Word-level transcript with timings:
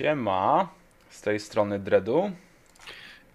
Siema, 0.00 0.68
z 1.10 1.20
tej 1.20 1.40
strony 1.40 1.78
Dredu. 1.78 2.30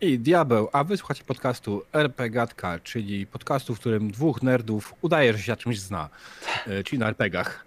I 0.02 0.20
Diabeł, 0.20 0.70
a 0.74 0.84
wysłuchacie 0.84 1.24
podcastu 1.24 1.84
RPGatka, 1.94 2.80
czyli 2.80 3.28
podcastu, 3.28 3.76
w 3.76 3.80
którym 3.80 4.12
dwóch 4.12 4.44
nerdów 4.44 4.94
udaje, 5.02 5.34
że 5.34 5.40
się 5.40 5.52
na 5.52 5.58
czymś 5.58 5.80
zna, 5.80 6.10
e, 6.68 6.84
czyli 6.84 7.00
na 7.00 7.08
RPGach. 7.08 7.66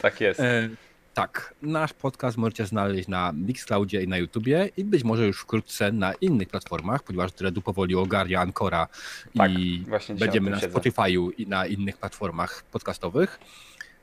Tak 0.00 0.20
jest. 0.20 0.40
E, 0.40 0.68
tak, 1.14 1.54
nasz 1.62 1.92
podcast 1.92 2.36
możecie 2.36 2.66
znaleźć 2.66 3.08
na 3.08 3.32
Mixcloudzie 3.32 4.02
i 4.02 4.08
na 4.08 4.16
YouTubie 4.16 4.70
i 4.76 4.84
być 4.84 5.04
może 5.04 5.26
już 5.26 5.40
wkrótce 5.40 5.92
na 5.92 6.12
innych 6.12 6.48
platformach, 6.48 7.02
ponieważ 7.02 7.32
Dredu 7.32 7.62
powoli 7.62 7.94
ogarnia 7.94 8.40
Ancora 8.40 8.88
Tak, 9.36 9.50
i 9.50 9.84
będziemy 10.18 10.50
na. 10.50 10.58
Spotify'u 10.58 11.30
i 11.38 11.46
na 11.46 11.66
innych 11.66 11.96
platformach 11.96 12.62
podcastowych. 12.62 13.38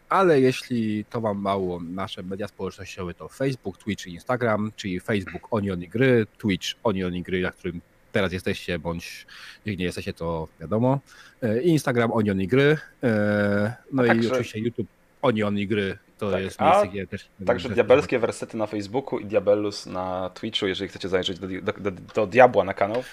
Ale 0.10 0.42
jeśli 0.42 1.06
to 1.06 1.22
Wam 1.22 1.42
mało, 1.42 1.80
nasze 1.80 2.24
media 2.24 2.48
społecznościowe 2.48 3.14
to 3.14 3.28
Facebook, 3.28 3.78
Twitch 3.78 4.08
i 4.08 4.14
Instagram, 4.14 4.72
czyli 4.76 5.00
Facebook 5.00 5.48
Onion 5.52 5.84
i 5.84 5.88
Gry, 5.88 6.28
Twitch 6.38 6.68
Onion 6.84 7.16
i 7.16 7.24
Gry, 7.24 7.42
na 7.42 7.52
którym 7.52 7.82
teraz 8.12 8.34
jesteście, 8.34 8.80
bądź 8.80 9.26
jak 9.66 9.78
nie 9.78 9.86
jesteście, 9.86 10.14
to 10.14 10.48
wiadomo. 10.62 11.00
E, 11.42 11.62
I 11.62 11.70
Instagram 11.70 12.12
Onion 12.12 12.42
i 12.42 12.48
Gry. 12.48 12.78
E, 13.04 13.76
No 13.92 14.06
i 14.06 14.08
także- 14.08 14.30
oczywiście 14.32 14.60
YouTube 14.60 14.88
Onion 15.22 15.58
i 15.58 15.68
Gry. 15.68 15.98
To 16.18 16.32
Tak, 16.32 16.42
jest 16.42 16.62
miejsce, 16.62 16.88
gdzie 16.88 17.08
też... 17.08 17.27
Także 17.46 17.70
diabelskie 17.70 18.20
wersety 18.20 18.58
na 18.58 18.66
Facebooku 18.68 19.20
i 19.20 19.26
Diabellus 19.26 19.86
na 19.86 20.30
Twitchu, 20.30 20.68
jeżeli 20.68 20.90
chcecie 20.90 21.10
zajrzeć 21.10 21.40
do, 21.40 21.48
do, 21.48 21.71
do, 21.71 21.92
do 22.16 22.27
Diabła 22.27 22.64
na 22.64 22.74
kanał. 22.74 23.04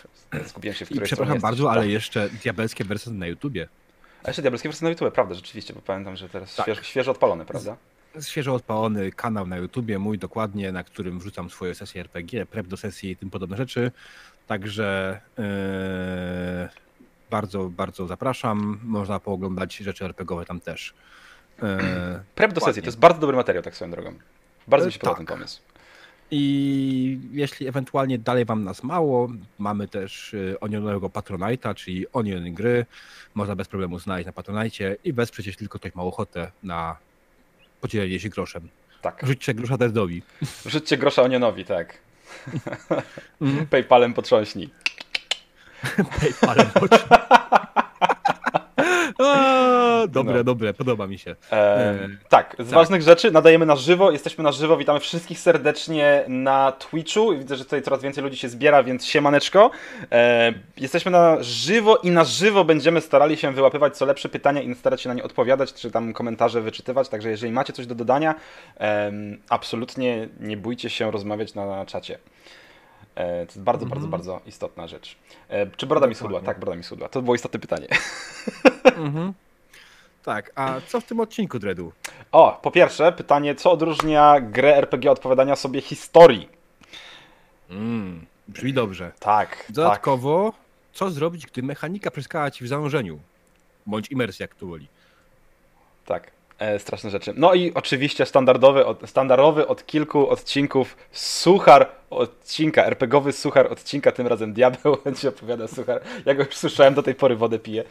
Skupiłem 0.47 0.75
się 0.77 0.84
w 0.84 0.91
I 0.91 0.95
której 0.95 1.06
przepraszam 1.06 1.41
bardzo, 1.41 1.70
ale 1.73 1.89
jeszcze 1.89 2.29
diabelskie 2.42 2.84
wersety 2.84 3.17
na 3.17 3.27
YouTubie. 3.27 3.69
A 4.25 4.28
jeszcze 4.28 4.42
diabelskie 4.42 4.69
wersety 4.69 4.84
na 4.84 4.91
YouTube, 4.91 5.14
prawda, 5.14 5.34
rzeczywiście, 5.34 5.75
bo 5.75 5.80
pamiętam, 5.80 6.17
że 6.17 6.28
teraz 6.28 6.55
Tak. 6.55 6.64
świeżo, 6.67 6.83
świeżo 6.83 7.11
odpalone, 7.11 7.44
prawda? 7.47 7.77
świeżo 8.22 8.55
odpalony 8.55 9.12
kanał 9.12 9.47
na 9.47 9.56
YouTubie, 9.56 9.98
mój 9.98 10.19
dokładnie, 10.19 10.72
na 10.72 10.84
którym 10.84 11.19
wrzucam 11.19 11.50
swoje 11.50 11.75
sesje 11.75 12.00
RPG, 12.00 12.47
prep 12.47 12.67
do 12.67 12.77
sesji 12.77 13.11
i 13.11 13.17
tym 13.17 13.30
podobne 13.30 13.56
rzeczy. 13.56 13.91
Także 14.47 15.20
yy, 15.39 15.45
bardzo, 17.30 17.64
bardzo 17.70 18.06
zapraszam. 18.06 18.80
Można 18.84 19.20
pooglądać 19.20 19.77
rzeczy 19.77 20.05
RPGowe 20.05 20.45
tam 20.45 20.61
też. 20.61 20.95
Yy, 21.62 21.69
Prep 22.34 22.52
do 22.52 22.61
sesji, 22.61 22.69
Ładnie. 22.69 22.83
to 22.83 22.86
jest 22.89 22.98
bardzo 22.98 23.20
dobry 23.20 23.36
materiał, 23.36 23.62
tak 23.62 23.75
swoją 23.77 23.91
drogą. 23.91 24.14
Bardzo 24.69 24.86
mi 24.86 24.92
się 24.92 24.97
E, 24.97 25.00
podoba 25.00 25.17
tak. 25.19 25.27
ten 25.27 25.36
pomysł. 25.36 25.61
I 26.30 27.19
jeśli 27.33 27.69
ewentualnie 27.69 28.19
dalej 28.19 28.44
wam 28.44 28.64
nas 28.64 28.83
mało, 28.83 29.28
mamy 29.58 29.89
też 29.89 30.33
yy, 30.33 30.61
Onionowego 30.61 31.08
Patronite'a, 31.08 31.75
czyli 31.75 32.06
Onion 32.12 32.55
Gry. 32.55 32.86
Można 33.34 33.56
bez 33.56 33.69
problemu 33.69 33.98
znaleźć 33.98 34.27
na 34.27 34.33
Patronite 34.33 34.97
i 35.05 35.12
wesprzeć, 35.12 35.47
jeśli 35.47 35.58
tylko 35.58 35.78
ktoś 35.78 35.95
ma 35.95 36.02
ochotę 36.02 36.50
na 36.62 36.97
podzielenie 37.80 38.20
się 38.20 38.28
groszem. 38.28 38.69
Tak. 39.02 39.20
Rzućcie 39.22 39.55
grosza 39.55 39.77
Derdowi. 39.77 40.22
Rzućcie 40.67 40.97
grosza 40.97 41.22
Onionowi, 41.22 41.64
tak. 41.64 41.98
Mhm. 43.41 43.67
Paypalem 43.72 44.14
potrząśnij. 44.14 44.70
PayPalem 46.20 46.67
potrzeba. 46.70 47.33
Dobre, 50.15 50.34
No. 50.34 50.45
dobre, 50.45 50.75
podoba 50.75 51.07
mi 51.07 51.19
się. 51.19 51.37
E, 51.53 51.55
E, 51.55 52.09
tak, 52.29 52.55
z 52.55 52.57
tak. 52.57 52.67
ważnych 52.67 53.03
rzeczy 53.03 53.31
nadajemy 53.31 53.67
na 53.67 53.77
żywo, 53.77 54.11
jesteśmy 54.11 54.45
na 54.45 54.53
żywo, 54.53 54.77
witamy 54.77 55.01
wszystkich 55.01 55.39
serdecznie 55.39 56.25
na 56.29 56.73
Twitchu. 56.73 57.39
Widzę, 57.39 57.57
że 57.57 57.64
tutaj 57.64 57.83
coraz 57.83 58.02
więcej 58.02 58.24
ludzi 58.24 58.36
się 58.36 58.48
zbiera, 58.48 58.83
więc 58.83 59.07
siemaneczko. 59.07 59.70
E, 60.13 60.53
jesteśmy 60.77 61.11
na 61.11 61.36
żywo 61.41 61.97
i 61.97 62.11
na 62.11 62.24
żywo 62.24 62.64
będziemy 62.64 63.01
starali 63.01 63.36
się 63.36 63.53
wyłapywać 63.53 63.97
co 63.97 64.07
lepsze 64.07 64.29
pytania 64.29 64.63
i 64.63 64.74
starać 64.74 65.01
się 65.03 65.08
na 65.08 65.14
nie 65.14 65.23
odpowiadać, 65.24 65.73
czy 65.74 65.91
tam 65.91 66.13
komentarze 66.13 66.61
wyczytywać. 66.61 67.08
Także 67.08 67.30
jeżeli 67.30 67.53
macie 67.53 67.73
coś 67.73 67.86
do 67.86 67.95
dodania, 67.95 68.35
em, 68.79 69.39
absolutnie 69.48 70.29
nie 70.41 70.57
bójcie 70.57 70.91
się 70.91 71.11
rozmawiać 71.11 71.55
na 71.55 71.86
czacie. 71.86 72.19
E, 73.14 73.47
to 73.47 73.53
jest 73.53 73.61
bardzo, 73.63 73.86
bardzo, 73.86 74.05
Mhm. 74.07 74.11
bardzo 74.11 74.41
istotna 74.47 74.86
rzecz. 74.86 75.17
E, 75.48 75.67
czy 75.77 75.86
broda 75.86 76.07
mi 76.07 76.14
schudła? 76.14 76.41
Tak, 76.41 76.58
broda 76.61 76.77
mi 76.77 76.83
schudła. 76.85 77.08
To 77.08 77.23
było 77.23 77.35
istotne 77.35 77.61
pytanie. 77.61 77.86
Mhm. 78.97 79.33
Tak, 80.24 80.52
a 80.55 80.80
co 80.89 81.01
w 81.01 81.05
tym 81.05 81.20
odcinku, 81.20 81.58
Dredu? 81.58 81.92
O, 82.33 82.58
po 82.62 82.70
pierwsze, 82.70 83.12
pytanie, 83.12 83.55
co 83.55 83.73
odróżnia 83.73 84.40
grę 84.40 84.77
RPG 84.77 85.11
od 85.11 85.18
opowiadania 85.18 85.57
sobie 85.57 85.80
historii? 85.80 86.48
Mm, 87.70 88.27
brzmi 88.48 88.73
dobrze. 88.73 89.12
Tak, 89.20 89.48
tak. 89.48 89.67
Dodatkowo, 89.68 90.52
co 90.92 91.11
zrobić, 91.11 91.46
gdy 91.46 91.62
mechanika 91.62 92.11
przeszkadza 92.11 92.51
ci 92.51 92.64
w 92.64 92.68
zanurzeniu? 92.68 93.18
Bądź 93.86 94.11
imersji, 94.11 94.42
jak 94.42 94.55
tu 94.55 94.68
woli. 94.68 94.89
Tak, 96.07 96.30
e, 96.58 96.79
straszne 96.79 97.11
rzeczy. 97.11 97.33
No 97.36 97.55
i 97.55 97.74
oczywiście 97.74 98.27
standardowy 98.27 98.86
od, 98.86 99.11
standardowy 99.11 99.67
od 99.67 99.86
kilku 99.86 100.30
odcinków 100.30 100.96
suchar 101.12 101.89
odcinka, 102.11 102.85
RPGowy 102.85 103.33
suchar 103.33 103.73
odcinka, 103.73 104.12
tym 104.12 104.27
razem 104.27 104.52
diabeł 104.52 104.96
będzie 105.05 105.29
opowiada 105.29 105.68
suchar. 105.68 106.01
Ja 106.27 106.35
go 106.35 106.45
już 106.45 106.56
słyszałem, 106.56 106.95
do 106.95 107.02
tej 107.02 107.14
pory 107.14 107.36
wodę 107.36 107.58
piję. 107.58 107.85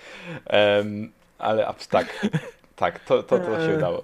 Em, 0.45 1.11
ale 1.43 1.65
abs- 1.67 1.87
tak, 1.87 2.27
tak, 2.75 2.99
to, 2.99 3.23
to, 3.23 3.39
to 3.39 3.59
się 3.59 3.69
Eee. 3.71 3.77
udało. 3.77 4.03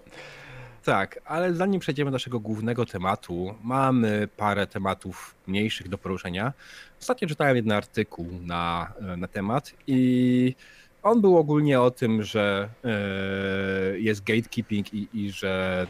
Tak, 0.84 1.20
ale 1.26 1.54
zanim 1.54 1.80
przejdziemy 1.80 2.12
do 2.12 2.16
naszego 2.16 2.40
głównego 2.40 2.86
tematu, 2.86 3.56
mamy 3.64 4.28
parę 4.38 4.68
tematów 4.68 5.36
mniejszych 5.48 5.90
do 5.90 5.98
poruszenia. 5.98 6.54
Ostatnio 7.02 7.28
czytałem 7.28 7.56
jeden 7.56 7.72
artykuł 7.72 8.28
na, 8.42 8.92
na 9.18 9.28
temat 9.28 9.74
i 9.88 10.56
on 11.04 11.22
był 11.22 11.38
ogólnie 11.38 11.82
o 11.82 11.92
tym, 11.92 12.24
że 12.24 12.70
e, 12.86 14.00
jest 14.00 14.24
gatekeeping 14.24 14.94
i, 14.94 15.08
i 15.14 15.32
że 15.32 15.88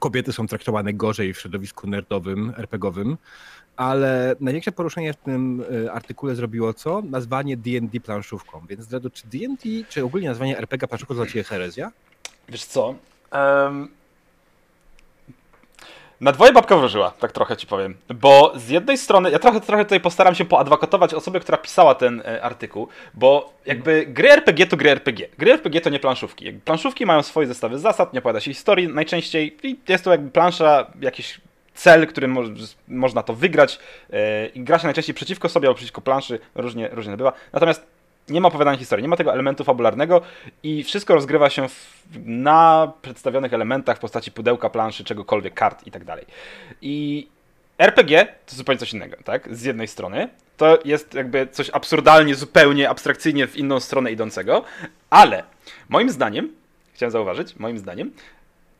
kobiety 0.00 0.32
są 0.32 0.46
traktowane 0.46 0.92
gorzej 0.94 1.34
w 1.34 1.38
środowisku 1.40 1.86
nerdowym, 1.86 2.52
RPGowym, 2.56 3.16
ale 3.76 4.36
największe 4.40 4.72
poruszenie 4.72 5.12
w 5.12 5.16
tym 5.16 5.64
e, 5.86 5.92
artykule 5.92 6.34
zrobiło 6.34 6.74
co? 6.74 7.02
Nazwanie 7.02 7.56
D&D 7.56 8.00
planszówką. 8.00 8.66
Więc 8.68 8.86
Dredu, 8.86 9.10
czy 9.10 9.26
D&D, 9.26 9.84
czy 9.88 10.04
ogólnie 10.04 10.28
nazwanie 10.28 10.58
RPG 10.58 10.88
planszówką 10.88 11.14
to 11.14 11.20
dla 11.20 11.26
Ciebie 11.26 11.44
herezja? 11.44 11.92
Wiesz 12.48 12.64
co? 12.64 12.94
Em, 13.30 13.88
na 16.20 16.32
dwoje 16.32 16.52
babka 16.52 16.76
wróżyła, 16.76 17.10
tak 17.10 17.32
trochę 17.32 17.56
ci 17.56 17.66
powiem. 17.66 17.94
Bo 18.08 18.52
z 18.56 18.68
jednej 18.68 18.98
strony, 18.98 19.30
ja 19.30 19.38
trochę, 19.38 19.60
trochę 19.60 19.84
tutaj 19.84 20.00
postaram 20.00 20.34
się 20.34 20.44
poadwokatować 20.44 21.14
osobę, 21.14 21.40
która 21.40 21.58
pisała 21.58 21.94
ten 21.94 22.22
e, 22.24 22.42
artykuł, 22.42 22.88
bo 23.14 23.52
jakby 23.66 24.06
gry 24.06 24.32
RPG 24.32 24.66
to 24.66 24.76
gry 24.76 24.90
RPG. 24.90 25.28
Gry 25.38 25.52
RPG 25.52 25.80
to 25.80 25.90
nie 25.90 25.98
planszówki. 25.98 26.52
Planszówki 26.52 27.06
mają 27.06 27.22
swoje 27.22 27.46
zestawy 27.46 27.78
zasad, 27.78 28.12
nie 28.12 28.18
opowiada 28.18 28.40
się 28.40 28.54
historii 28.54 28.88
najczęściej 28.88 29.56
i 29.62 29.76
jest 29.88 30.04
to 30.04 30.10
jakby 30.10 30.30
plansza, 30.30 30.86
jakiś 31.00 31.40
cel, 31.74 32.06
którym 32.06 32.30
mo 32.30 32.42
można 32.88 33.22
to 33.22 33.34
wygrać 33.34 33.78
e, 34.12 34.46
i 34.46 34.60
gra 34.60 34.78
się 34.78 34.86
najczęściej 34.86 35.14
przeciwko 35.14 35.48
sobie 35.48 35.68
albo 35.68 35.76
przeciwko 35.76 36.00
planszy, 36.00 36.38
różnie, 36.54 36.88
różnie 36.88 37.16
bywa. 37.16 37.32
Natomiast 37.52 37.86
nie 38.28 38.40
ma 38.40 38.48
opowiadania 38.48 38.78
historii, 38.78 39.02
nie 39.02 39.08
ma 39.08 39.16
tego 39.16 39.32
elementu 39.32 39.64
fabularnego 39.64 40.20
i 40.62 40.82
wszystko 40.82 41.14
rozgrywa 41.14 41.50
się 41.50 41.68
w, 41.68 42.02
na 42.24 42.92
przedstawionych 43.02 43.54
elementach 43.54 43.96
w 43.96 44.00
postaci 44.00 44.32
pudełka, 44.32 44.70
planszy, 44.70 45.04
czegokolwiek, 45.04 45.54
kart 45.54 45.86
i 45.86 45.90
tak 45.90 46.04
dalej. 46.04 46.24
I 46.82 47.26
RPG 47.78 48.26
to 48.46 48.56
zupełnie 48.56 48.78
coś 48.78 48.92
innego, 48.92 49.16
tak? 49.24 49.56
Z 49.56 49.62
jednej 49.62 49.88
strony 49.88 50.28
to 50.56 50.78
jest 50.84 51.14
jakby 51.14 51.46
coś 51.46 51.70
absurdalnie, 51.70 52.34
zupełnie 52.34 52.90
abstrakcyjnie 52.90 53.46
w 53.46 53.56
inną 53.56 53.80
stronę 53.80 54.12
idącego, 54.12 54.64
ale 55.10 55.42
moim 55.88 56.10
zdaniem, 56.10 56.52
chciałem 56.94 57.10
zauważyć, 57.10 57.56
moim 57.56 57.78
zdaniem, 57.78 58.12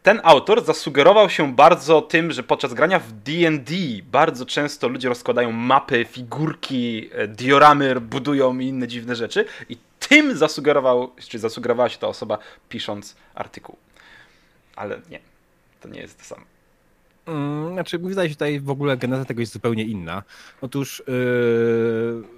ten 0.04 0.20
autor 0.24 0.64
zasugerował 0.64 1.30
się 1.30 1.54
bardzo 1.54 2.02
tym, 2.02 2.32
że 2.32 2.42
podczas 2.42 2.74
grania 2.74 2.98
w 2.98 3.12
D&D 3.12 3.74
bardzo 4.02 4.46
często 4.46 4.88
ludzie 4.88 5.08
rozkładają 5.08 5.52
mapy, 5.52 6.06
figurki, 6.10 7.10
e, 7.12 7.28
dioramy, 7.28 8.00
budują 8.00 8.58
i 8.58 8.66
inne 8.66 8.88
dziwne 8.88 9.16
rzeczy 9.16 9.44
i 9.68 9.76
tym 9.98 10.36
zasugerował, 10.36 11.12
czy 11.28 11.38
zasugerowała 11.38 11.88
się 11.88 11.98
ta 11.98 12.06
osoba 12.06 12.38
pisząc 12.68 13.16
artykuł. 13.34 13.76
Ale 14.76 15.00
nie, 15.10 15.20
to 15.80 15.88
nie 15.88 16.00
jest 16.00 16.18
to 16.18 16.24
samo. 16.24 16.53
Mm, 17.26 17.73
Znaczy, 17.73 17.99
wydaje 17.99 18.29
się 18.29 18.35
tutaj 18.35 18.61
w 18.61 18.71
ogóle 18.71 18.97
geneza 18.97 19.25
tego 19.25 19.41
jest 19.41 19.53
zupełnie 19.53 19.85
inna. 19.85 20.23
Otóż 20.61 20.99
yy, 20.99 21.05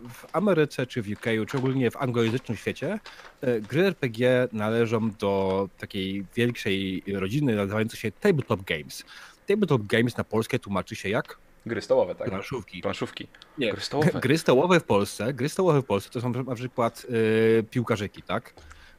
w 0.09 0.27
Ameryce, 0.33 0.87
czy 0.87 1.03
w 1.03 1.09
UK, 1.13 1.25
czy 1.49 1.59
ogólnie 1.59 1.91
w 1.91 1.97
anglojęzycznym 1.97 2.57
świecie, 2.57 2.99
yy, 3.43 3.61
gry 3.61 3.85
RPG 3.87 4.49
należą 4.53 5.11
do 5.11 5.69
takiej 5.79 6.25
większej 6.37 7.03
rodziny 7.15 7.57
nazywającej 7.57 8.01
się 8.01 8.13
Tabletop 8.13 8.63
Games. 8.65 9.05
Tabletop 9.47 9.83
Games 9.83 10.17
na 10.17 10.25
polskie 10.25 10.59
tłumaczy 10.59 10.97
się 10.97 11.09
jak 11.09 11.39
Gry 11.67 11.83
stołowe, 11.83 12.15
tak? 12.15 12.29
planszówki. 12.29 12.83
Planszówki. 12.83 13.29
Nie, 13.59 13.73
Gry 13.73 13.81
stołowe. 13.81 14.21
gry 14.21 14.39
stołowe 14.39 14.81
w 14.81 14.85
Polsce, 14.85 15.35
gry 15.35 15.49
stołowe 15.49 15.83
w 15.83 15.85
Polsce 15.85 16.11
to 16.11 16.21
są 16.21 16.33
na 16.45 16.55
przykład 16.55 17.07
yy, 17.11 17.65
piłkarzyki, 17.71 18.23
tak? 18.23 18.55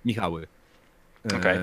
Michały. 0.05 0.47
Yy, 1.31 1.37
Okej. 1.37 1.57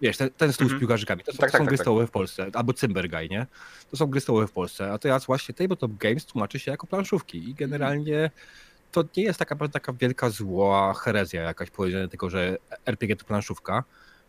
Wiesz, 0.00 0.16
ten, 0.16 0.30
ten 0.30 0.52
stół 0.52 0.64
Mhm. 0.64 0.78
z 0.78 0.80
piłkarzykami, 0.80 1.24
to, 1.24 1.32
są- 1.32 1.38
Tak, 1.38 1.50
to 1.50 1.52
tak, 1.52 1.58
są 1.58 1.64
tak, 1.64 1.68
gry 1.68 1.78
tak. 1.78 1.84
stołowe 1.84 2.06
w 2.06 2.10
Polsce, 2.10 2.46
albo 2.52 2.72
Cymbergaj, 2.72 3.28
nie? 3.28 3.46
To 3.90 3.96
są 3.96 4.06
gry 4.06 4.20
stołowe 4.20 4.46
w 4.46 4.52
Polsce, 4.52 4.92
a 4.92 4.98
teraz 4.98 5.26
właśnie 5.26 5.54
Tabletop 5.54 5.96
Games 5.96 6.26
tłumaczy 6.26 6.58
się 6.58 6.70
jako 6.70 6.86
planszówki 6.86 7.50
i 7.50 7.54
generalnie 7.54 8.30
to 8.92 9.04
nie 9.16 9.22
jest 9.22 9.38
taka, 9.38 9.68
taka 9.68 9.92
wielka 9.92 10.30
zła 10.30 10.94
herezja 10.94 11.42
jakaś 11.42 11.70
powiedzenie 11.70 12.08
tylko, 12.08 12.30
że 12.30 12.56
RPG 12.86 13.16
to 13.16 13.24
planszówka 13.24 13.84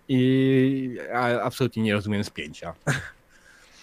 i 0.08 0.98
absolutnie 1.44 1.84
nie 1.84 1.94
rozumiem 1.94 2.24
spięcia. 2.24 2.74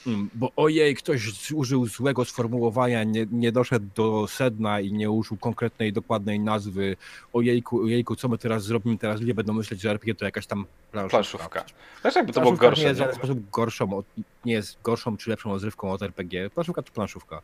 Mm, 0.08 0.30
Bo 0.34 0.50
ojej, 0.56 0.94
ktoś 0.94 1.50
użył 1.52 1.86
złego 1.86 2.24
sformułowania, 2.24 3.04
nie, 3.04 3.26
nie 3.30 3.52
doszedł 3.52 3.86
do 3.94 4.26
sedna 4.28 4.80
i 4.80 4.92
nie 4.92 5.10
użył 5.10 5.36
konkretnej, 5.36 5.92
dokładnej 5.92 6.40
nazwy. 6.40 6.96
Ojejku, 7.32 7.82
ojejku, 7.82 8.16
co 8.16 8.28
my 8.28 8.38
teraz 8.38 8.64
zrobimy? 8.64 8.98
Teraz 8.98 9.20
ludzie 9.20 9.34
będą 9.34 9.52
myśleć, 9.52 9.80
że 9.80 9.90
RPG 9.90 10.14
to 10.14 10.24
jakaś 10.24 10.46
tam 10.46 10.66
planszówka. 10.92 11.10
Planszówka. 11.18 11.64
Wiesz, 12.04 12.14
jakby 12.16 12.32
to 12.32 12.40
było 12.40 12.52
gorsze. 12.52 12.82
nie 12.82 12.88
jest 12.88 12.98
w 12.98 13.02
żaden 13.02 13.14
sposób 13.14 13.50
gorszą, 13.50 13.92
od, 13.96 14.06
nie 14.44 14.52
jest 14.52 14.78
gorszą 14.82 15.16
czy 15.16 15.30
lepszą 15.30 15.50
rozrywką 15.50 15.90
od 15.92 16.02
RPG. 16.02 16.50
Planszówka 16.50 16.82
to 16.82 16.92
planszówka. 16.92 17.42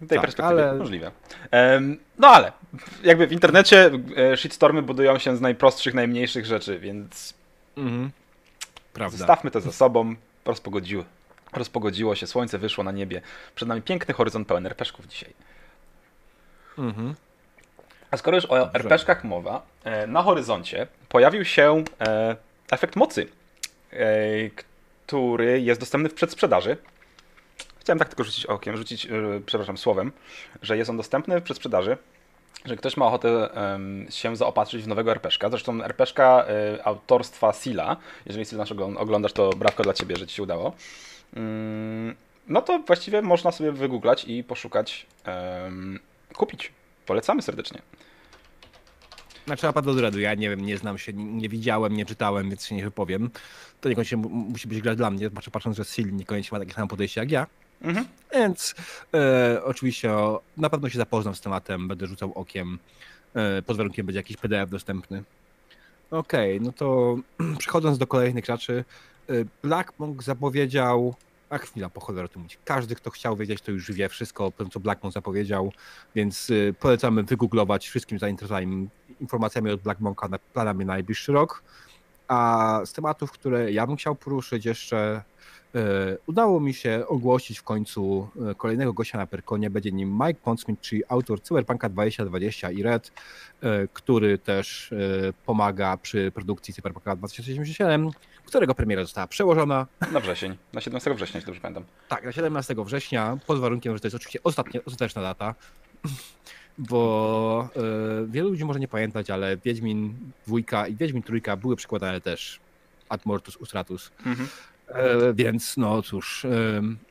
W 0.00 0.06
tej 0.08 0.18
Tak, 0.18 0.20
perspektywie 0.20 0.46
ale- 0.68 0.78
możliwe. 0.78 1.12
No 2.18 2.28
ale 2.28 2.52
jakby 3.04 3.26
w 3.26 3.32
internecie 3.32 3.90
e, 4.16 4.36
shitstormy 4.36 4.82
budują 4.82 5.18
się 5.18 5.36
z 5.36 5.40
najprostszych, 5.40 5.94
najmniejszych 5.94 6.46
rzeczy, 6.46 6.78
więc 6.78 7.34
Mhm. 7.76 8.10
Prawda. 8.92 9.16
zostawmy 9.18 9.50
to 9.50 9.60
za 9.60 9.72
sobą. 9.72 10.14
Rozpogodziło, 10.44 11.04
rozpogodziło 11.52 12.14
się, 12.14 12.26
słońce 12.26 12.58
wyszło 12.58 12.84
na 12.84 12.92
niebie. 12.92 13.20
Przed 13.54 13.68
nami 13.68 13.82
piękny 13.82 14.14
horyzont 14.14 14.48
pełen 14.48 14.66
RPG-ków 14.66 15.06
dzisiaj. 15.06 15.32
Mhm. 16.78 17.14
A 18.10 18.16
skoro 18.16 18.36
już 18.36 18.46
o. 18.46 18.72
RPG-kach 18.72 19.24
mowa, 19.24 19.62
e, 19.84 20.06
na 20.06 20.22
horyzoncie 20.22 20.86
pojawił 21.08 21.44
się 21.44 21.84
e, 22.00 22.36
efekt 22.70 22.96
mocy, 22.96 23.28
e, 23.92 24.06
który 25.06 25.60
jest 25.60 25.80
dostępny 25.80 26.08
w 26.08 26.14
przedsprzedaży. 26.14 26.76
Chciałem 27.80 27.98
tak 27.98 28.08
tylko 28.08 28.24
rzucić 28.24 28.46
okiem, 28.46 28.76
rzucić, 28.76 29.08
przepraszam, 29.46 29.78
słowem, 29.78 30.12
że 30.62 30.76
jest 30.76 30.90
on 30.90 30.96
dostępny 30.96 31.40
w 31.40 31.42
przedsprzedaży, 31.42 31.96
że 32.64 32.76
ktoś 32.76 32.96
ma 32.96 33.06
ochotę 33.06 33.54
em, 33.54 34.06
się 34.10 34.36
zaopatrzyć 34.36 34.82
w 34.82 34.88
nowego 34.88 35.10
RPG-ka. 35.10 35.50
Zresztą 35.50 35.84
RPG-ka 35.84 36.44
e, 36.48 36.86
autorstwa 36.86 37.52
Sila, 37.52 37.96
jeżeli 38.26 38.44
Sil 38.48 38.58
naszego 38.58 38.86
oglądasz, 38.86 39.32
to 39.32 39.50
brawko 39.50 39.82
dla 39.82 39.92
ciebie, 39.92 40.16
że 40.16 40.26
ci 40.26 40.34
się 40.34 40.42
udało. 40.42 40.72
Mm, 41.36 42.14
no 42.48 42.62
to 42.62 42.78
właściwie 42.78 43.22
można 43.22 43.52
sobie 43.52 43.72
wygooglać 43.72 44.24
i 44.24 44.44
poszukać, 44.44 45.06
kupić. 46.34 46.72
Polecamy 47.06 47.42
serdecznie. 47.42 47.82
Znaczy, 49.46 49.68
a 49.68 49.82
do 49.82 49.94
dreadu, 49.94 50.20
ja 50.20 50.34
nie 50.34 50.50
wiem, 50.50 50.60
nie 50.60 50.78
znam 50.78 50.98
się, 50.98 51.12
nie, 51.12 51.48
widziałem, 51.48 51.96
nie 51.96 52.06
czytałem, 52.06 52.48
więc 52.48 52.66
się 52.66 52.74
nie 52.74 52.84
wypowiem. 52.84 53.30
To 53.80 53.88
niekoniecznie 53.88 54.16
mu- 54.16 54.28
musi 54.28 54.68
być 54.68 54.80
gra 54.80 54.94
dla 54.94 55.10
mnie, 55.10 55.30
patrząc, 55.52 55.76
że 55.76 55.84
Sil 55.92 56.08
niekoniecznie 56.16 56.58
ma 56.58 56.64
takie 56.64 56.74
samo 56.74 56.88
podejście 56.88 57.20
jak 57.20 57.30
ja. 57.30 57.46
Mhm. 57.82 58.06
Więc 58.34 58.74
e, 59.14 59.60
oczywiście 59.64 60.12
o, 60.12 60.40
na 60.56 60.70
pewno 60.70 60.88
się 60.88 60.98
zapoznam 60.98 61.34
z 61.34 61.40
tematem, 61.40 61.88
będę 61.88 62.06
rzucał 62.06 62.32
okiem, 62.34 62.78
e, 63.34 63.62
pod 63.62 63.76
warunkiem 63.76 64.06
będzie 64.06 64.18
jakiś 64.18 64.36
PDF 64.36 64.70
dostępny. 64.70 65.22
Okej, 66.10 66.60
no 66.60 66.72
to 66.72 67.16
przechodząc 67.58 67.98
do 67.98 68.06
kolejnych 68.06 68.44
rzeczy, 68.44 68.84
e, 69.28 69.32
Black 69.62 69.92
Monk 69.98 70.22
zapowiedział, 70.22 71.14
a 71.50 71.58
chwila, 71.58 71.88
po 71.88 72.00
cholerę 72.00 72.24
o 72.24 72.28
tym 72.28 72.42
mówić, 72.42 72.58
każdy 72.64 72.94
kto 72.94 73.10
chciał 73.10 73.36
wiedzieć 73.36 73.60
to 73.60 73.72
już 73.72 73.92
wie 73.92 74.08
wszystko 74.08 74.46
o 74.46 74.50
tym 74.50 74.70
co 74.70 74.80
Black 74.80 75.02
Monk 75.02 75.14
zapowiedział, 75.14 75.72
więc 76.14 76.50
e, 76.50 76.72
polecamy 76.72 77.22
wygooglować 77.22 77.88
wszystkim 77.88 78.18
zainteresowanym 78.18 78.88
informacjami 79.20 79.70
od 79.70 79.80
Black 79.80 80.00
Monka 80.00 80.28
na 80.28 80.38
planami 80.38 80.84
na 80.84 80.92
najbliższy 80.92 81.32
rok. 81.32 81.62
A 82.32 82.80
z 82.84 82.92
tematów, 82.92 83.32
które 83.32 83.72
ja 83.72 83.86
bym 83.86 83.96
chciał 83.96 84.14
poruszyć 84.14 84.64
jeszcze 84.64 85.22
E, 85.74 86.16
Udało 86.26 86.60
mi 86.60 86.74
się 86.74 87.04
ogłosić 87.08 87.58
w 87.58 87.62
końcu 87.62 88.28
e, 88.50 88.54
kolejnego 88.54 88.92
gościa 88.92 89.18
na 89.18 89.26
Perkonie. 89.26 89.70
Będzie 89.70 89.92
nim 89.92 90.18
Mike 90.20 90.40
Pondsmith, 90.44 90.82
czyli 90.82 91.02
autor 91.08 91.42
Cyberpunka 91.42 91.88
2020 91.88 92.70
i 92.70 92.82
Red, 92.82 93.12
e, 93.62 93.88
który 93.92 94.38
też 94.38 94.94
pomaga 95.46 95.96
przy 95.96 96.32
produkcji 96.34 96.74
Cyberpunka 96.74 97.16
2077, 97.16 98.10
którego 98.46 98.74
premiera 98.74 99.02
została 99.02 99.26
przełożona 99.26 99.86
Na 100.12 100.20
wrzesień, 100.20 100.56
na 100.72 100.80
17 100.80 101.14
września, 101.14 101.38
jeśli 101.38 101.46
dobrze 101.46 101.60
pamiętam. 101.60 101.84
tak, 102.08 102.24
na 102.24 102.32
17 102.32 102.74
września, 102.84 103.38
pod 103.46 103.60
warunkiem, 103.60 103.94
że 103.94 104.00
to 104.00 104.06
jest 104.06 104.16
oczywiście 104.16 104.40
ostatnia, 104.44 104.80
ostateczna 104.86 105.22
data, 105.22 105.54
bo 106.78 107.68
e, 107.76 107.80
wielu 108.26 108.48
ludzi 108.48 108.64
może 108.64 108.80
nie 108.80 108.88
pamiętać, 108.88 109.30
ale 109.30 109.56
Wiedźmin 109.56 110.14
dwójka 110.46 110.86
i 110.86 110.96
Wiedźmin 110.96 111.22
trójka 111.22 111.56
były 111.56 111.76
przekładane 111.76 112.20
też 112.20 112.60
Ad 113.08 113.26
Mortus 113.26 113.56
Ustratus. 113.56 114.10
Mhm. 114.26 114.48
E, 114.88 115.34
więc 115.34 115.76
no 115.76 116.02
cóż, 116.02 116.44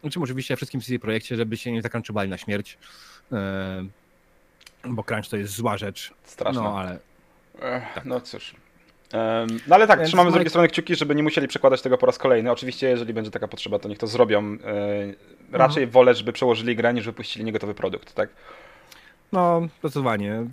e, 0.03 0.09
czym 0.09 0.23
oczywiście 0.23 0.55
wszystkim 0.55 0.81
w 0.81 0.85
CD 0.85 0.99
Projekcie, 0.99 1.35
żeby 1.35 1.57
się 1.57 1.71
nie 1.71 1.81
zakręczowali 1.81 2.29
na 2.29 2.37
śmierć, 2.37 2.77
e, 3.31 3.85
bo 4.83 5.03
crunch 5.03 5.29
to 5.29 5.37
jest 5.37 5.53
zła 5.53 5.77
rzecz, 5.77 6.13
Straszne. 6.23 6.61
no 6.61 6.79
ale 6.79 6.99
Ech, 7.61 8.05
No 8.05 8.21
cóż. 8.21 8.55
No 9.67 9.75
ale 9.75 9.87
tak, 9.87 9.99
Więc 9.99 10.09
trzymamy 10.09 10.29
z 10.29 10.33
drugiej 10.33 10.49
strony 10.49 10.67
kciuki, 10.67 10.95
żeby 10.95 11.15
nie 11.15 11.23
musieli 11.23 11.47
przekładać 11.47 11.81
tego 11.81 11.97
po 11.97 12.05
raz 12.05 12.17
kolejny. 12.17 12.51
Oczywiście, 12.51 12.89
jeżeli 12.89 13.13
będzie 13.13 13.31
taka 13.31 13.47
potrzeba, 13.47 13.79
to 13.79 13.89
niech 13.89 13.97
to 13.97 14.07
zrobią. 14.07 14.57
E, 15.51 15.57
raczej 15.57 15.87
wolę, 15.87 16.15
żeby 16.15 16.33
przełożyli 16.33 16.75
grę, 16.75 16.93
niż 16.93 17.05
wypuścili 17.05 17.45
niegotowy 17.45 17.73
produkt, 17.73 18.13
tak? 18.13 18.29
No 19.31 19.62
zdecydowanie, 19.80 20.45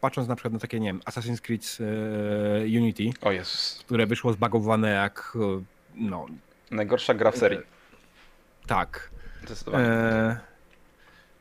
patrząc 0.00 0.28
na 0.28 0.36
przykład 0.36 0.52
na 0.52 0.58
takie, 0.58 0.80
nie 0.80 0.88
wiem, 0.88 1.00
Assassin's 1.00 1.40
Creed 1.40 1.78
e, 1.80 2.78
Unity, 2.78 3.02
O 3.22 3.32
Jezus. 3.32 3.82
które 3.86 4.06
wyszło 4.06 4.32
zbagowane 4.32 4.90
jak, 4.90 5.32
e, 5.36 5.62
no 5.94 6.26
Najgorsza 6.70 7.14
gra 7.14 7.30
w 7.30 7.36
serii. 7.36 7.58
tak, 8.66 9.10
Zdecydowanie. 9.46 9.84
E, 9.84 10.36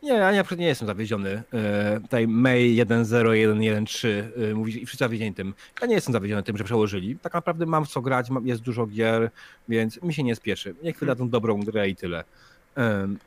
nie, 0.03 0.13
ja 0.13 0.31
nie, 0.31 0.43
nie 0.57 0.65
jestem 0.67 0.87
zawiedziony. 0.87 1.43
E, 1.53 1.99
tutaj 2.01 2.27
May 2.27 2.75
1.0.1.1.3 2.75 4.07
e, 4.51 4.53
mówi 4.53 4.83
i 4.83 4.85
wszyscy 4.85 5.05
zawiedzieni 5.05 5.33
tym. 5.33 5.53
Ja 5.81 5.87
nie 5.87 5.95
jestem 5.95 6.13
zawiedziony 6.13 6.43
tym, 6.43 6.57
że 6.57 6.63
przełożyli. 6.63 7.17
Tak 7.21 7.33
naprawdę 7.33 7.65
mam 7.65 7.85
w 7.85 7.89
co 7.89 8.01
grać, 8.01 8.29
mam, 8.29 8.47
jest 8.47 8.61
dużo 8.61 8.87
gier, 8.87 9.31
więc 9.69 10.01
mi 10.01 10.13
się 10.13 10.23
nie 10.23 10.35
spieszy. 10.35 10.75
Niech 10.83 10.99
wydadzą 10.99 11.29
dobrą 11.29 11.59
grę 11.59 11.89
i 11.89 11.95
tyle. 11.95 12.23
Em, 12.75 13.19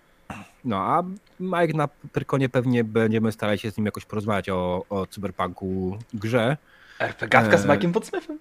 no, 0.65 0.77
a 0.77 1.03
Mike 1.41 1.77
na 1.77 1.89
Pyrkonie 1.89 2.49
pewnie 2.49 2.85
będziemy 2.85 3.33
starali 3.33 3.59
się 3.59 3.71
z 3.71 3.77
nim 3.77 3.87
jakoś 3.87 4.05
porozmawiać 4.05 4.49
o, 4.49 4.85
o 4.89 5.07
cyberpunku 5.07 5.99
grze. 6.15 6.57
RPG 6.99 7.59
z 7.59 7.65
e, 7.65 7.69
Mike'iem 7.69 7.93
Podsmithem? 7.93 8.39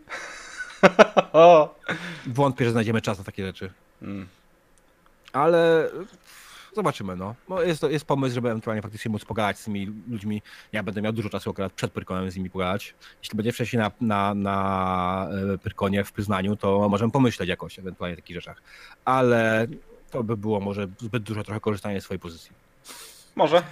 o. 1.34 1.76
Wątpię, 2.28 2.66
że 2.66 2.72
znajdziemy 2.72 3.02
czas 3.02 3.18
na 3.18 3.24
takie 3.24 3.46
rzeczy. 3.46 3.72
Mm. 4.02 4.28
Ale 5.34 5.90
zobaczymy, 6.76 7.16
no. 7.16 7.36
no 7.50 7.62
jest, 7.62 7.82
to, 7.82 7.90
jest 7.90 8.06
pomysł, 8.06 8.36
żeby 8.36 8.50
ewentualnie 8.50 8.82
faktycznie 8.82 9.12
móc 9.12 9.26
pogadać 9.26 9.60
z 9.60 9.64
tymi 9.64 9.94
ludźmi. 10.10 10.42
Ja 10.72 10.84
będę 10.84 11.02
miał 11.02 11.14
dużo 11.14 11.30
czasu 11.30 11.50
akurat 11.50 11.74
przed 11.74 11.92
Pyrkonem 11.92 12.32
z 12.32 12.36
nimi 12.36 12.50
pogadać. 12.50 12.94
Jeśli 13.22 13.38
będzie 13.38 13.52
wcześniej 13.52 13.82
na, 13.82 13.92
na, 14.02 14.34
na 14.34 15.30
e, 15.54 15.58
Pyrkonie 15.58 16.04
w 16.04 16.12
Poznaniu, 16.12 16.56
to 16.56 16.90
możemy 16.90 17.12
pomyśleć 17.12 17.50
jakoś 17.50 17.80
ewentualnie 17.80 18.14
o 18.14 18.18
takich 18.18 18.36
rzeczach. 18.36 18.62
Ale 19.06 19.68
to 20.16 20.24
by 20.24 20.38
było 20.38 20.60
może 20.60 20.88
zbyt 21.00 21.24
dużo 21.24 21.44
trochę 21.44 21.60
korzystania 21.60 22.02
z 22.02 22.04
swojej 22.04 22.20
pozycji. 22.20 22.52
Może. 23.36 23.64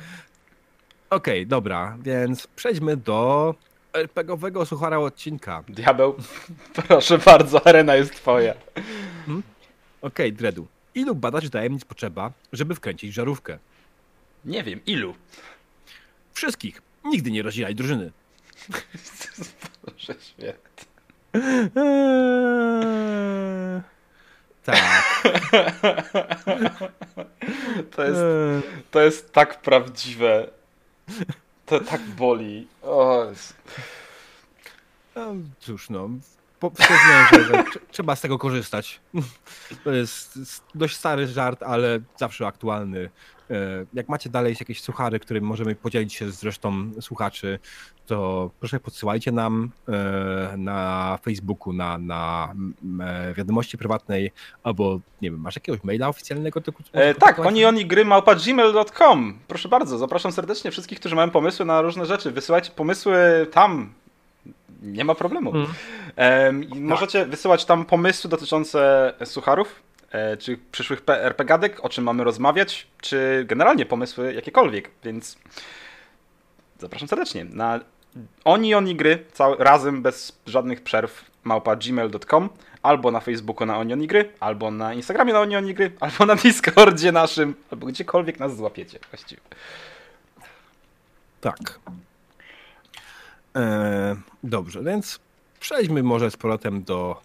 Okej, 1.09 1.47
dobra, 1.47 1.97
więc 2.01 2.47
przejdźmy 2.47 2.97
do 2.97 3.55
RPGowego 3.93 4.65
suchara 4.65 4.99
odcinka. 4.99 5.63
Diabeł, 5.67 6.15
proszę 6.87 7.17
bardzo, 7.17 7.67
arena 7.67 7.95
jest 7.95 8.15
twoja. 8.15 8.53
Okej, 10.01 10.33
Dredu. 10.33 10.67
Ilu 10.95 11.15
badaczy 11.15 11.49
tajemnic 11.49 11.85
potrzeba, 11.85 12.31
żeby 12.53 12.75
wkręcić 12.75 13.13
żarówkę? 13.13 13.57
Nie 14.45 14.63
wiem, 14.63 14.79
ilu? 14.85 15.15
Wszystkich. 16.33 16.81
Nigdy 17.05 17.31
nie 17.31 17.43
rozdzielaj 17.43 17.75
drużyny. 17.75 18.11
Proszę 19.81 20.15
świetnie. 20.19 20.83
Tak. 24.63 24.83
To 27.95 28.03
jest, 28.03 28.19
Eee, 28.19 28.61
to 28.91 29.01
jest 29.01 29.33
tak 29.33 29.61
prawdziwe. 29.61 30.47
To 31.65 31.79
tak 31.79 32.01
boli. 32.01 32.67
O, 32.83 33.25
no, 35.15 35.35
Cóż, 35.59 35.89
no. 35.89 36.09
Po, 36.59 36.71
że, 37.31 37.43
że 37.43 37.53
tr- 37.53 37.79
trzeba 37.91 38.15
z 38.15 38.21
tego 38.21 38.37
korzystać. 38.37 38.99
To 39.83 39.91
jest 39.91 40.39
dość 40.75 40.95
stary 40.95 41.27
żart, 41.27 41.63
ale 41.63 41.99
zawsze 42.17 42.47
aktualny. 42.47 43.09
E, 43.53 43.85
Jak 43.93 44.09
macie 44.09 44.29
dalej 44.29 44.55
jakieś 44.59 44.81
suchary, 44.81 45.19
którymi 45.19 45.47
możemy 45.47 45.75
podzielić 45.75 46.13
się 46.13 46.31
z 46.31 46.43
resztą 46.43 46.91
słuchaczy, 47.01 47.59
to 48.05 48.49
proszę 48.59 48.79
podsyłajcie 48.79 49.31
nam 49.31 49.71
e, 49.89 50.53
na 50.57 51.19
Facebooku, 51.23 51.73
na, 51.73 51.97
na 51.97 52.53
e, 53.01 53.33
wiadomości 53.33 53.77
prywatnej, 53.77 54.31
albo 54.63 54.99
nie 55.21 55.31
wiem, 55.31 55.39
masz 55.39 55.55
jakiegoś 55.55 55.83
maila 55.83 56.09
oficjalnego? 56.09 56.61
E, 56.93 57.15
tak, 57.15 57.39
oni 57.39 57.65
oni 57.65 57.85
gry 57.85 58.05
gmail.com. 58.45 59.39
Proszę 59.47 59.69
bardzo, 59.69 59.97
zapraszam 59.97 60.31
serdecznie 60.31 60.71
wszystkich, 60.71 60.99
którzy 60.99 61.15
mają 61.15 61.29
pomysły 61.29 61.65
na 61.65 61.81
różne 61.81 62.05
rzeczy. 62.05 62.31
Wysyłajcie 62.31 62.71
pomysły 62.71 63.47
tam. 63.51 63.93
Nie 64.81 65.05
ma 65.05 65.15
problemu. 65.15 65.55
Mm. 65.55 65.67
Em, 66.15 66.63
i 66.63 66.79
możecie 66.79 67.25
wysyłać 67.25 67.65
tam 67.65 67.85
pomysły 67.85 68.29
dotyczące 68.29 69.13
sucharów, 69.25 69.81
czy 70.39 70.59
przyszłych 70.71 71.01
RPG-adek, 71.07 71.79
o 71.81 71.89
czym 71.89 72.03
mamy 72.03 72.23
rozmawiać, 72.23 72.87
czy 73.01 73.45
generalnie 73.47 73.85
pomysły 73.85 74.33
jakiekolwiek, 74.33 74.91
więc 75.03 75.37
zapraszam 76.79 77.07
serdecznie 77.07 77.45
na 77.45 77.79
oni 78.43 78.75
oni 78.75 78.95
gry 78.95 79.25
cał- 79.33 79.55
razem, 79.59 80.01
bez 80.01 80.39
żadnych 80.45 80.81
przerw. 80.81 81.25
małpa 81.43 81.75
gmail.com, 81.75 82.49
albo 82.81 83.11
na 83.11 83.19
Facebooku 83.19 83.65
na 83.65 83.77
Onionigry, 83.77 84.29
albo 84.39 84.71
na 84.71 84.93
Instagramie 84.93 85.33
na 85.33 85.39
Onionigry, 85.39 85.91
albo 85.99 86.25
na 86.25 86.35
Discordzie 86.35 87.11
naszym, 87.11 87.55
albo 87.71 87.87
gdziekolwiek 87.87 88.39
nas 88.39 88.57
złapiecie 88.57 88.99
właściwie. 89.11 89.41
Tak. 91.41 91.79
E, 93.55 94.15
dobrze, 94.43 94.83
więc 94.83 95.19
przejdźmy 95.59 96.03
może 96.03 96.31
z 96.31 96.37
powrotem 96.37 96.83
do 96.83 97.21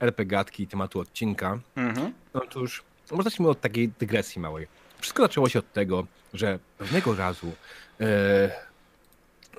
RPGatki 0.00 0.62
i 0.62 0.66
tematu 0.66 1.00
odcinka. 1.00 1.58
Mhm. 1.76 2.12
Otóż, 2.32 2.82
może 3.10 3.22
zacznijmy 3.22 3.50
od 3.50 3.60
takiej 3.60 3.88
dygresji 3.88 4.40
małej. 4.40 4.66
Wszystko 4.98 5.22
zaczęło 5.22 5.48
się 5.48 5.58
od 5.58 5.72
tego, 5.72 6.06
że 6.34 6.58
pewnego 6.78 7.14
razu 7.14 7.52
e, 8.00 8.50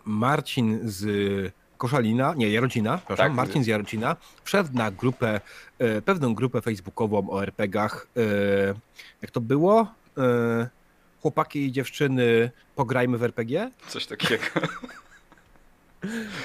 Marcin 0.05 0.79
z 0.83 1.53
Koszalina, 1.77 2.33
nie, 2.37 2.49
Jarocina, 2.49 2.97
przepraszam, 2.97 3.27
Tak. 3.27 3.35
Marcin 3.35 3.63
z 3.63 3.67
Jarocina 3.67 4.15
wszedł 4.43 4.69
na 4.73 4.91
grupę, 4.91 5.41
e, 5.79 6.01
pewną 6.01 6.35
grupę 6.35 6.61
facebookową 6.61 7.29
o 7.29 7.43
RPGach. 7.43 8.07
E, 8.17 8.21
jak 9.21 9.31
to 9.31 9.41
było? 9.41 9.87
E, 10.17 10.69
chłopaki 11.21 11.65
i 11.65 11.71
dziewczyny, 11.71 12.51
pograjmy 12.75 13.17
w 13.17 13.23
RPG? 13.23 13.71
Coś 13.87 14.05
takiego. 14.05 14.43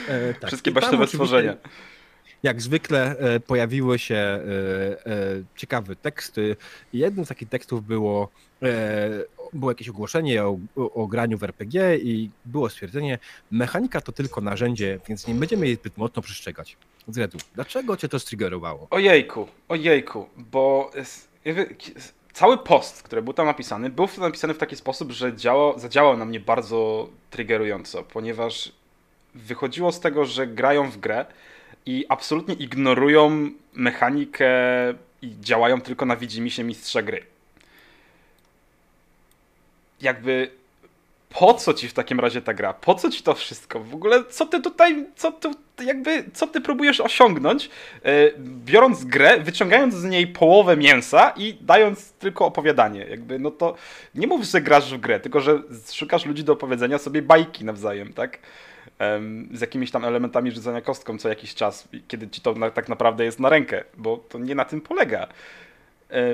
E, 0.09 0.35
tak. 0.35 0.47
Wszystkie 0.47 0.71
basztowe 0.71 0.97
oczywiście, 0.97 1.17
stworzenia. 1.17 1.57
Jak 2.43 2.63
zwykle 2.63 3.17
e, 3.19 3.41
pojawiły 3.41 3.99
się 3.99 4.15
e, 4.15 4.41
e, 4.41 5.43
ciekawe 5.57 5.97
teksty. 5.97 6.57
Jednym 6.93 7.25
z 7.25 7.29
takich 7.29 7.49
tekstów 7.49 7.87
było, 7.87 8.29
było 9.53 9.71
jakieś 9.71 9.89
ogłoszenie 9.89 10.45
o, 10.45 10.59
o, 10.77 11.07
graniu 11.07 11.39
w 11.39 11.45
RPG 11.45 11.97
i 11.97 12.31
było 12.45 12.69
stwierdzenie, 12.69 13.19
mechanika 13.51 14.01
to 14.01 14.13
tylko 14.13 14.41
narzędzie, 14.41 15.01
więc 15.09 15.27
nie 15.27 15.35
będziemy 15.35 15.67
jej 15.67 15.77
zbyt 15.77 15.97
mocno 15.97 16.23
przestrzegać. 16.23 16.77
Zredu, 17.09 17.39
dlaczego 17.55 17.97
cię 17.97 18.09
to 18.09 18.19
striggerowało? 18.19 18.87
Ojejku, 18.91 19.49
ojejku, 19.69 20.27
bo 20.37 20.91
cały 22.33 22.59
post, 22.59 23.03
który 23.03 23.23
był 23.23 23.33
tam 23.33 23.47
napisany, 23.47 23.91
był 23.91 24.09
napisany 24.19 24.55
w 24.55 24.59
taki 24.59 24.77
sposób, 24.77 25.13
że 25.13 25.37
działał, 25.37 25.79
zadziałał 25.79 26.17
na 26.17 26.25
mnie 26.25 26.41
bardzo 26.41 27.09
triggerująco, 27.31 28.03
ponieważ 28.03 28.73
wychodziło 29.35 29.93
z 29.93 30.01
tego, 30.01 30.25
że 30.25 30.47
grają 30.47 30.91
w 30.91 30.99
grę 30.99 31.27
i 31.87 32.07
absolutnie 32.09 32.55
ignorują 32.55 33.51
mechanikę 33.73 34.51
i 35.23 35.37
działają 35.41 35.81
tylko 35.81 36.07
na 36.07 36.17
widzimisię 36.17 36.65
mistrza 36.65 37.03
gry. 37.03 37.27
Jakby 40.01 40.51
po 41.31 41.55
co 41.55 41.75
ci 41.75 41.89
w 41.89 41.93
takim 41.93 42.21
razie 42.21 42.43
ta 42.43 42.55
gra? 42.55 42.73
Po 42.73 42.95
co 42.95 43.11
ci 43.11 43.23
to 43.23 43.35
wszystko? 43.35 43.81
W 43.81 43.95
ogóle 43.95 44.25
co 44.25 44.47
ty 44.47 44.61
tutaj, 44.61 45.07
co 45.17 45.33
ty, 45.33 45.49
jakby, 45.85 46.25
co 46.35 46.47
ty 46.47 46.61
próbujesz 46.61 47.01
osiągnąć, 47.01 47.71
e, 48.03 48.11
biorąc 48.39 49.05
grę, 49.05 49.41
wyciągając 49.41 49.95
z 49.95 50.05
niej 50.05 50.27
połowę 50.27 50.77
mięsa 50.77 51.33
i 51.37 51.55
dając 51.61 52.13
tylko 52.13 52.47
opowiadanie. 52.47 53.07
Jakby, 53.11 53.39
no 53.39 53.51
to 53.51 53.75
nie 54.15 54.27
mów, 54.27 54.45
że 54.45 54.61
grasz 54.61 54.95
w 54.95 55.01
grę, 55.01 55.21
tylko 55.21 55.41
że 55.41 55.63
szukasz 55.93 56.27
ludzi 56.27 56.45
do 56.45 56.53
opowiedzenia 56.53 56.99
sobie 56.99 57.23
bajki 57.23 57.65
nawzajem, 57.65 58.13
tak? 58.13 58.39
Z 59.53 59.61
jakimiś 59.61 59.91
tam 59.91 60.05
elementami 60.05 60.53
rzucania 60.53 60.81
kostką 60.81 61.19
co 61.19 61.29
jakiś 61.29 61.55
czas, 61.55 61.89
kiedy 62.09 62.29
ci 62.29 62.41
to 62.41 62.55
na, 62.55 62.71
tak 62.71 62.89
naprawdę 62.89 63.25
jest 63.25 63.41
na 63.41 63.49
rękę, 63.49 63.85
bo 63.97 64.17
to 64.17 64.39
nie 64.39 64.55
na 64.55 64.65
tym 64.65 64.81
polega. 64.81 65.29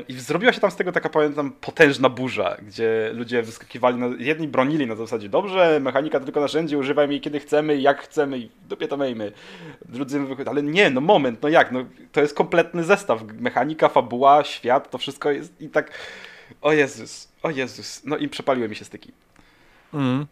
I 0.08 0.12
zrobiła 0.12 0.52
się 0.52 0.60
tam 0.60 0.70
z 0.70 0.76
tego 0.76 0.92
taka, 0.92 1.08
pamiętam, 1.08 1.52
potężna 1.60 2.08
burza, 2.08 2.56
gdzie 2.62 3.10
ludzie 3.14 3.42
wyskakiwali, 3.42 3.98
na, 3.98 4.06
jedni 4.18 4.48
bronili 4.48 4.86
na 4.86 4.94
zasadzie, 4.94 5.28
dobrze, 5.28 5.80
mechanika 5.80 6.20
tylko 6.20 6.40
narzędzie, 6.40 6.78
używajmy 6.78 7.12
jej 7.12 7.20
kiedy 7.20 7.40
chcemy, 7.40 7.80
jak 7.80 8.02
chcemy 8.02 8.38
i 8.38 8.50
dupie 8.68 8.88
to 8.88 8.96
miejmy. 8.96 9.32
Drudzy 9.84 10.20
ale 10.46 10.62
nie, 10.62 10.90
no 10.90 11.00
moment, 11.00 11.42
no 11.42 11.48
jak, 11.48 11.72
no 11.72 11.84
to 12.12 12.20
jest 12.20 12.34
kompletny 12.34 12.84
zestaw, 12.84 13.22
mechanika, 13.40 13.88
fabuła, 13.88 14.44
świat, 14.44 14.90
to 14.90 14.98
wszystko 14.98 15.30
jest 15.30 15.60
i 15.60 15.68
tak, 15.68 15.90
o 16.62 16.72
Jezus, 16.72 17.28
o 17.42 17.50
Jezus, 17.50 18.02
no 18.04 18.16
i 18.16 18.28
przepaliły 18.28 18.68
mi 18.68 18.76
się 18.76 18.84
styki. 18.84 19.12
Mm. 19.94 20.26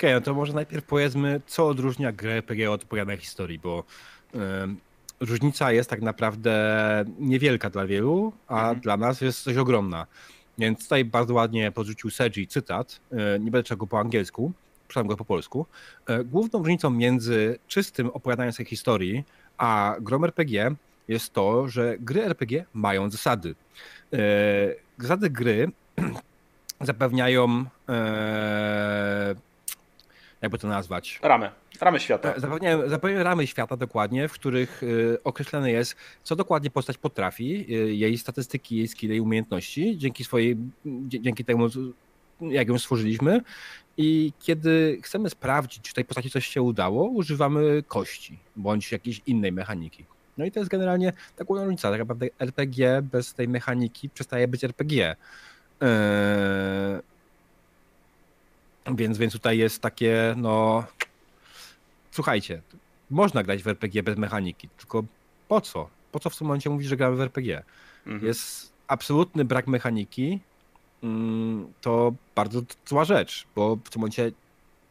Okej, 0.00 0.14
no 0.14 0.20
to 0.20 0.34
może 0.34 0.52
najpierw 0.52 0.84
powiedzmy, 0.84 1.40
co 1.46 1.68
odróżnia 1.68 2.12
grę 2.12 2.32
RPG 2.32 2.70
od 2.70 2.82
opowiadanej 2.84 3.18
historii, 3.18 3.58
bo 3.58 3.84
różnica 5.20 5.72
jest 5.72 5.90
tak 5.90 6.02
naprawdę 6.02 6.54
niewielka 7.18 7.70
dla 7.70 7.86
wielu, 7.86 8.32
a 8.48 8.58
Mhm. 8.60 8.80
dla 8.80 8.96
nas 8.96 9.20
jest 9.20 9.42
coś 9.42 9.56
ogromna. 9.56 10.06
Więc 10.58 10.82
tutaj 10.82 11.04
bardzo 11.04 11.34
ładnie 11.34 11.72
podrzucił 11.72 12.10
Sergi 12.10 12.46
cytat, 12.46 13.00
e, 13.12 13.16
nie 13.38 13.50
będę 13.50 13.62
czego 13.62 13.86
po 13.86 13.98
angielsku, 14.00 14.52
przeczytam 14.88 15.06
go 15.06 15.16
po 15.16 15.24
polsku. 15.24 15.66
E, 16.06 16.24
Główną 16.24 16.58
różnicą 16.58 16.90
między 16.90 17.58
czystym 17.68 18.10
opowiadaniem 18.10 18.52
sobie 18.52 18.68
historii, 18.68 19.24
a 19.58 19.96
grą 20.00 20.24
RPG 20.24 20.74
jest 21.08 21.32
to, 21.32 21.68
że 21.68 21.96
gry 21.98 22.24
RPG 22.24 22.64
mają 22.74 23.10
zasady. 23.10 23.54
E, 24.12 24.18
Zasady 24.98 25.30
gry 25.30 25.68
zapewniają, 26.80 27.64
jakby 30.42 30.58
to 30.58 30.68
nazwać, 30.68 31.18
Ramy, 31.22 31.50
ramy 31.80 32.00
świata. 32.00 32.34
E, 32.34 32.40
Zapewniają, 32.40 32.88
zapewniają 32.88 33.24
ramy 33.24 33.46
świata 33.46 33.76
dokładnie, 33.76 34.28
w 34.28 34.32
których 34.32 34.82
y, 34.82 35.18
określone 35.24 35.70
jest, 35.70 35.96
co 36.22 36.36
dokładnie 36.36 36.70
postać 36.70 36.98
potrafi, 36.98 37.74
y, 37.74 37.94
jej 37.94 38.18
statystyki, 38.18 38.76
jej 38.76 38.88
skille, 38.88 39.14
jej 39.14 39.20
umiejętności, 39.20 39.98
dzięki 39.98 40.24
swojej, 40.24 40.56
dzięki 41.06 41.44
temu, 41.44 41.66
jak 42.40 42.68
ją 42.68 42.78
stworzyliśmy. 42.78 43.40
I 43.96 44.32
kiedy 44.38 44.98
chcemy 45.02 45.30
sprawdzić, 45.30 45.82
czy 45.82 45.94
tej 45.94 46.04
postaci 46.04 46.30
coś 46.30 46.46
się 46.46 46.62
udało, 46.62 47.04
używamy 47.08 47.82
kości 47.88 48.38
bądź 48.56 48.92
jakiejś 48.92 49.20
innej 49.26 49.52
mechaniki. 49.52 50.04
No 50.38 50.44
i 50.44 50.50
to 50.50 50.60
jest 50.60 50.70
generalnie 50.70 51.12
ta 51.36 51.44
główna 51.44 51.64
różnica. 51.64 51.90
Tak 51.90 52.00
naprawdę 52.00 52.26
RPG 52.38 53.02
bez 53.02 53.34
tej 53.34 53.48
mechaniki 53.48 54.10
przestaje 54.10 54.48
być 54.48 54.64
RPG. 54.64 55.16
Eee, 55.80 55.90
więc, 58.86 59.18
więc 59.18 59.32
tutaj 59.32 59.58
jest 59.58 59.82
takie, 59.82 60.34
no. 60.36 60.84
Słuchajcie, 62.10 62.62
można 63.10 63.42
grać 63.42 63.62
w 63.62 63.68
RPG 63.68 64.02
bez 64.02 64.16
mechaniki, 64.18 64.68
tylko 64.68 65.04
po 65.48 65.60
co? 65.60 65.88
Po 66.12 66.20
co 66.20 66.30
w 66.30 66.36
tym 66.36 66.46
momencie 66.46 66.70
mówisz, 66.70 66.88
że 66.88 66.96
gramy 66.96 67.16
w 67.16 67.20
RPG? 67.20 67.62
Mhm. 68.06 68.26
Jest 68.26 68.72
absolutny 68.88 69.44
brak 69.44 69.66
mechaniki. 69.66 70.40
mm, 71.02 71.72
To 71.80 72.12
bardzo 72.34 72.62
zła 72.86 73.04
rzecz, 73.04 73.46
bo 73.56 73.76
w 73.76 73.90
tym 73.90 74.00
momencie 74.00 74.32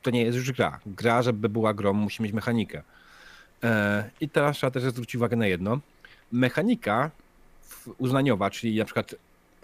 to 0.01 0.10
nie 0.12 0.22
jest 0.22 0.38
już 0.38 0.51
gra. 0.51 0.79
Gra, 0.86 1.22
żeby 1.22 1.50
była 1.50 1.74
grą, 1.74 1.93
musi 1.93 2.24
mieć 2.24 2.34
mechanikę. 2.34 2.84
E, 3.63 4.10
I 4.22 4.29
teraz 4.29 4.58
trzeba 4.58 4.72
też 4.72 4.84
zwrócić 4.84 5.15
uwagę 5.15 5.38
na 5.38 5.48
jedno. 5.48 5.79
Mechanika 6.31 7.12
uznaniowa, 7.98 8.50
czyli 8.50 8.77
na 8.79 8.86
przykład 8.86 9.15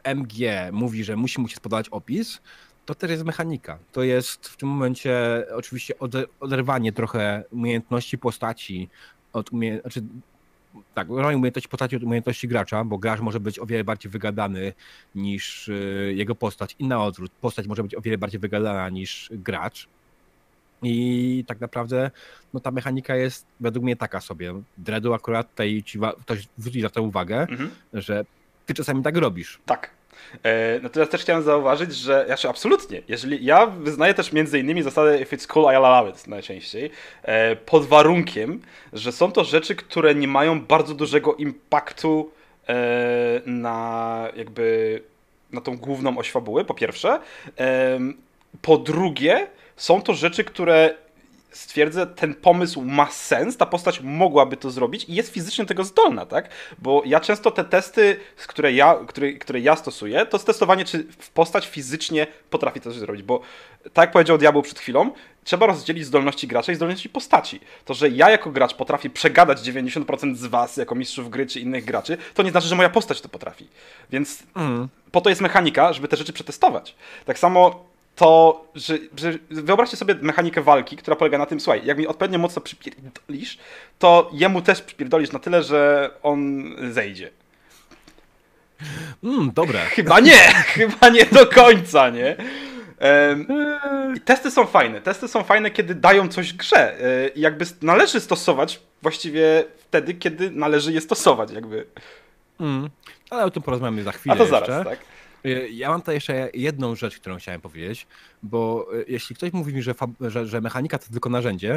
MG 0.04 0.32
mówi, 0.72 1.04
że 1.04 1.16
musi 1.16 1.42
mu 1.42 1.48
się 1.48 1.56
spodobać 1.56 1.90
opis, 1.90 2.42
to 2.86 2.96
też 2.96 3.12
jest 3.12 3.24
mechanika. 3.24 3.78
To 3.92 4.04
jest 4.04 4.48
w 4.48 4.58
tym 4.58 4.70
momencie 4.70 5.44
oczywiście 5.56 5.94
ode- 6.00 6.26
oderwanie 6.40 6.92
trochę 6.92 7.44
umiejętności 7.52 8.18
postaci 8.18 8.90
od 9.34 9.52
umie... 9.54 9.82
znaczy, 9.82 10.02
tak, 10.94 11.10
umiejętności 11.10 11.70
postaci 11.70 11.96
od 11.96 12.04
umiejętności 12.04 12.48
gracza, 12.48 12.84
bo 12.84 12.98
gracz 12.98 13.20
może 13.20 13.40
być 13.40 13.60
o 13.60 13.66
wiele 13.66 13.84
bardziej 13.84 14.12
wygadany 14.12 14.74
niż 15.16 15.68
y, 15.68 16.14
jego 16.16 16.36
postać 16.36 16.76
i 16.80 16.88
na 16.88 17.04
odwrót. 17.04 17.32
Postać 17.42 17.68
może 17.68 17.84
być 17.84 17.96
o 17.96 18.02
wiele 18.02 18.18
bardziej 18.18 18.40
wygadana 18.40 18.90
niż 18.90 19.30
gracz. 19.34 19.88
I 20.84 21.44
tak 21.48 21.60
naprawdę 21.60 22.12
no, 22.54 22.60
ta 22.60 22.72
mechanika 22.72 23.16
jest 23.16 23.46
według 23.60 23.84
mnie 23.86 23.96
taka 23.96 24.22
sobie. 24.22 24.54
Dreadu 24.78 25.14
akurat 25.14 25.50
tutaj 25.50 25.84
ci 25.86 26.00
ktoś 26.22 26.48
zwróci 26.58 26.82
na 26.82 26.90
to 26.90 27.02
uwagę, 27.04 27.40
Mhm. 27.40 27.70
że 27.94 28.26
ty 28.66 28.74
czasami 28.74 29.04
tak 29.04 29.18
robisz. 29.18 29.60
Tak. 29.66 29.90
E, 30.44 30.80
Natomiast 30.80 31.12
też 31.12 31.22
chciałem 31.22 31.44
zauważyć, 31.44 31.96
że 31.96 32.24
znaczy 32.26 32.50
absolutnie, 32.50 33.02
jeżeli 33.08 33.46
ja 33.46 33.66
wyznaję 33.68 34.14
też 34.14 34.32
między 34.34 34.60
innymi 34.60 34.84
zasadę 34.84 35.20
if 35.22 35.38
it's 35.38 35.48
cool, 35.48 35.66
I'll 35.66 35.86
allow 35.86 36.16
it 36.16 36.28
najczęściej, 36.28 36.92
e, 37.24 37.56
pod 37.56 37.86
warunkiem, 37.86 38.62
że 38.94 39.12
są 39.12 39.32
to 39.32 39.44
rzeczy, 39.44 39.76
które 39.76 40.16
nie 40.16 40.28
mają 40.28 40.62
bardzo 40.62 40.94
dużego 40.94 41.36
impaktu 41.36 42.32
e, 42.70 43.42
na 43.46 44.30
jakby 44.36 45.02
na 45.52 45.62
tą 45.62 45.78
główną 45.78 46.18
oś 46.18 46.32
fabuły, 46.32 46.66
po 46.66 46.74
pierwsze. 46.74 47.20
Po 48.62 48.78
drugie, 48.78 49.48
są 49.76 50.02
to 50.02 50.14
rzeczy, 50.14 50.44
które 50.44 50.94
stwierdzę, 51.56 52.08
ten 52.08 52.34
pomysł 52.34 52.82
ma 52.82 53.12
sens, 53.12 53.58
ta 53.58 53.66
postać 53.66 54.02
mogłaby 54.02 54.58
to 54.58 54.72
zrobić 54.72 55.06
i 55.10 55.16
jest 55.16 55.34
fizycznie 55.34 55.66
tego 55.66 55.84
zdolna, 55.84 56.26
tak? 56.26 56.50
Bo 56.80 57.02
ja 57.06 57.20
często 57.20 57.52
te 57.52 57.64
testy, 57.64 58.20
które 58.48 58.74
ja, 58.74 58.96
które, 59.08 59.34
które 59.34 59.60
ja 59.60 59.76
stosuję, 59.76 60.26
to 60.26 60.40
testowanie, 60.40 60.86
czy 60.86 61.08
postać 61.34 61.68
fizycznie 61.68 62.28
potrafi 62.50 62.82
to 62.82 62.92
zrobić, 62.92 63.24
bo 63.24 63.42
tak 63.94 64.04
jak 64.04 64.12
powiedział 64.12 64.38
Diabeł 64.38 64.62
przed 64.62 64.80
chwilą, 64.80 65.12
trzeba 65.44 65.66
rozdzielić 65.66 66.06
zdolności 66.06 66.48
gracza 66.48 66.72
i 66.72 66.76
zdolności 66.76 67.10
postaci. 67.10 67.60
To, 67.86 67.94
że 67.94 68.10
ja 68.10 68.30
jako 68.30 68.52
gracz 68.52 68.74
potrafię 68.74 69.10
przegadać 69.10 69.60
90% 69.60 70.36
z 70.36 70.46
was, 70.46 70.78
jako 70.78 70.96
mistrzów 70.96 71.30
gry 71.30 71.46
czy 71.46 71.60
innych 71.60 71.86
graczy, 71.86 72.18
to 72.34 72.44
nie 72.44 72.52
znaczy, 72.52 72.68
że 72.68 72.76
moja 72.76 72.90
postać 72.90 73.22
to 73.22 73.30
potrafi. 73.30 73.68
Więc 74.12 74.44
Mm. 74.56 74.88
po 75.12 75.22
to 75.22 75.30
jest 75.30 75.42
mechanika, 75.42 75.94
żeby 75.94 76.08
te 76.08 76.18
rzeczy 76.18 76.34
przetestować. 76.34 76.96
Tak 77.26 77.40
samo 77.40 77.86
to, 78.16 78.66
że, 78.76 78.98
że 79.18 79.34
wyobraźcie 79.50 79.98
sobie 79.98 80.16
mechanikę 80.22 80.62
walki, 80.62 80.98
która 80.98 81.16
polega 81.16 81.38
na 81.38 81.46
tym, 81.46 81.60
słuchaj, 81.60 81.82
jak 81.86 81.98
mi 81.98 82.08
odpowiednio 82.08 82.40
mocno 82.40 82.62
przypierdolisz, 82.62 83.58
to 84.00 84.30
jemu 84.34 84.62
też 84.62 84.82
przypierdolisz 84.82 85.32
na 85.32 85.40
tyle, 85.40 85.64
że 85.64 86.12
on 86.24 86.64
zejdzie. 86.92 87.30
Mm, 89.24 89.52
dobre. 89.54 89.80
Chyba 89.80 90.20
nie, 90.20 90.38
chyba 90.76 91.10
nie 91.10 91.26
do 91.26 91.48
końca, 91.48 92.10
nie? 92.10 92.36
I 94.16 94.22
testy 94.22 94.52
są 94.52 94.66
fajne. 94.66 95.02
Testy 95.02 95.28
są 95.28 95.44
fajne, 95.44 95.72
kiedy 95.72 95.96
dają 95.96 96.28
coś 96.28 96.54
grze. 96.54 97.00
E, 97.00 97.28
I 97.28 97.42
jakby 97.42 97.66
należy 97.82 98.20
stosować 98.20 98.82
właściwie 99.02 99.64
wtedy, 99.78 100.14
kiedy 100.14 100.52
należy 100.52 100.94
je 100.94 101.02
stosować, 101.02 101.52
jakby. 101.52 101.86
Mm, 102.60 102.90
ale 103.30 103.46
o 103.46 103.52
tym 103.52 103.64
porozmawiamy 103.64 104.04
za 104.04 104.12
chwilę. 104.12 104.36
A 104.36 104.38
to 104.38 104.46
zaraz, 104.46 104.70
jeszcze. 104.70 104.86
tak? 104.86 105.00
Y, 105.46 105.70
Ja 105.70 105.90
mam 105.90 106.02
tutaj 106.02 106.16
jeszcze 106.16 106.50
jedną 106.54 106.96
rzecz, 106.96 107.20
którą 107.20 107.38
chciałem 107.38 107.62
powiedzieć, 107.62 108.08
bo 108.44 108.88
y, 108.96 109.06
jeśli 109.08 109.36
ktoś 109.36 109.54
mówi 109.54 109.74
mi, 109.74 109.82
że, 109.82 109.94
że, 110.22 110.48
że 110.48 110.62
mechanika 110.62 110.98
to 110.98 111.12
tylko 111.12 111.30
narzędzie 111.30 111.76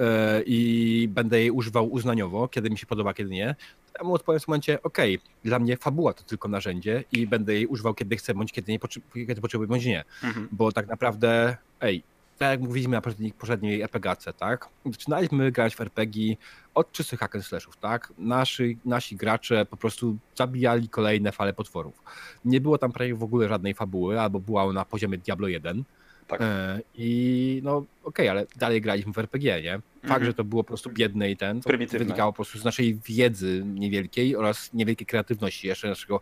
y, 0.00 0.02
i 0.46 1.08
będę 1.10 1.40
jej 1.40 1.50
używał 1.50 1.92
uznaniowo, 1.92 2.48
kiedy 2.48 2.70
mi 2.70 2.78
się 2.78 2.86
podoba, 2.86 3.14
kiedy 3.14 3.30
nie, 3.30 3.54
to 3.92 3.98
ja 3.98 4.04
mu 4.08 4.14
odpowiem 4.14 4.40
w 4.40 4.48
momencie, 4.48 4.82
okej, 4.82 5.18
dla 5.44 5.58
mnie 5.58 5.76
fabuła 5.76 6.12
to 6.12 6.22
tylko 6.24 6.48
narzędzie 6.48 7.04
i 7.12 7.26
będę 7.26 7.54
jej 7.54 7.66
używał, 7.66 7.94
kiedy 7.94 8.16
chcę, 8.16 8.34
bądź 8.34 8.52
kiedy, 8.52 8.72
nie 8.72 8.78
potrze- 8.78 9.00
kiedy 9.26 9.40
potrzebuję, 9.40 9.68
bądź 9.68 9.84
nie. 9.84 10.04
Mhm. 10.24 10.48
Bo 10.52 10.72
tak 10.72 10.86
naprawdę, 10.88 11.56
ej, 11.80 12.02
tak 12.38 12.50
jak 12.50 12.60
mówiliśmy 12.60 12.92
na 12.92 13.00
poprzedniej, 13.38 13.82
RPGace, 13.82 14.32
tak? 14.32 14.68
Zaczynaliśmy 14.86 15.52
grać 15.52 15.76
w 15.76 15.80
RPG 15.80 16.36
od 16.74 16.92
czystych 16.92 17.20
hack 17.20 17.34
and 17.34 17.44
slashów, 17.44 17.76
tak? 17.76 18.12
Nasi, 18.18 18.78
nasi 18.84 19.16
gracze 19.16 19.66
po 19.66 19.76
prostu 19.76 20.16
zabijali 20.36 20.88
kolejne 20.88 21.32
fale 21.32 21.52
potworów. 21.52 22.02
Nie 22.44 22.60
było 22.60 22.78
tam 22.78 22.92
prawie 22.92 23.14
w 23.14 23.22
ogóle 23.22 23.48
żadnej 23.48 23.74
fabuły, 23.74 24.20
albo 24.20 24.40
była 24.40 24.64
ona 24.64 24.72
na 24.80 24.84
poziomie 24.84 25.18
Diablo 25.18 25.48
1. 25.48 25.84
Tak. 26.26 26.40
E, 26.42 26.80
I 26.94 27.60
no 27.64 27.84
okej, 28.04 28.28
ale 28.28 28.46
dalej 28.56 28.80
graliśmy 28.80 29.12
w 29.12 29.18
RPG, 29.18 29.62
nie? 29.62 29.72
Fakt, 29.72 30.04
Mhm. 30.04 30.24
że 30.24 30.34
to 30.34 30.44
było 30.44 30.64
po 30.64 30.68
prostu 30.68 30.90
biedne 30.90 31.30
i 31.30 31.36
ten, 31.36 31.60
to 31.60 31.68
Prymitywne. 31.68 31.98
wynikało 32.04 32.32
po 32.32 32.36
prostu 32.36 32.58
z 32.58 32.64
naszej 32.64 32.94
wiedzy 33.06 33.62
niewielkiej 33.64 34.36
oraz 34.36 34.72
niewielkiej 34.72 35.06
kreatywności, 35.06 35.66
jeszcze 35.66 35.88
naszego 35.88 36.20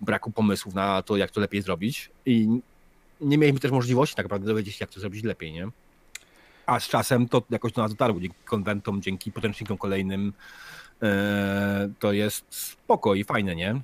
braku 0.00 0.30
pomysłów 0.30 0.74
na 0.74 1.02
to, 1.02 1.16
jak 1.16 1.30
to 1.30 1.40
lepiej 1.40 1.62
zrobić. 1.62 2.10
I 2.26 2.48
nie 3.20 3.38
mieliśmy 3.38 3.60
też 3.60 3.70
możliwości 3.70 4.16
tak 4.16 4.24
naprawdę 4.24 4.46
dowiedzieć 4.46 4.74
się, 4.74 4.82
jak 4.82 4.90
to 4.90 5.00
zrobić 5.00 5.24
lepiej, 5.24 5.52
nie? 5.52 5.68
A 6.66 6.80
z 6.80 6.88
czasem 6.88 7.28
to 7.28 7.42
jakoś 7.50 7.72
do 7.72 7.82
nas 7.82 7.90
dotarło, 7.90 8.20
dzięki 8.20 8.36
konwentom, 8.44 9.02
dzięki 9.02 9.32
podręcznikom 9.32 9.78
kolejnym. 9.78 10.32
e, 11.02 11.90
To 11.98 12.12
jest 12.12 12.44
spoko 12.50 13.14
i 13.14 13.24
fajne, 13.24 13.56
nie? 13.56 13.80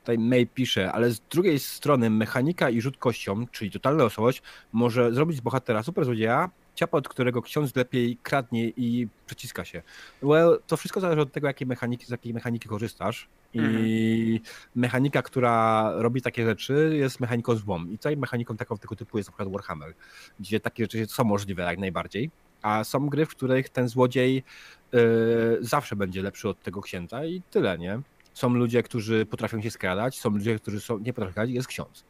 Tutaj 0.00 0.18
May 0.18 0.46
pisze, 0.46 0.92
ale 0.92 1.10
z 1.10 1.20
drugiej 1.20 1.58
strony 1.58 2.10
mechanika 2.10 2.70
i 2.70 2.80
rzut 2.80 2.96
kością, 2.96 3.46
czyli 3.52 3.70
totalna 3.70 4.04
osobowość, 4.04 4.42
może 4.72 5.12
zrobić 5.14 5.36
z 5.36 5.40
bohatera 5.40 5.82
super 5.82 6.04
złodzieja, 6.04 6.50
ciapa, 6.74 6.98
od 6.98 7.08
którego 7.08 7.42
ksiądz 7.42 7.76
lepiej 7.76 8.16
kradnie 8.22 8.68
i 8.68 9.08
przeciska 9.26 9.64
się. 9.64 9.82
Well, 10.22 10.58
to 10.66 10.76
wszystko 10.76 11.00
zależy 11.00 11.20
od 11.20 11.32
tego, 11.32 11.46
jakiej 11.46 11.66
mechaniki, 11.66 12.06
z 12.06 12.10
jakiej 12.10 12.34
mechaniki 12.34 12.68
korzystasz. 12.68 13.28
I 13.54 14.40
mechanika, 14.74 15.22
która 15.22 15.90
robi 15.96 16.22
takie 16.22 16.44
rzeczy, 16.44 16.90
jest 16.96 17.20
mechaniką 17.20 17.56
złą. 17.56 17.86
I 17.86 17.98
tutaj 17.98 18.16
mechaniką 18.16 18.56
taką 18.56 18.78
tego 18.78 18.96
typu 18.96 19.18
jest 19.18 19.28
na 19.28 19.32
przykład 19.32 19.52
Warhammer, 19.52 19.94
gdzie 20.40 20.60
takie 20.60 20.84
rzeczy 20.84 21.06
są 21.06 21.24
możliwe 21.24 21.62
jak 21.62 21.78
najbardziej. 21.78 22.30
A 22.62 22.84
są 22.84 23.08
gry, 23.08 23.26
w 23.26 23.28
których 23.28 23.68
ten 23.68 23.88
złodziej 23.88 24.42
yy, 24.92 25.00
zawsze 25.60 25.96
będzie 25.96 26.22
lepszy 26.22 26.48
od 26.48 26.62
tego 26.62 26.80
księdza 26.80 27.24
i 27.24 27.42
tyle, 27.50 27.78
nie? 27.78 28.00
Są 28.34 28.54
ludzie, 28.54 28.82
którzy 28.82 29.26
potrafią 29.26 29.62
się 29.62 29.70
skradać, 29.70 30.20
są 30.20 30.30
ludzie, 30.30 30.58
którzy 30.58 30.80
są, 30.80 30.98
nie 30.98 31.12
potrafią 31.12 31.32
skradać, 31.32 31.54
jest 31.54 31.68
ksiądz. 31.68 32.04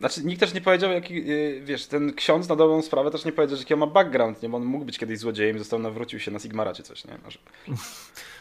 Znaczy, 0.00 0.24
nikt 0.24 0.40
też 0.40 0.54
nie 0.54 0.60
powiedział, 0.60 0.90
jaki, 0.92 1.26
yy, 1.26 1.60
wiesz, 1.64 1.86
ten 1.86 2.14
ksiądz 2.14 2.48
na 2.48 2.56
dobrą 2.56 2.82
sprawę 2.82 3.10
też 3.10 3.24
nie 3.24 3.32
powiedział, 3.32 3.58
jaki 3.58 3.74
on 3.74 3.80
ma 3.80 3.86
background, 3.86 4.42
nie? 4.42 4.48
Bo 4.48 4.56
on 4.56 4.64
mógł 4.64 4.84
być 4.84 4.98
kiedyś 4.98 5.18
złodziejem 5.18 5.58
został 5.58 5.78
nawrócił 5.78 6.20
się 6.20 6.30
na 6.30 6.38
Sigmara 6.38 6.72
czy 6.74 6.82
coś, 6.82 7.04
nie? 7.04 7.18
Może. 7.24 7.38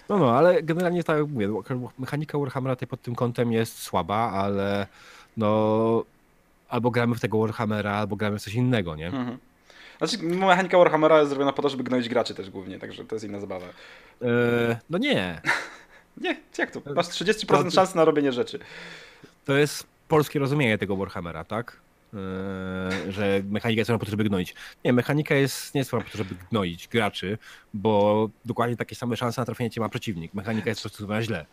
No, 0.09 0.17
no, 0.17 0.37
ale 0.37 0.63
generalnie 0.63 1.03
tak 1.03 1.17
jak 1.17 1.27
mówię, 1.27 1.49
mechanika 1.99 2.37
Warhammera 2.39 2.75
tutaj 2.75 2.87
pod 2.87 3.01
tym 3.01 3.15
kątem 3.15 3.51
jest 3.51 3.81
słaba, 3.81 4.15
ale 4.31 4.87
no 5.37 6.03
albo 6.69 6.91
gramy 6.91 7.15
w 7.15 7.19
tego 7.19 7.39
Warhammera, 7.39 7.91
albo 7.91 8.15
gramy 8.15 8.39
w 8.39 8.41
coś 8.43 8.53
innego, 8.53 8.95
nie? 8.95 9.07
Mhm. 9.07 9.37
Znaczy, 9.97 10.17
mechanika 10.23 10.77
Warhammera 10.77 11.17
jest 11.19 11.29
zrobiona 11.29 11.53
po 11.53 11.61
to, 11.61 11.69
żeby 11.69 11.83
gnoić 11.83 12.09
graczy 12.09 12.35
też 12.35 12.49
głównie, 12.49 12.79
także 12.79 13.05
to 13.05 13.15
jest 13.15 13.25
inna 13.25 13.39
zabawa. 13.39 13.65
E, 14.21 14.79
no 14.89 14.97
nie, 14.97 15.41
Nie, 16.21 16.37
jak 16.57 16.71
to? 16.71 16.81
Masz 16.95 17.07
30% 17.07 17.45
To- 17.63 17.71
szans 17.71 17.95
na 17.95 18.05
robienie 18.05 18.31
rzeczy. 18.31 18.59
to 19.45 19.57
jest 19.57 19.87
polskie 20.07 20.39
rozumienie 20.39 20.77
tego 20.77 20.95
Warhammera, 20.95 21.43
tak? 21.43 21.79
E, 22.13 23.11
że 23.11 23.41
mechanika 23.49 23.79
jest 23.79 23.91
po 23.91 24.05
to, 24.05 24.11
żeby 24.11 24.23
gnoić. 24.23 24.55
Nie, 24.85 24.93
mechanika 24.93 25.35
jest 25.35 25.75
nie 25.75 25.83
stworzona 25.83 26.05
po 26.05 26.11
to, 26.11 26.17
żeby 26.17 26.35
gnoić 26.51 26.87
graczy, 26.87 27.37
bo 27.73 28.29
dokładnie 28.45 28.77
takie 28.77 28.95
same 28.95 29.17
szanse 29.17 29.41
na 29.41 29.45
trafienie 29.45 29.69
cię 29.69 29.81
ma 29.81 29.89
przeciwnik. 29.89 30.33
Mechanika 30.33 30.69
jest 30.69 30.79
stosowana 30.79 31.21
źle. 31.21 31.45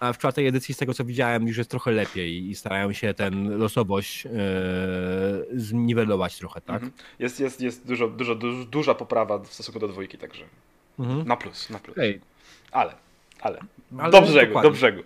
A 0.00 0.12
w 0.12 0.18
czwartej 0.18 0.46
edycji, 0.46 0.74
z 0.74 0.78
tego 0.78 0.94
co 0.94 1.04
widziałem, 1.04 1.48
już 1.48 1.56
jest 1.56 1.70
trochę 1.70 1.90
lepiej 1.90 2.50
i 2.50 2.54
starają 2.54 2.92
się 2.92 3.14
ten 3.14 3.58
losowość 3.58 4.26
e, 4.26 4.30
zniwelować 5.56 6.38
trochę, 6.38 6.60
tak? 6.60 6.74
Mhm. 6.82 6.92
Jest, 7.18 7.40
jest, 7.40 7.60
jest 7.60 7.86
dużo, 7.86 8.08
dużo, 8.08 8.34
dużo, 8.34 8.64
duża 8.64 8.94
poprawa 8.94 9.38
w 9.38 9.46
stosunku 9.52 9.80
do 9.80 9.88
dwójki, 9.88 10.18
także 10.18 10.44
Mhm. 10.98 11.28
na 11.28 11.36
plus, 11.36 11.70
na 11.70 11.78
plus. 11.78 11.96
Okej. 11.96 12.20
Ale, 12.72 12.94
ale, 13.40 13.58
Ale 13.98 14.10
do 14.12 14.22
brzegu, 14.22 14.46
dokładnie. 14.46 14.70
do 14.70 14.76
brzegu. 14.76 15.02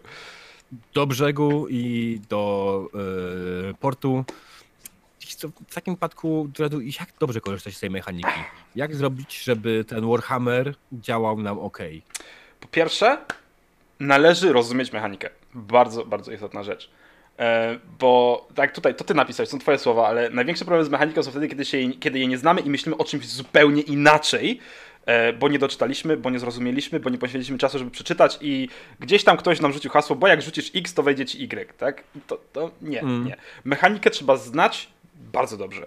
Do 0.94 1.06
brzegu 1.06 1.66
i 1.68 2.20
do 2.28 2.84
e, 3.70 3.74
portu. 3.74 4.24
W 5.68 5.74
takim 5.74 5.96
Dreadu, 6.46 6.80
jak 6.80 7.08
dobrze 7.20 7.40
korzystać 7.40 7.76
z 7.76 7.80
tej 7.80 7.90
mechaniki? 7.90 8.30
Jak 8.76 8.94
zrobić, 8.94 9.42
żeby 9.44 9.84
ten 9.84 10.08
Warhammer 10.08 10.74
działał 10.92 11.40
nam 11.40 11.58
ok? 11.58 11.78
Po 12.60 12.68
pierwsze, 12.68 13.18
należy 14.00 14.52
rozumieć 14.52 14.92
mechanikę. 14.92 15.30
Bardzo, 15.54 16.04
bardzo 16.04 16.32
istotna 16.32 16.62
rzecz. 16.62 16.90
E, 17.38 17.78
bo 17.98 18.46
tak 18.54 18.74
tutaj, 18.74 18.94
to 18.94 19.04
ty 19.04 19.14
napisałeś, 19.14 19.50
są 19.50 19.58
twoje 19.58 19.78
słowa, 19.78 20.06
ale 20.06 20.30
największy 20.30 20.64
problem 20.64 20.86
z 20.86 20.88
mechaniką 20.88 21.22
są 21.22 21.30
wtedy, 21.30 21.48
kiedy, 21.48 21.64
się 21.64 21.90
kiedy 21.90 22.18
jej 22.18 22.28
nie 22.28 22.38
znamy 22.38 22.60
i 22.60 22.70
myślimy 22.70 22.96
o 22.96 23.04
czymś 23.04 23.28
zupełnie 23.28 23.82
inaczej, 23.82 24.60
bo 25.38 25.48
nie 25.48 25.58
doczytaliśmy, 25.58 26.16
bo 26.16 26.30
nie 26.30 26.38
zrozumieliśmy, 26.38 27.00
bo 27.00 27.10
nie 27.10 27.18
poświęciliśmy 27.18 27.58
czasu, 27.58 27.78
żeby 27.78 27.90
przeczytać 27.90 28.38
i 28.40 28.68
gdzieś 29.00 29.24
tam 29.24 29.36
ktoś 29.36 29.60
nam 29.60 29.72
rzucił 29.72 29.90
hasło, 29.90 30.16
bo 30.16 30.26
jak 30.26 30.42
rzucisz 30.42 30.70
X, 30.74 30.94
to 30.94 31.02
wejdzie 31.02 31.26
ci 31.26 31.42
Y, 31.44 31.72
tak? 31.78 32.04
To, 32.26 32.38
to 32.52 32.70
nie, 32.82 33.00
Mm. 33.02 33.24
nie. 33.26 33.36
Mechanikę 33.64 34.10
trzeba 34.10 34.36
znać 34.36 34.88
bardzo 35.32 35.56
dobrze, 35.56 35.86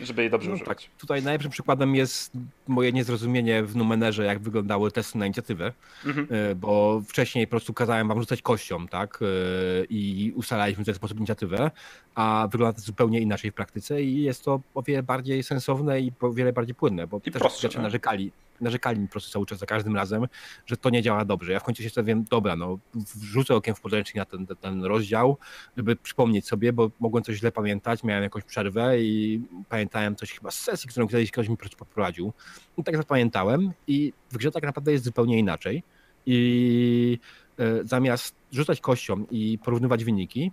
żeby 0.00 0.22
jej 0.22 0.30
dobrze 0.30 0.48
No 0.50 0.54
tak, 0.56 0.62
używać. 0.62 0.90
tutaj 0.98 1.22
najlepszym 1.22 1.50
przykładem 1.50 1.94
jest 1.94 2.32
moje 2.68 2.92
niezrozumienie 2.92 3.62
w 3.62 3.76
Numenerze, 3.76 4.24
jak 4.24 4.38
wyglądały 4.38 4.90
testy 4.90 5.18
na 5.18 5.26
inicjatywę, 5.26 5.72
Mhm. 6.06 6.26
e, 6.30 6.54
bo 6.54 7.00
wcześniej 7.08 7.46
po 7.46 7.50
prostu 7.50 7.74
kazałem 7.74 8.08
wam 8.08 8.20
rzucać 8.20 8.42
kością, 8.42 8.88
tak? 8.88 9.18
e, 9.22 9.84
I 9.90 10.32
ustalaliśmy 10.36 10.84
w 10.84 10.86
ten 10.86 10.94
sposób 10.94 11.18
inicjatywę, 11.18 11.70
a 12.14 12.48
wygląda 12.52 12.72
to 12.72 12.80
zupełnie 12.86 13.20
inaczej 13.20 13.50
w 13.50 13.54
praktyce 13.54 14.02
i 14.02 14.22
jest 14.22 14.44
to 14.44 14.60
o 14.74 14.82
wiele 14.82 15.02
bardziej 15.02 15.42
sensowne 15.42 16.00
i 16.00 16.12
o 16.20 16.32
wiele 16.32 16.52
bardziej 16.52 16.74
płynne, 16.74 17.06
bo 17.06 17.20
I 17.24 17.30
też 17.30 17.40
prostsze, 17.40 17.60
gracze 17.68 17.78
no. 17.78 17.82
narzekali, 17.82 18.32
narzekali 18.60 19.00
mi 19.00 19.06
po 19.06 19.12
prostu 19.12 19.30
cały 19.30 19.46
czas 19.46 19.58
za 19.58 19.66
każdym 19.66 19.96
razem, 19.96 20.26
że 20.66 20.76
to 20.76 20.90
nie 20.90 21.02
działa 21.02 21.24
dobrze. 21.24 21.52
Ja 21.52 21.60
w 21.60 21.64
końcu 21.64 21.82
się 21.82 21.90
wiem, 22.02 22.24
dobra, 22.30 22.56
no 22.56 22.78
wrzucę 22.94 23.54
okiem 23.54 23.74
w 23.74 23.80
podręcznik 23.80 24.16
na 24.16 24.24
ten, 24.24 24.46
ten, 24.46 24.84
rozdział, 24.84 25.38
żeby 25.76 25.96
przypomnieć 25.96 26.46
sobie, 26.46 26.72
bo 26.72 26.90
mogłem 27.00 27.24
coś 27.24 27.36
źle 27.36 27.52
pamiętać, 27.52 28.04
miałem 28.04 28.22
jakąś 28.22 28.44
przerwę 28.44 29.00
i 29.00 29.42
pamiętałem 29.68 30.16
coś 30.16 30.32
chyba 30.32 30.50
z 30.50 30.58
sesji, 30.58 30.88
którą 30.88 31.08
kiedyś 31.08 31.30
ktoś 31.30 31.48
mi 31.48 31.56
poprowadził. 31.78 32.32
I 32.78 32.84
tak 32.84 32.96
zapamiętałem 32.96 33.72
i 33.86 34.12
w 34.30 34.36
grze 34.36 34.50
tak 34.50 34.62
naprawdę 34.62 34.92
jest 34.92 35.04
zupełnie 35.04 35.38
inaczej. 35.38 35.82
I 36.26 37.18
e, 37.58 37.84
zamiast 37.84 38.34
rzucać 38.52 38.80
kością 38.80 39.26
i 39.30 39.58
porównywać 39.64 40.04
wyniki, 40.04 40.52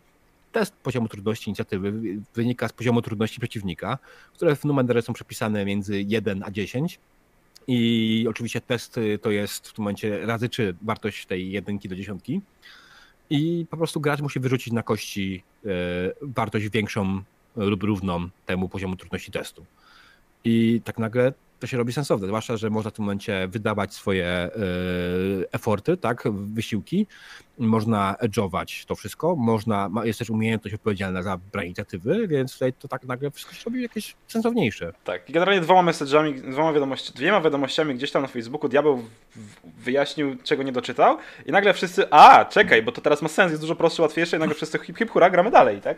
test 0.53 0.73
poziomu 0.75 1.07
trudności 1.07 1.49
inicjatywy 1.49 1.93
wynika 2.33 2.67
z 2.67 2.73
poziomu 2.73 3.01
trudności 3.01 3.39
przeciwnika, 3.39 3.97
które 4.33 4.55
w 4.55 4.65
Numenderze 4.65 5.01
są 5.01 5.13
przepisane 5.13 5.65
między 5.65 6.01
1 6.01 6.43
a 6.45 6.51
10. 6.51 6.99
I 7.67 8.25
oczywiście 8.29 8.61
test 8.61 8.99
to 9.21 9.31
jest 9.31 9.67
w 9.67 9.73
tym 9.73 9.83
momencie 9.83 10.25
razy 10.25 10.49
3 10.49 10.75
wartość 10.81 11.25
tej 11.25 11.51
jedynki 11.51 11.89
do 11.89 11.95
dziesiątki. 11.95 12.41
I 13.29 13.65
po 13.69 13.77
prostu 13.77 13.99
gracz 14.01 14.21
musi 14.21 14.39
wyrzucić 14.39 14.73
na 14.73 14.83
kości 14.83 15.43
e, 15.65 15.69
wartość 16.21 16.69
większą 16.69 17.21
lub 17.55 17.83
równą 17.83 18.29
temu 18.45 18.69
poziomu 18.69 18.95
trudności 18.95 19.31
testu. 19.31 19.65
I 20.43 20.81
tak 20.83 20.97
nagle 20.97 21.33
to 21.63 21.67
się 21.67 21.77
robi 21.77 21.93
sensowne, 21.93 22.27
zwłaszcza, 22.27 22.57
że 22.57 22.69
można 22.69 22.91
w 22.91 22.93
tym 22.93 23.05
momencie 23.05 23.47
wydawać 23.47 23.93
swoje 23.93 24.49
y, 25.41 25.51
eforty, 25.51 25.97
tak, 25.97 26.23
wysiłki, 26.31 27.07
można 27.57 28.15
edge'ować 28.21 28.85
to 28.85 28.95
wszystko, 28.95 29.35
można, 29.35 29.89
jest 30.03 30.19
też 30.19 30.29
umiejętność 30.29 30.75
odpowiedzialna 30.75 31.21
za 31.23 31.37
branie 31.51 31.67
inicjatywy, 31.67 32.27
więc 32.27 32.53
tutaj 32.53 32.73
to 32.73 32.87
tak 32.87 33.03
nagle 33.03 33.31
wszystko 33.31 33.53
się 33.53 33.61
robi 33.65 33.81
jakieś 33.81 34.15
sensowniejsze. 34.27 34.93
Tak, 35.03 35.29
i 35.29 35.33
generalnie 35.33 35.61
dwoma 35.61 35.91
message'ami, 35.91 36.51
dwoma 36.51 36.73
wiadomości, 36.73 37.13
dwiema 37.13 37.41
wiadomościami 37.41 37.95
gdzieś 37.95 38.11
tam 38.11 38.21
na 38.21 38.27
Facebooku 38.27 38.69
diabeł 38.69 39.03
wyjaśnił, 39.77 40.35
czego 40.43 40.63
nie 40.63 40.71
doczytał 40.71 41.17
i 41.45 41.51
nagle 41.51 41.73
wszyscy, 41.73 42.11
a, 42.11 42.45
czekaj, 42.45 42.83
bo 42.83 42.91
to 42.91 43.01
teraz 43.01 43.21
ma 43.21 43.29
sens, 43.29 43.51
jest 43.51 43.63
dużo 43.63 43.75
prostsze, 43.75 44.01
łatwiejsze 44.01 44.37
i 44.37 44.39
nagle 44.39 44.55
wszyscy 44.55 44.79
hip 44.79 44.97
hip 44.97 45.09
hura, 45.09 45.29
gramy 45.29 45.51
dalej, 45.51 45.81
tak? 45.81 45.97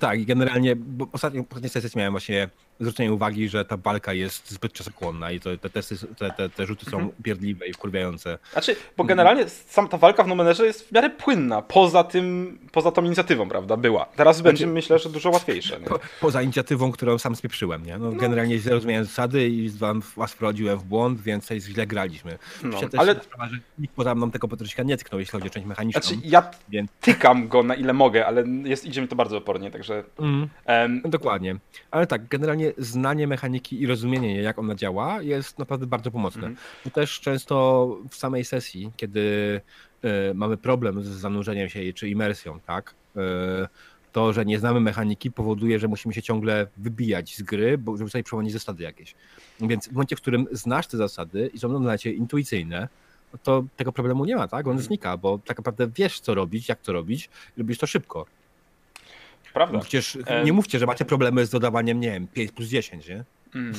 Tak, 0.00 0.20
i 0.20 0.26
generalnie, 0.26 0.76
bo 0.76 1.06
ostatnio, 1.12 1.44
ostatniej 1.50 1.70
sesji 1.70 1.98
miałem 1.98 2.12
właśnie 2.12 2.48
zwrócenie 2.80 3.12
uwagi, 3.12 3.48
że 3.48 3.64
ta 3.64 3.76
walka 3.76 4.12
jest 4.12 4.50
zbyt 4.50 4.72
czasochłonna 4.72 5.30
i 5.30 5.40
to, 5.40 5.56
te 5.58 5.70
testy, 5.70 5.96
te, 6.18 6.30
te, 6.30 6.48
te 6.48 6.66
rzuty 6.66 6.84
są 6.84 6.96
mhm. 6.96 7.14
upierdliwe 7.20 7.66
i 7.66 7.72
wkurwiające. 7.72 8.38
Znaczy, 8.52 8.76
bo 8.96 9.04
generalnie 9.04 9.48
sam 9.48 9.88
ta 9.88 9.98
walka 9.98 10.22
w 10.22 10.28
Numenerze 10.28 10.66
jest 10.66 10.88
w 10.88 10.92
miarę 10.92 11.10
płynna, 11.10 11.62
poza 11.62 12.04
tym, 12.04 12.58
poza 12.72 12.92
tą 12.92 13.04
inicjatywą, 13.04 13.48
prawda, 13.48 13.76
była. 13.76 14.04
Teraz 14.04 14.36
znaczy, 14.36 14.48
będzie, 14.48 14.66
myślę, 14.66 14.98
że 14.98 15.10
dużo 15.10 15.30
łatwiejsze. 15.30 15.80
Po, 15.80 16.00
poza 16.20 16.42
inicjatywą, 16.42 16.92
którą 16.92 17.18
sam 17.18 17.36
spieprzyłem, 17.36 17.86
nie? 17.86 17.98
No, 17.98 18.10
no. 18.10 18.16
Generalnie 18.16 18.58
źle 18.58 18.72
rozumiałem 18.72 19.04
zasady 19.04 19.48
i 19.48 19.70
wam, 19.70 20.02
was 20.16 20.32
wprowadziłem 20.32 20.78
w 20.78 20.84
błąd, 20.84 21.20
więc 21.20 21.48
źle 21.48 21.86
graliśmy. 21.86 22.38
No, 22.62 22.78
ale... 22.98 23.14
Sprawa, 23.14 23.48
że 23.48 23.58
nikt 23.78 23.94
poza 23.94 24.14
mną 24.14 24.30
tego 24.30 24.48
potyczka 24.48 24.82
nie 24.82 24.96
tknął, 24.96 25.20
jeśli 25.20 25.32
chodzi 25.32 25.46
o 25.46 25.50
część 25.50 25.66
mechaniczną. 25.66 26.02
Znaczy, 26.02 26.20
ja 26.24 26.50
więc... 26.68 26.90
tykam 27.00 27.48
go 27.48 27.62
na 27.62 27.74
ile 27.74 27.92
mogę, 27.92 28.26
ale 28.26 28.44
jest, 28.64 28.84
idzie 28.84 29.02
mi 29.02 29.08
to 29.08 29.16
bardzo 29.16 29.36
opornie, 29.36 29.70
także... 29.70 30.04
Mm. 30.18 30.48
Um... 30.66 31.02
Dokładnie. 31.10 31.56
Ale 31.90 32.06
tak, 32.06 32.28
generalnie 32.28 32.65
znanie 32.78 33.26
mechaniki 33.26 33.80
i 33.80 33.86
rozumienie, 33.86 34.42
jak 34.42 34.58
ona 34.58 34.74
działa, 34.74 35.22
jest 35.22 35.58
naprawdę 35.58 35.86
bardzo 35.86 36.10
pomocne. 36.10 36.50
Bo 36.84 36.90
też 36.90 37.20
często 37.20 37.88
w 38.10 38.14
samej 38.14 38.44
sesji, 38.44 38.92
kiedy 38.96 39.20
y, 40.04 40.34
mamy 40.34 40.56
problem 40.56 41.02
z 41.02 41.06
zanurzeniem 41.06 41.68
się 41.68 41.92
czy 41.92 42.08
imersją, 42.08 42.60
tak? 42.60 42.94
Y, 43.16 43.20
to, 44.12 44.32
że 44.32 44.44
nie 44.44 44.58
znamy 44.58 44.80
mechaniki, 44.80 45.30
powoduje, 45.30 45.78
że 45.78 45.88
musimy 45.88 46.14
się 46.14 46.22
ciągle 46.22 46.66
wybijać 46.76 47.36
z 47.36 47.42
gry, 47.42 47.78
bo 47.78 47.96
żeby 47.96 48.10
sobie 48.10 48.24
przypomnieć 48.24 48.52
zasady 48.52 48.82
jakieś. 48.82 49.14
Więc 49.60 49.88
w 49.88 49.92
momencie, 49.92 50.16
w 50.16 50.20
którym 50.20 50.46
znasz 50.52 50.86
te 50.86 50.96
zasady 50.96 51.50
i 51.54 51.58
są 51.58 51.68
one 51.68 51.84
dla 51.84 51.98
ciebie 51.98 52.16
intuicyjne, 52.16 52.88
to 53.42 53.64
tego 53.76 53.92
problemu 53.92 54.24
nie 54.24 54.36
ma, 54.36 54.48
tak? 54.48 54.66
On 54.66 54.72
mhm. 54.72 54.86
znika, 54.86 55.16
bo 55.16 55.38
tak 55.38 55.58
naprawdę 55.58 55.88
wiesz, 55.96 56.20
co 56.20 56.34
robić, 56.34 56.68
jak 56.68 56.80
to 56.80 56.92
robić, 56.92 57.30
robisz 57.56 57.78
to 57.78 57.86
szybko. 57.86 58.26
Prawda. 59.56 59.78
Przecież 59.78 60.18
nie 60.44 60.52
mówcie, 60.52 60.78
że 60.78 60.86
macie 60.86 61.04
problemy 61.04 61.46
z 61.46 61.50
dodawaniem, 61.50 62.00
nie 62.00 62.10
wiem, 62.10 62.26
5 62.26 62.52
plus 62.52 62.68
10, 62.68 63.08
nie? 63.08 63.24
Mm. 63.54 63.74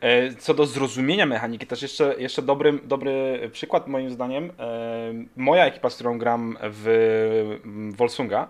E, 0.00 0.34
co 0.34 0.54
do 0.54 0.66
zrozumienia 0.66 1.26
mechaniki, 1.26 1.66
też 1.66 1.82
jeszcze, 1.82 2.14
jeszcze 2.18 2.42
dobry, 2.42 2.78
dobry 2.84 3.40
przykład 3.52 3.88
moim 3.88 4.10
zdaniem. 4.10 4.50
E, 4.58 5.12
moja 5.36 5.66
ekipa, 5.66 5.90
z 5.90 5.94
którą 5.94 6.18
gram 6.18 6.56
w 6.62 7.58
Volsunga, 7.96 8.48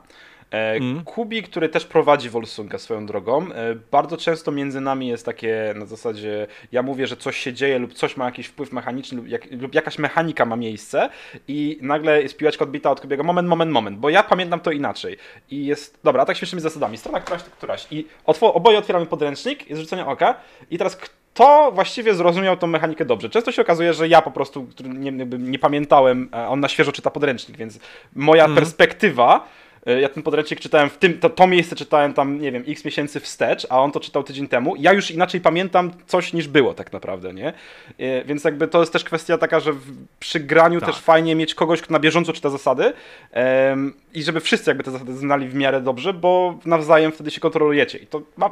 Mm. 0.50 1.04
Kubi, 1.04 1.42
który 1.42 1.68
też 1.68 1.86
prowadzi 1.86 2.30
Wolsunga 2.30 2.78
swoją 2.78 3.06
drogą, 3.06 3.52
e, 3.52 3.74
bardzo 3.90 4.16
często 4.16 4.52
między 4.52 4.80
nami 4.80 5.08
jest 5.08 5.26
takie 5.26 5.74
na 5.76 5.86
zasadzie, 5.86 6.46
ja 6.72 6.82
mówię, 6.82 7.06
że 7.06 7.16
coś 7.16 7.36
się 7.36 7.52
dzieje 7.52 7.78
lub 7.78 7.94
coś 7.94 8.16
ma 8.16 8.24
jakiś 8.24 8.46
wpływ 8.46 8.72
mechaniczny 8.72 9.16
lub, 9.16 9.28
jak, 9.28 9.50
lub 9.50 9.74
jakaś 9.74 9.98
mechanika 9.98 10.44
ma 10.44 10.56
miejsce 10.56 11.08
i 11.48 11.78
nagle 11.82 12.22
jest 12.22 12.36
piłeczka 12.36 12.64
odbita 12.64 12.90
od 12.90 13.00
Kubiego, 13.00 13.22
moment, 13.22 13.48
moment, 13.48 13.72
moment, 13.72 13.98
bo 13.98 14.10
ja 14.10 14.22
pamiętam 14.22 14.60
to 14.60 14.70
inaczej. 14.70 15.16
I 15.50 15.66
jest, 15.66 15.98
dobra, 16.04 16.24
tak 16.24 16.36
śmiesznymi 16.36 16.62
zasadami, 16.62 16.98
strona 16.98 17.20
któraś, 17.20 17.42
to 17.42 17.50
któraś. 17.50 17.86
I 17.90 18.06
otwo, 18.26 18.54
oboje 18.54 18.78
otwieramy 18.78 19.06
podręcznik, 19.06 19.70
jest 19.70 19.82
rzucenie 19.82 20.06
oka 20.06 20.34
i 20.70 20.78
teraz 20.78 20.96
kto 20.96 21.72
właściwie 21.74 22.14
zrozumiał 22.14 22.56
tą 22.56 22.66
mechanikę 22.66 23.04
dobrze. 23.04 23.30
Często 23.30 23.52
się 23.52 23.62
okazuje, 23.62 23.94
że 23.94 24.08
ja 24.08 24.22
po 24.22 24.30
prostu, 24.30 24.64
który 24.64 24.88
nie, 24.88 25.12
nie 25.38 25.58
pamiętałem, 25.58 26.28
on 26.48 26.60
na 26.60 26.68
świeżo 26.68 26.92
czyta 26.92 27.10
podręcznik, 27.10 27.56
więc 27.56 27.78
moja 28.14 28.44
mm. 28.44 28.56
perspektywa 28.56 29.48
E, 29.69 29.69
ja 29.86 30.08
ten 30.08 30.22
podręcznik 30.22 30.60
czytałem 30.60 30.90
w 30.90 30.98
tym, 30.98 31.18
to, 31.18 31.30
to 31.30 31.46
miejsce 31.46 31.76
czytałem 31.76 32.14
tam, 32.14 32.40
nie 32.40 32.52
wiem, 32.52 32.64
x 32.66 32.84
miesięcy 32.84 33.20
wstecz, 33.20 33.66
a 33.70 33.80
on 33.80 33.92
to 33.92 34.00
czytał 34.00 34.22
tydzień 34.22 34.48
temu. 34.48 34.76
Ja 34.76 34.92
już 34.92 35.10
inaczej 35.10 35.40
pamiętam 35.40 35.90
coś 36.06 36.32
niż 36.32 36.48
było 36.48 36.74
tak 36.74 36.92
naprawdę, 36.92 37.34
nie? 37.34 37.52
E, 37.98 38.24
więc 38.24 38.44
jakby 38.44 38.68
to 38.68 38.80
jest 38.80 38.92
też 38.92 39.04
kwestia 39.04 39.38
taka, 39.38 39.60
że 39.60 39.72
w, 39.72 40.06
przy 40.18 40.40
graniu 40.40 40.80
tak. 40.80 40.88
też 40.88 40.98
fajnie 40.98 41.34
mieć 41.34 41.54
kogoś, 41.54 41.80
kto 41.80 41.92
na 41.92 41.98
bieżąco 41.98 42.32
czyta 42.32 42.50
zasady 42.50 42.92
um, 43.32 43.94
i 44.14 44.22
żeby 44.22 44.40
wszyscy 44.40 44.70
jakby 44.70 44.84
te 44.84 44.90
zasady 44.90 45.16
znali 45.16 45.48
w 45.48 45.54
miarę 45.54 45.80
dobrze, 45.80 46.12
bo 46.12 46.58
nawzajem 46.64 47.12
wtedy 47.12 47.30
się 47.30 47.40
kontrolujecie. 47.40 47.98
I 47.98 48.06
to 48.06 48.22
ma, 48.36 48.50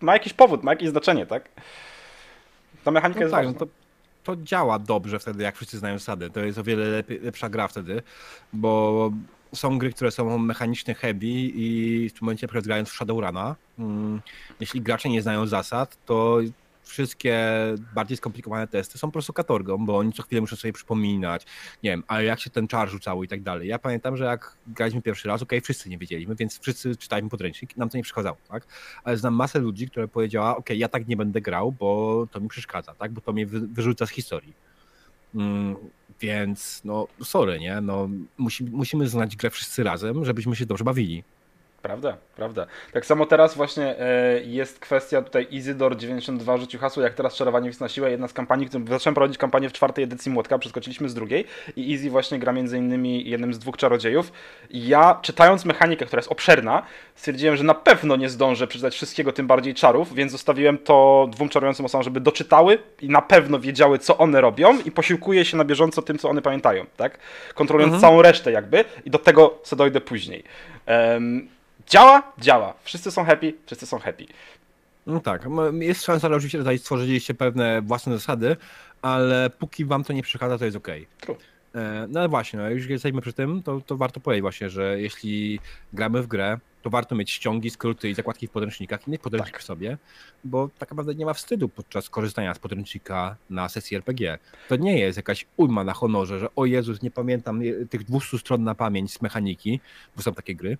ma 0.00 0.12
jakiś 0.12 0.32
powód, 0.32 0.62
ma 0.62 0.72
jakieś 0.72 0.88
znaczenie, 0.88 1.26
tak? 1.26 1.48
Ta 2.84 2.90
mechanika 2.90 3.20
no 3.20 3.24
jest 3.24 3.34
tak, 3.34 3.44
ważna. 3.44 3.60
No 3.60 3.66
to 3.66 3.72
to 4.24 4.36
działa 4.42 4.78
dobrze 4.78 5.18
wtedy, 5.18 5.42
jak 5.42 5.56
wszyscy 5.56 5.78
znają 5.78 5.98
zasady. 5.98 6.30
To 6.30 6.40
jest 6.40 6.58
o 6.58 6.62
wiele 6.62 6.84
lepiej, 6.84 7.20
lepsza 7.20 7.48
gra 7.48 7.68
wtedy, 7.68 8.02
bo 8.52 9.10
są 9.54 9.78
gry, 9.78 9.92
które 9.92 10.10
są 10.10 10.38
mechanicznie 10.38 10.94
heavy 10.94 11.26
i 11.26 12.08
w 12.08 12.12
tym 12.12 12.18
momencie, 12.22 12.48
na 12.54 12.60
grając 12.60 12.88
w 12.88 12.92
Shadowruna, 12.92 13.56
mm, 13.78 14.20
jeśli 14.60 14.80
gracze 14.80 15.08
nie 15.08 15.22
znają 15.22 15.46
zasad, 15.46 15.98
to 16.06 16.40
wszystkie 16.88 17.48
bardziej 17.94 18.16
skomplikowane 18.16 18.68
testy 18.68 18.98
są 18.98 19.08
po 19.08 19.12
prostu 19.12 19.32
katorgą, 19.32 19.86
bo 19.86 19.98
oni 19.98 20.12
co 20.12 20.22
chwilę 20.22 20.40
muszą 20.40 20.56
sobie 20.56 20.72
przypominać, 20.72 21.46
nie 21.82 21.90
wiem, 21.90 22.02
ale 22.06 22.24
jak 22.24 22.40
się 22.40 22.50
ten 22.50 22.68
czar 22.68 22.88
rzucało 22.88 23.24
i 23.24 23.28
tak 23.28 23.42
dalej. 23.42 23.68
Ja 23.68 23.78
pamiętam, 23.78 24.16
że 24.16 24.24
jak 24.24 24.56
graliśmy 24.66 25.02
pierwszy 25.02 25.28
raz, 25.28 25.42
okay, 25.42 25.60
wszyscy 25.60 25.88
nie 25.88 25.98
wiedzieliśmy, 25.98 26.34
więc 26.34 26.60
wszyscy 26.60 26.96
czytaliśmy 26.96 27.30
podręcznik, 27.30 27.76
nam 27.76 27.88
to 27.88 27.96
nie 27.96 28.02
przeszkadzało, 28.02 28.36
tak? 28.48 28.66
Ale 29.04 29.16
znam 29.16 29.34
masę 29.34 29.58
ludzi, 29.58 29.90
które 29.90 30.08
powiedziała, 30.08 30.56
okay, 30.56 30.76
ja 30.76 30.88
tak 30.88 31.08
nie 31.08 31.16
będę 31.16 31.40
grał, 31.40 31.72
bo 31.72 32.26
to 32.30 32.40
mi 32.40 32.48
przeszkadza, 32.48 32.94
tak? 32.94 33.12
Bo 33.12 33.20
to 33.20 33.32
mnie 33.32 33.46
wyrzuca 33.46 34.06
z 34.06 34.10
historii. 34.10 34.67
Mm, 35.34 35.76
więc 36.20 36.80
no 36.84 37.06
sorry, 37.22 37.60
nie? 37.60 37.80
No, 37.80 38.08
musi, 38.38 38.64
musimy 38.64 39.08
znać 39.08 39.36
grę 39.36 39.50
wszyscy 39.50 39.82
razem, 39.82 40.24
żebyśmy 40.24 40.56
się 40.56 40.66
dobrze 40.66 40.84
bawili. 40.84 41.24
Prawda, 41.82 42.16
prawda. 42.36 42.66
Tak 42.92 43.06
samo 43.06 43.26
teraz 43.26 43.54
właśnie 43.54 44.00
e, 44.00 44.40
jest 44.44 44.78
kwestia 44.78 45.22
tutaj 45.22 45.46
Izydor92 45.46 46.58
rzucił 46.58 46.80
hasło, 46.80 47.02
jak 47.02 47.14
teraz 47.14 47.34
czarowanie 47.34 47.70
na 47.80 47.88
siłę. 47.88 48.10
Jedna 48.10 48.28
z 48.28 48.32
kampanii, 48.32 48.66
którą 48.66 48.86
zacząłem 48.86 49.14
prowadzić 49.14 49.38
kampanię 49.38 49.68
w 49.68 49.72
czwartej 49.72 50.04
edycji 50.04 50.32
Młotka, 50.32 50.58
przeskoczyliśmy 50.58 51.08
z 51.08 51.14
drugiej 51.14 51.44
i 51.76 51.92
Easy 51.92 52.10
właśnie 52.10 52.38
gra 52.38 52.52
między 52.52 52.78
innymi 52.78 53.30
jednym 53.30 53.54
z 53.54 53.58
dwóch 53.58 53.76
czarodziejów. 53.76 54.32
Ja 54.70 55.18
czytając 55.22 55.64
mechanikę, 55.64 56.06
która 56.06 56.20
jest 56.20 56.32
obszerna, 56.32 56.82
stwierdziłem, 57.14 57.56
że 57.56 57.64
na 57.64 57.74
pewno 57.74 58.16
nie 58.16 58.28
zdążę 58.28 58.66
przeczytać 58.66 58.94
wszystkiego, 58.94 59.32
tym 59.32 59.46
bardziej 59.46 59.74
czarów, 59.74 60.14
więc 60.14 60.32
zostawiłem 60.32 60.78
to 60.78 61.28
dwóm 61.30 61.48
czarującym 61.48 61.84
osobom, 61.84 62.02
żeby 62.02 62.20
doczytały 62.20 62.78
i 63.00 63.08
na 63.08 63.22
pewno 63.22 63.60
wiedziały, 63.60 63.98
co 63.98 64.18
one 64.18 64.40
robią 64.40 64.78
i 64.84 64.90
posiłkuję 64.90 65.44
się 65.44 65.56
na 65.56 65.64
bieżąco 65.64 66.02
tym, 66.02 66.18
co 66.18 66.28
one 66.28 66.42
pamiętają, 66.42 66.86
tak? 66.96 67.18
Kontrolując 67.54 67.94
mhm. 67.94 68.00
całą 68.00 68.22
resztę 68.22 68.52
jakby 68.52 68.84
i 69.04 69.10
do 69.10 69.18
tego 69.18 69.58
co 69.62 69.76
dojdę 69.76 70.00
później. 70.00 70.44
Um, 70.86 71.48
Działa? 71.88 72.32
Działa. 72.38 72.74
Wszyscy 72.82 73.10
są 73.10 73.24
happy, 73.24 73.54
wszyscy 73.66 73.86
są 73.86 73.98
happy. 73.98 74.26
No 75.06 75.20
tak, 75.20 75.48
jest 75.72 76.04
szansa, 76.04 76.28
że 76.28 76.34
oczywiście 76.34 76.58
tutaj 76.58 76.78
stworzyliście 76.78 77.34
pewne 77.34 77.82
własne 77.82 78.12
zasady, 78.12 78.56
ale 79.02 79.50
póki 79.50 79.84
wam 79.84 80.04
to 80.04 80.12
nie 80.12 80.22
przeszkadza, 80.22 80.58
to 80.58 80.64
jest 80.64 80.76
ok. 80.76 80.88
True. 81.20 81.36
No 82.08 82.20
ale 82.20 82.28
właśnie, 82.28 82.58
no, 82.58 82.70
już 82.70 82.86
jesteśmy 82.86 83.20
przy 83.20 83.32
tym, 83.32 83.62
to, 83.62 83.80
to 83.80 83.96
warto 83.96 84.20
powiedzieć 84.20 84.42
właśnie, 84.42 84.70
że 84.70 85.00
jeśli 85.00 85.60
gramy 85.92 86.22
w 86.22 86.26
grę, 86.26 86.58
to 86.82 86.90
warto 86.90 87.14
mieć 87.14 87.30
ściągi, 87.30 87.70
skróty 87.70 88.10
i 88.10 88.14
zakładki 88.14 88.46
w 88.46 88.50
podręcznikach 88.50 89.08
i 89.08 89.10
mieć 89.10 89.22
podręcznik 89.22 89.54
tak. 89.54 89.62
w 89.62 89.64
sobie, 89.64 89.98
bo 90.44 90.68
tak 90.78 90.90
naprawdę 90.90 91.14
nie 91.14 91.26
ma 91.26 91.34
wstydu 91.34 91.68
podczas 91.68 92.10
korzystania 92.10 92.54
z 92.54 92.58
podręcznika 92.58 93.36
na 93.50 93.68
sesji 93.68 93.96
RPG. 93.96 94.38
To 94.68 94.76
nie 94.76 94.98
jest 94.98 95.16
jakaś 95.16 95.46
ujma 95.56 95.84
na 95.84 95.92
honorze, 95.92 96.38
że 96.38 96.48
o 96.56 96.66
Jezus, 96.66 97.02
nie 97.02 97.10
pamiętam 97.10 97.60
tych 97.90 98.04
200 98.04 98.38
stron 98.38 98.64
na 98.64 98.74
pamięć 98.74 99.12
z 99.12 99.22
mechaniki, 99.22 99.80
bo 100.16 100.22
są 100.22 100.34
takie 100.34 100.54
gry, 100.54 100.78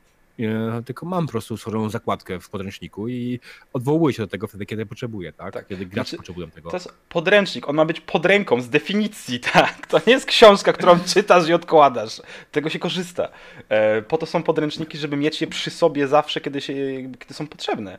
tylko 0.87 1.07
mam 1.07 1.27
po 1.27 1.33
prostu 1.33 1.57
swoją 1.57 1.91
zakładkę 1.91 2.41
w 2.41 2.51
podręczniku 2.51 3.09
i 3.09 3.41
odwołuję 3.73 4.15
się 4.15 4.23
do 4.23 4.29
tego 4.29 4.47
wtedy, 4.47 4.67
kiedy 4.67 4.87
potrzebuję, 4.87 5.33
tak? 5.33 5.55
tak. 5.55 5.67
Kiedy 5.67 5.87
gracze 5.87 6.09
znaczy, 6.09 6.17
potrzebują 6.17 6.51
tego. 6.51 6.71
To 6.71 6.77
jest 6.77 6.93
podręcznik, 7.09 7.69
on 7.69 7.77
ma 7.77 7.85
być 7.85 8.01
pod 8.01 8.27
ręką, 8.27 8.61
z 8.61 8.69
definicji, 8.69 9.41
tak? 9.53 9.87
To 9.87 10.01
nie 10.07 10.13
jest 10.13 10.27
książka, 10.27 10.73
którą 10.73 10.99
czytasz 11.15 11.49
i 11.49 11.53
odkładasz. 11.53 12.23
Tego 12.53 12.71
się 12.71 12.79
korzysta. 12.79 13.29
E, 13.69 14.03
po 14.03 14.19
to 14.19 14.27
są 14.27 14.43
podręczniki, 14.43 14.99
żeby 14.99 15.17
mieć 15.17 15.41
je 15.41 15.47
przy 15.47 15.71
sobie 15.71 16.09
zawsze, 16.09 16.41
kiedy, 16.41 16.61
się, 16.61 16.75
kiedy 17.19 17.35
są 17.35 17.47
potrzebne. 17.47 17.99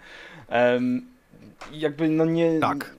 Jakby 1.71 2.09
no 2.09 2.25
nie... 2.25 2.59
Tak 2.59 2.98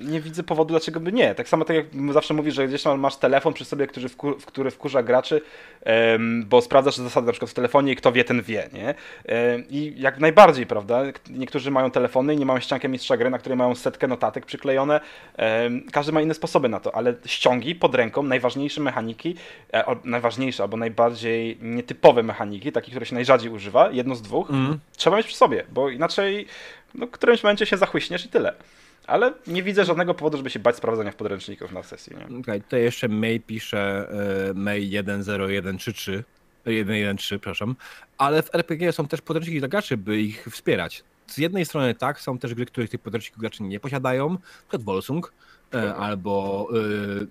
nie 0.00 0.20
widzę 0.20 0.42
powodu, 0.42 0.68
dlaczego 0.68 1.00
by 1.00 1.12
nie. 1.12 1.34
Tak 1.34 1.48
samo 1.48 1.64
tak 1.64 1.76
jak 1.76 1.86
zawsze 2.12 2.34
mówisz, 2.34 2.54
że 2.54 2.68
gdzieś 2.68 2.82
tam 2.82 3.00
masz 3.00 3.16
telefon 3.16 3.52
przy 3.52 3.64
sobie, 3.64 3.86
który, 3.86 4.08
wkur, 4.08 4.38
który 4.38 4.70
wkurza 4.70 5.02
graczy, 5.02 5.40
um, 5.86 6.44
bo 6.48 6.62
sprawdzasz 6.62 6.96
zasady 6.96 7.26
na 7.26 7.32
przykład 7.32 7.50
w 7.50 7.54
telefonie 7.54 7.92
i 7.92 7.96
kto 7.96 8.12
wie, 8.12 8.24
ten 8.24 8.42
wie, 8.42 8.68
nie? 8.72 8.84
Um, 8.84 9.64
I 9.70 9.94
jak 9.96 10.20
najbardziej, 10.20 10.66
prawda? 10.66 11.02
Niektórzy 11.30 11.70
mają 11.70 11.90
telefony 11.90 12.34
i 12.34 12.36
nie 12.36 12.46
mają 12.46 12.60
ściankę 12.60 12.88
mistrza 12.88 13.16
gry, 13.16 13.30
na 13.30 13.38
której 13.38 13.58
mają 13.58 13.74
setkę 13.74 14.06
notatek 14.06 14.46
przyklejone. 14.46 15.00
Um, 15.38 15.82
każdy 15.92 16.12
ma 16.12 16.20
inne 16.20 16.34
sposoby 16.34 16.68
na 16.68 16.80
to, 16.80 16.94
ale 16.94 17.14
ściągi 17.26 17.74
pod 17.74 17.94
ręką, 17.94 18.22
najważniejsze 18.22 18.80
mechaniki, 18.80 19.34
e, 19.72 19.96
najważniejsze 20.04 20.62
albo 20.62 20.76
najbardziej 20.76 21.58
nietypowe 21.62 22.22
mechaniki, 22.22 22.72
takie, 22.72 22.90
które 22.90 23.06
się 23.06 23.14
najrzadziej 23.14 23.50
używa, 23.50 23.90
jedno 23.90 24.14
z 24.14 24.22
dwóch, 24.22 24.50
mm. 24.50 24.78
trzeba 24.96 25.16
mieć 25.16 25.26
przy 25.26 25.36
sobie, 25.36 25.64
bo 25.72 25.90
inaczej 25.90 26.46
no, 26.94 27.06
w 27.06 27.10
którymś 27.10 27.42
momencie 27.42 27.66
się 27.66 27.76
zachłyśniesz 27.76 28.24
i 28.24 28.28
tyle. 28.28 28.52
Ale 29.06 29.32
nie 29.46 29.62
widzę 29.62 29.84
żadnego 29.84 30.14
powodu, 30.14 30.36
żeby 30.36 30.50
się 30.50 30.58
bać 30.58 30.76
sprawdzania 30.76 31.10
w 31.12 31.16
podręczników 31.16 31.72
na 31.72 31.82
sesji. 31.82 32.16
Nie? 32.16 32.38
Okay, 32.38 32.60
tutaj 32.60 32.82
jeszcze 32.82 33.08
May 33.08 33.40
pisze 33.40 34.08
y, 34.50 34.54
May 34.54 34.88
10133, 34.88 36.24
113, 36.60 37.38
przepraszam, 37.38 37.76
ale 38.18 38.42
w 38.42 38.54
RPG 38.54 38.92
są 38.92 39.08
też 39.08 39.20
podręczniki 39.20 39.58
dla 39.58 39.68
graczy, 39.68 39.96
by 39.96 40.20
ich 40.20 40.46
wspierać. 40.50 41.04
Z 41.26 41.38
jednej 41.38 41.64
strony 41.64 41.94
tak, 41.94 42.20
są 42.20 42.38
też 42.38 42.54
gry, 42.54 42.66
których 42.66 42.90
tych 42.90 43.00
podręczników 43.00 43.40
gracze 43.40 43.64
nie 43.64 43.80
posiadają, 43.80 44.28
np. 44.28 44.78
Volsung, 44.78 45.32
e, 45.74 45.94
albo 45.94 46.68
y, 46.74 47.26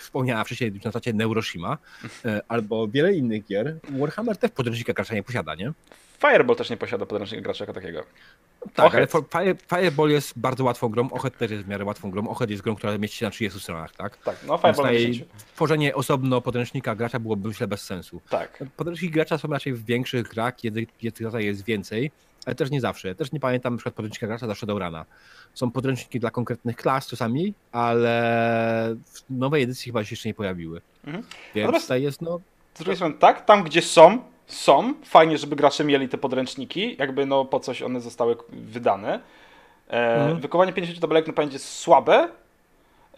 wspomniała 0.00 0.44
wcześniej 0.44 0.72
na 0.72 0.80
zasadzie 0.82 1.12
Neuroshima, 1.12 1.78
y, 2.04 2.40
albo 2.48 2.88
wiele 2.88 3.14
innych 3.14 3.46
gier. 3.46 3.78
Warhammer 3.98 4.36
też 4.36 4.50
podręcznika 4.50 4.92
gracza 4.92 5.14
nie 5.14 5.22
posiada, 5.22 5.54
nie? 5.54 5.72
Fireball 6.20 6.56
też 6.56 6.70
nie 6.70 6.76
posiada 6.76 7.06
podręcznika 7.06 7.42
gracza 7.42 7.64
jako 7.64 7.72
takiego. 7.72 8.02
Tak, 8.74 8.94
ale 8.94 9.06
Fire, 9.06 9.54
Fireball 9.68 10.10
jest 10.10 10.38
bardzo 10.38 10.64
łatwą 10.64 10.88
grą, 10.88 11.10
Ochet 11.10 11.38
też 11.38 11.50
jest 11.50 11.64
w 11.64 11.68
miarę 11.68 11.84
łatwą 11.84 12.10
grą. 12.10 12.28
Ochet 12.28 12.50
jest 12.50 12.62
grą, 12.62 12.76
która 12.76 12.98
mieści 12.98 13.16
się 13.18 13.26
na 13.26 13.30
30 13.30 13.60
stronach, 13.60 13.92
tak? 13.92 14.16
Tak, 14.16 14.36
no 14.46 14.58
Fireball 14.58 14.86
na 14.86 14.92
10. 14.92 15.24
Tworzenie 15.54 15.94
osobno 15.94 16.40
podręcznika 16.40 16.94
gracza 16.94 17.18
byłoby 17.18 17.48
myślę 17.48 17.68
bez 17.68 17.82
sensu. 17.82 18.20
Tak. 18.28 18.64
Podręczniki 18.76 19.14
gracza 19.14 19.38
są 19.38 19.48
raczej 19.48 19.72
w 19.72 19.84
większych 19.84 20.28
grach, 20.28 20.56
kiedy, 20.56 20.86
kiedy 20.98 21.42
jest 21.42 21.64
więcej, 21.64 22.10
ale 22.46 22.54
też 22.54 22.70
nie 22.70 22.80
zawsze. 22.80 23.14
Też 23.14 23.32
nie 23.32 23.40
pamiętam 23.40 23.72
na 23.72 23.78
przykład 23.78 23.94
podręcznika 23.94 24.26
gracza 24.26 24.46
do 24.46 24.54
Shadowruna. 24.54 25.04
Są 25.54 25.70
podręczniki 25.70 26.20
dla 26.20 26.30
konkretnych 26.30 26.76
klas 26.76 27.06
czasami, 27.06 27.54
ale 27.72 28.96
w 29.04 29.30
nowej 29.30 29.62
edycji 29.62 29.84
chyba 29.86 30.04
się 30.04 30.12
jeszcze 30.12 30.28
nie 30.28 30.34
pojawiły. 30.34 30.80
Mhm. 31.06 31.24
Więc 31.54 31.66
Natomiast 31.66 31.84
tutaj 31.84 32.02
jest 32.02 32.22
no... 32.22 32.40
Z 32.74 32.78
drugiej 32.78 32.96
strony 32.96 33.14
tak, 33.14 33.44
tam 33.44 33.64
gdzie 33.64 33.82
są, 33.82 34.22
są. 34.52 34.94
Fajnie, 35.04 35.38
żeby 35.38 35.56
gracze 35.56 35.84
mieli 35.84 36.08
te 36.08 36.18
podręczniki, 36.18 36.96
jakby 36.98 37.26
no 37.26 37.44
po 37.44 37.60
coś 37.60 37.82
one 37.82 38.00
zostały 38.00 38.36
wydane. 38.48 39.20
E, 39.90 40.14
mhm. 40.14 40.40
Wykonanie 40.40 40.72
50 40.72 41.00
tabelek 41.00 41.26
na 41.26 41.32
pamięć 41.32 41.52
jest 41.52 41.68
słabe. 41.68 42.28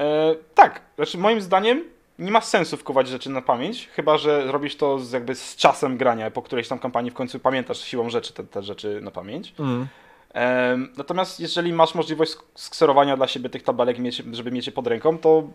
E, 0.00 0.34
tak, 0.54 0.80
znaczy 0.96 1.18
moim 1.18 1.40
zdaniem 1.40 1.84
nie 2.18 2.30
ma 2.30 2.40
sensu 2.40 2.76
wkuwać 2.76 3.08
rzeczy 3.08 3.30
na 3.30 3.42
pamięć, 3.42 3.88
chyba 3.88 4.18
że 4.18 4.52
robisz 4.52 4.76
to 4.76 4.98
z, 4.98 5.12
jakby 5.12 5.34
z 5.34 5.56
czasem 5.56 5.96
grania, 5.96 6.30
po 6.30 6.42
którejś 6.42 6.68
tam 6.68 6.78
kampanii 6.78 7.10
w 7.10 7.14
końcu 7.14 7.38
pamiętasz 7.38 7.80
siłą 7.80 8.10
rzeczy 8.10 8.32
te, 8.32 8.44
te 8.44 8.62
rzeczy 8.62 9.00
na 9.02 9.10
pamięć. 9.10 9.54
Mhm. 9.58 9.88
E, 10.34 10.76
natomiast 10.96 11.40
jeżeli 11.40 11.72
masz 11.72 11.94
możliwość 11.94 12.36
skserowania 12.54 13.16
dla 13.16 13.28
siebie 13.28 13.48
tych 13.48 13.62
tabelek, 13.62 13.96
żeby 14.32 14.50
mieć 14.50 14.66
je 14.66 14.72
pod 14.72 14.86
ręką, 14.86 15.18
to 15.18 15.48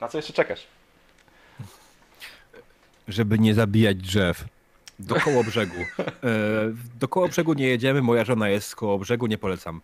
na 0.00 0.08
co 0.08 0.18
jeszcze 0.18 0.32
czekasz? 0.32 0.66
Żeby 3.08 3.38
nie 3.38 3.54
zabijać 3.54 3.96
drzew. 3.96 4.44
Do 4.98 5.14
koło 5.14 5.44
brzegu. 5.44 5.80
E, 5.98 6.04
do 7.00 7.08
koło 7.08 7.28
brzegu 7.28 7.54
nie 7.54 7.66
jedziemy, 7.66 8.02
moja 8.02 8.24
żona 8.24 8.48
jest 8.48 8.68
z 8.68 8.74
koło 8.74 8.98
brzegu, 8.98 9.26
nie 9.26 9.38
polecam. 9.38 9.80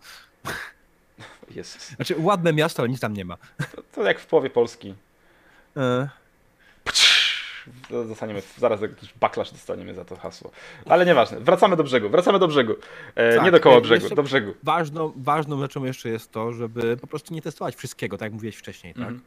Jest. 1.55 1.95
Znaczy, 1.95 2.15
ładne 2.17 2.53
miasto, 2.53 2.81
ale 2.81 2.89
nic 2.89 2.99
tam 2.99 3.13
nie 3.13 3.25
ma. 3.25 3.37
To, 3.75 3.81
to 3.91 4.03
jak 4.03 4.19
w 4.19 4.25
połowie 4.25 4.49
Polski. 4.49 4.95
E... 5.77 6.09
Dostaniemy, 7.89 8.41
zaraz 8.57 8.81
jakiś 8.81 9.13
backlash 9.13 9.51
dostaniemy 9.51 9.93
za 9.93 10.05
to 10.05 10.15
hasło. 10.15 10.51
Ale 10.85 11.05
nieważne. 11.05 11.39
Wracamy 11.39 11.75
do 11.75 11.83
brzegu. 11.83 12.09
Wracamy 12.09 12.39
do 12.39 12.47
brzegu. 12.47 12.75
E, 13.15 13.35
tak, 13.35 13.45
nie 13.45 13.51
do 13.51 13.59
koła 13.59 13.77
e, 13.77 13.81
brzegu, 13.81 14.15
do 14.15 14.23
brzegu. 14.23 14.53
Ważną, 14.63 15.13
ważną 15.15 15.59
rzeczą 15.59 15.83
jeszcze 15.83 16.09
jest 16.09 16.31
to, 16.31 16.53
żeby 16.53 16.97
po 16.97 17.07
prostu 17.07 17.33
nie 17.33 17.41
testować 17.41 17.75
wszystkiego, 17.75 18.17
tak 18.17 18.25
jak 18.25 18.33
mówiłeś 18.33 18.55
wcześniej, 18.55 18.93
tak? 18.93 19.03
Mm. 19.03 19.13
Mm, 19.13 19.21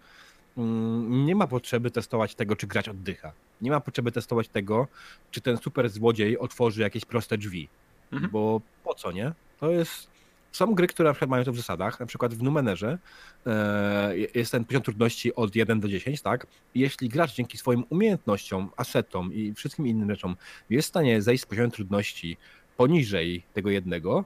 nie 0.57 1.35
ma 1.35 1.47
potrzeby 1.47 1.91
testować 1.91 2.35
tego, 2.35 2.57
czy 2.57 2.67
grać 2.67 2.89
oddycha. 2.89 3.33
Nie 3.61 3.71
ma 3.71 3.81
potrzeby 3.81 4.13
testować 4.13 4.49
tego, 4.49 4.89
czy 5.31 5.41
ten 5.41 5.57
super 5.57 5.91
złodziej 5.91 6.39
otworzy 6.39 6.81
jakieś 6.81 7.05
proste 7.05 7.39
drzwi. 7.39 7.69
Mhm. 8.13 8.31
Bo 8.31 8.61
po 8.85 8.95
co, 8.95 9.13
nie? 9.13 9.33
To 9.61 9.71
jest. 9.71 10.15
Są 10.53 10.75
gry, 10.75 10.87
które 10.87 11.09
na 11.09 11.13
przykład 11.13 11.31
mają 11.31 11.45
to 11.45 11.53
w 11.53 11.57
zasadach. 11.57 12.01
Na 12.01 12.07
przykład 12.07 12.35
w 12.35 12.43
Numenerze 12.43 12.99
e, 13.47 14.13
jest 14.35 14.53
ten 14.53 14.65
poziom 14.65 14.83
trudności 14.83 15.35
od 15.35 15.57
1 15.57 15.81
do 15.81 15.89
10, 15.89 16.23
tak? 16.23 16.47
Jeśli 16.75 17.09
gracz 17.09 17.35
dzięki 17.35 17.59
swoim 17.59 17.85
umiejętnościom, 17.91 18.71
asetom 18.77 19.33
i 19.33 19.55
wszystkim 19.55 19.87
innym 19.87 20.11
rzeczom 20.11 20.37
jest 20.71 20.89
w 20.89 20.89
stanie 20.89 21.23
zejść 21.23 21.43
z 21.43 21.47
poziomu 21.47 21.71
trudności 21.71 22.37
poniżej 22.77 23.43
tego 23.55 23.71
jednego, 23.71 24.25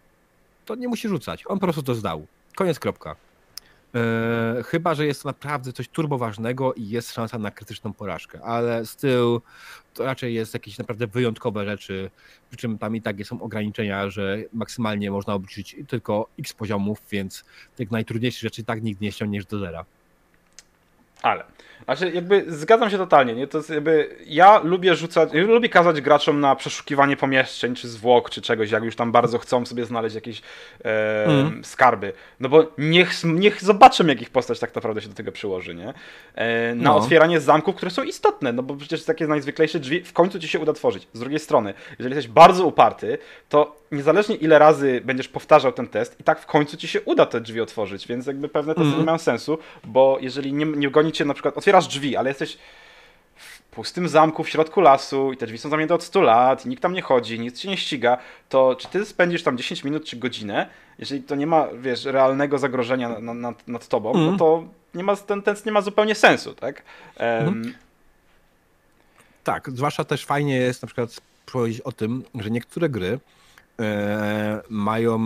to 0.65 0.75
nie 0.75 0.89
musi 0.89 1.09
rzucać. 1.09 1.45
On 1.47 1.59
po 1.59 1.67
prostu 1.67 1.83
to 1.83 1.95
zdał. 1.95 2.27
Koniec, 2.57 2.79
kropka. 2.79 3.17
E, 3.95 4.63
chyba, 4.63 4.95
że 4.95 5.07
jest 5.07 5.23
to 5.23 5.29
naprawdę 5.29 5.73
coś 5.73 5.89
turboważnego 5.89 6.75
i 6.75 6.89
jest 6.89 7.13
szansa 7.13 7.39
na 7.39 7.51
krytyczną 7.51 7.93
porażkę, 7.93 8.41
ale 8.43 8.87
styl 8.87 9.41
to 9.95 10.05
raczej 10.05 10.35
jest 10.35 10.55
jakieś 10.55 10.79
naprawdę 10.79 11.07
wyjątkowe 11.07 11.65
rzeczy, 11.65 12.11
przy 12.51 12.57
czym 12.57 12.79
tam 12.79 12.97
i 12.97 13.03
tak 13.03 13.17
są 13.25 13.43
ograniczenia, 13.43 14.11
że 14.11 14.39
maksymalnie 14.53 15.11
można 15.11 15.35
obliczyć 15.35 15.77
tylko 15.89 16.29
x 16.39 16.53
poziomów, 16.53 16.99
więc 17.11 17.45
tych 17.77 17.91
najtrudniejszych 17.91 18.43
rzeczy 18.43 18.65
tak 18.65 18.83
nigdy 18.83 19.05
nie 19.05 19.13
ściągniesz 19.13 19.47
do 19.47 19.59
zera. 19.59 19.85
Ale 21.23 21.45
znaczy, 21.97 22.13
jakby 22.15 22.45
zgadzam 22.49 22.91
się 22.91 22.99
totalnie, 22.99 23.35
nie? 23.35 23.47
To 23.47 23.59
jest 23.59 23.71
jakby, 23.71 24.17
ja 24.27 24.61
lubię 24.65 24.95
rzucać, 24.95 25.33
ja 25.33 25.43
lubię 25.43 25.69
kazać 25.69 26.01
graczom 26.01 26.41
na 26.41 26.57
przeszukiwanie 26.57 27.17
pomieszczeń, 27.17 27.75
czy 27.75 27.89
zwłok, 27.89 28.31
czy 28.31 28.43
czegoś, 28.43 28.71
jak 28.71 28.85
już 28.85 28.97
tam 28.97 29.13
bardzo 29.13 29.39
chcą 29.39 29.67
sobie 29.67 29.85
znaleźć 29.85 30.15
jakieś 30.15 30.43
e, 30.85 31.25
mm. 31.25 31.65
skarby. 31.65 32.13
No 32.41 32.49
bo 32.49 32.67
niech, 32.79 33.25
niech 33.25 33.65
zobaczą, 33.65 34.07
jak 34.07 34.23
ich 34.23 34.31
postać 34.31 34.59
tak 34.59 34.75
naprawdę 34.75 35.01
się 35.01 35.09
do 35.09 35.15
tego 35.15 35.33
przyłoży, 35.33 35.75
nie? 35.75 35.95
E, 36.35 36.75
na 36.75 36.91
no. 36.91 36.97
otwieranie 36.97 37.41
zamków, 37.41 37.77
które 37.77 37.91
są 37.91 38.03
istotne, 38.03 38.53
no 38.53 38.63
bo 38.63 38.77
przecież 38.77 39.05
takie 39.05 39.27
najzwyklejsze 39.27 39.79
drzwi 39.79 40.03
w 40.05 40.13
końcu 40.13 40.39
ci 40.39 40.49
się 40.49 40.59
uda 40.59 40.73
tworzyć. 40.73 41.09
Z 41.13 41.21
drugiej 41.21 41.39
strony, 41.39 41.75
jeżeli 41.99 42.15
jesteś 42.15 42.33
bardzo 42.33 42.67
uparty, 42.67 43.19
to 43.49 43.77
niezależnie 43.93 44.37
ile 44.37 44.59
razy 44.59 45.01
będziesz 45.05 45.29
powtarzał 45.29 45.73
ten 45.73 45.89
test, 45.89 46.21
i 46.21 46.25
tak 46.25 46.41
w 46.41 46.47
końcu 46.47 46.77
ci 46.77 46.89
się 46.89 47.01
uda 47.01 47.27
te 47.27 47.41
drzwi 47.41 47.61
otworzyć, 47.61 48.07
więc 48.07 48.27
jakby 48.27 48.49
pewne 48.49 48.75
testy 48.75 48.89
mm. 48.89 48.99
nie 48.99 49.05
mają 49.05 49.19
sensu, 49.19 49.59
bo 49.85 50.19
jeżeli 50.21 50.53
nie, 50.53 50.65
nie 50.65 50.91
goni 50.91 51.13
cię 51.13 51.25
na 51.25 51.35
przykład, 51.35 51.55
otwierasz 51.79 51.87
drzwi, 51.87 52.17
ale 52.17 52.31
jesteś 52.31 52.59
w 53.37 53.63
pustym 53.63 54.09
zamku 54.09 54.45
w 54.45 54.49
środku 54.49 54.81
lasu 54.81 55.33
i 55.33 55.37
te 55.37 55.47
drzwi 55.47 55.59
są 55.59 55.69
zamknięte 55.69 55.95
od 55.95 56.03
100 56.03 56.21
lat 56.21 56.67
i 56.67 56.69
nikt 56.69 56.83
tam 56.83 56.93
nie 56.93 57.03
chodzi, 57.03 57.41
nic 57.41 57.61
cię 57.61 57.69
nie 57.69 57.77
ściga, 57.77 58.19
to 58.49 58.77
czy 58.77 58.89
ty 58.89 59.05
spędzisz 59.05 59.43
tam 59.43 59.59
10 59.59 59.85
minut 59.85 60.05
czy 60.05 60.17
godzinę, 60.17 60.69
jeżeli 60.99 61.23
to 61.23 61.35
nie 61.35 61.47
ma, 61.47 61.69
wiesz, 61.81 62.05
realnego 62.05 62.59
zagrożenia 62.59 63.09
nad, 63.09 63.37
nad, 63.37 63.69
nad 63.69 63.89
tobą, 63.89 64.11
mm. 64.11 64.23
no 64.23 64.33
mhm. 64.33 64.39
to 64.39 64.65
nie 64.95 65.05
ma, 65.05 65.17
ten 65.17 65.43
test 65.43 65.67
nie 65.67 65.73
ma 65.73 65.81
zupełnie 65.81 66.15
sensu, 66.15 66.55
tak? 66.55 66.83
Um, 67.21 67.49
mm. 67.49 67.75
Tak, 69.45 69.71
zwłaszcza 69.71 70.05
też 70.05 70.25
fajnie 70.25 70.57
jest 70.57 70.83
na 70.83 70.87
przykład 70.87 71.21
powiedzieć 71.53 71.81
o 71.81 71.93
tym, 71.93 72.25
że 72.35 72.51
niektóre 72.51 72.89
gry 72.89 73.19
e, 73.81 74.61
mają 74.69 75.19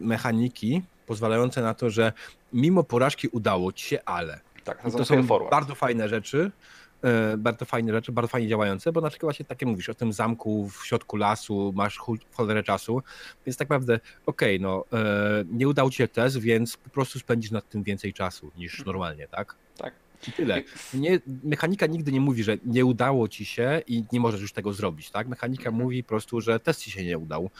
mechaniki 0.00 0.82
pozwalające 1.06 1.62
na 1.62 1.74
to, 1.74 1.90
że 1.90 2.12
mimo 2.52 2.82
porażki 2.84 3.28
udało 3.28 3.72
ci 3.72 3.86
się, 3.86 3.98
ale 4.04 4.40
tak, 4.66 4.82
to, 4.82 4.90
to 4.90 5.04
są 5.04 5.22
forward. 5.26 5.50
bardzo 5.50 5.74
fajne 5.74 6.08
rzeczy, 6.08 6.50
e, 7.02 7.36
bardzo 7.36 7.64
fajne 7.64 7.92
rzeczy, 7.92 8.12
bardzo 8.12 8.28
fajnie 8.28 8.48
działające, 8.48 8.92
bo 8.92 9.00
na 9.00 9.10
przykład 9.10 9.26
właśnie 9.26 9.44
takie 9.44 9.66
mówisz 9.66 9.88
o 9.88 9.94
tym 9.94 10.12
zamku 10.12 10.68
w 10.68 10.86
środku 10.86 11.16
lasu, 11.16 11.72
masz 11.76 12.00
cholerę 12.32 12.62
czasu, 12.62 13.02
więc 13.46 13.56
tak 13.56 13.68
naprawdę 13.68 14.00
okej, 14.26 14.56
okay, 14.56 14.68
no 14.68 14.84
e, 14.92 15.44
nie 15.50 15.68
udało 15.68 15.90
ci 15.90 15.96
się 15.96 16.08
test, 16.08 16.38
więc 16.38 16.76
po 16.76 16.90
prostu 16.90 17.18
spędzisz 17.18 17.50
nad 17.50 17.68
tym 17.68 17.82
więcej 17.82 18.12
czasu 18.12 18.50
niż 18.56 18.72
mhm. 18.72 18.86
normalnie, 18.86 19.28
tak? 19.28 19.54
Tak. 19.78 19.92
I 20.28 20.32
tyle. 20.32 20.62
Nie, 20.94 21.20
mechanika 21.44 21.86
nigdy 21.86 22.12
nie 22.12 22.20
mówi, 22.20 22.44
że 22.44 22.56
nie 22.64 22.84
udało 22.84 23.28
ci 23.28 23.44
się 23.44 23.82
i 23.86 24.04
nie 24.12 24.20
możesz 24.20 24.40
już 24.40 24.52
tego 24.52 24.72
zrobić, 24.72 25.10
tak? 25.10 25.28
Mechanika 25.28 25.68
mhm. 25.68 25.82
mówi 25.82 26.02
po 26.02 26.08
prostu, 26.08 26.40
że 26.40 26.60
test 26.60 26.80
ci 26.80 26.90
się 26.90 27.04
nie 27.04 27.18
udał. 27.18 27.50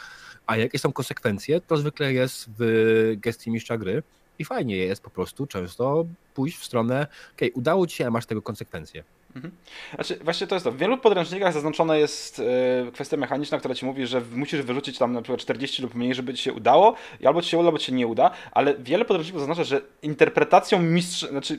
A 0.47 0.57
jakie 0.57 0.79
są 0.79 0.93
konsekwencje, 0.93 1.61
to 1.61 1.77
zwykle 1.77 2.13
jest 2.13 2.51
w 2.59 3.15
gestii 3.17 3.51
mistrza 3.51 3.79
gry, 3.79 4.03
i 4.39 4.45
fajnie 4.45 4.77
jest 4.77 5.03
po 5.03 5.11
prostu 5.11 5.47
często 5.47 6.07
pójść 6.35 6.59
w 6.59 6.65
stronę, 6.65 7.07
okej, 7.35 7.53
okay, 7.53 7.59
udało 7.59 7.87
ci 7.87 7.97
się, 7.97 8.11
masz 8.11 8.27
tego 8.27 8.43
konsekwencje. 8.43 9.05
Mhm. 9.37 9.55
Znaczy, 9.95 10.19
właśnie 10.25 10.47
to 10.47 10.55
jest 10.55 10.65
to. 10.65 10.73
W 10.73 10.77
wielu 10.77 10.99
podręcznikach 10.99 11.53
zaznaczona 11.53 11.97
jest 11.97 12.39
e, 12.39 12.93
kwestia 12.93 13.17
mechaniczna, 13.17 13.59
która 13.59 13.75
ci 13.75 13.87
mówi, 13.87 14.07
że 14.07 14.23
musisz 14.35 14.63
wyrzucić 14.63 14.99
tam 14.99 15.13
na 15.13 15.23
przykład 15.23 15.41
40 15.41 15.83
lub 15.83 15.95
mniej, 15.95 16.15
żeby 16.15 16.35
ci 16.35 16.43
się 16.43 16.53
udało, 16.53 16.95
i 17.21 17.27
albo 17.27 17.43
ci 17.43 17.51
się 17.51 17.59
uda, 17.59 17.69
albo 17.69 17.79
ci 17.79 17.87
się 17.87 17.93
nie 17.93 18.07
uda, 18.07 18.31
ale 18.53 18.75
wiele 18.79 19.05
podręczników 19.05 19.41
zaznacza, 19.41 19.65
że 19.65 19.81
interpretacją 20.03 20.83
mistrz, 20.83 21.29
znaczy 21.29 21.59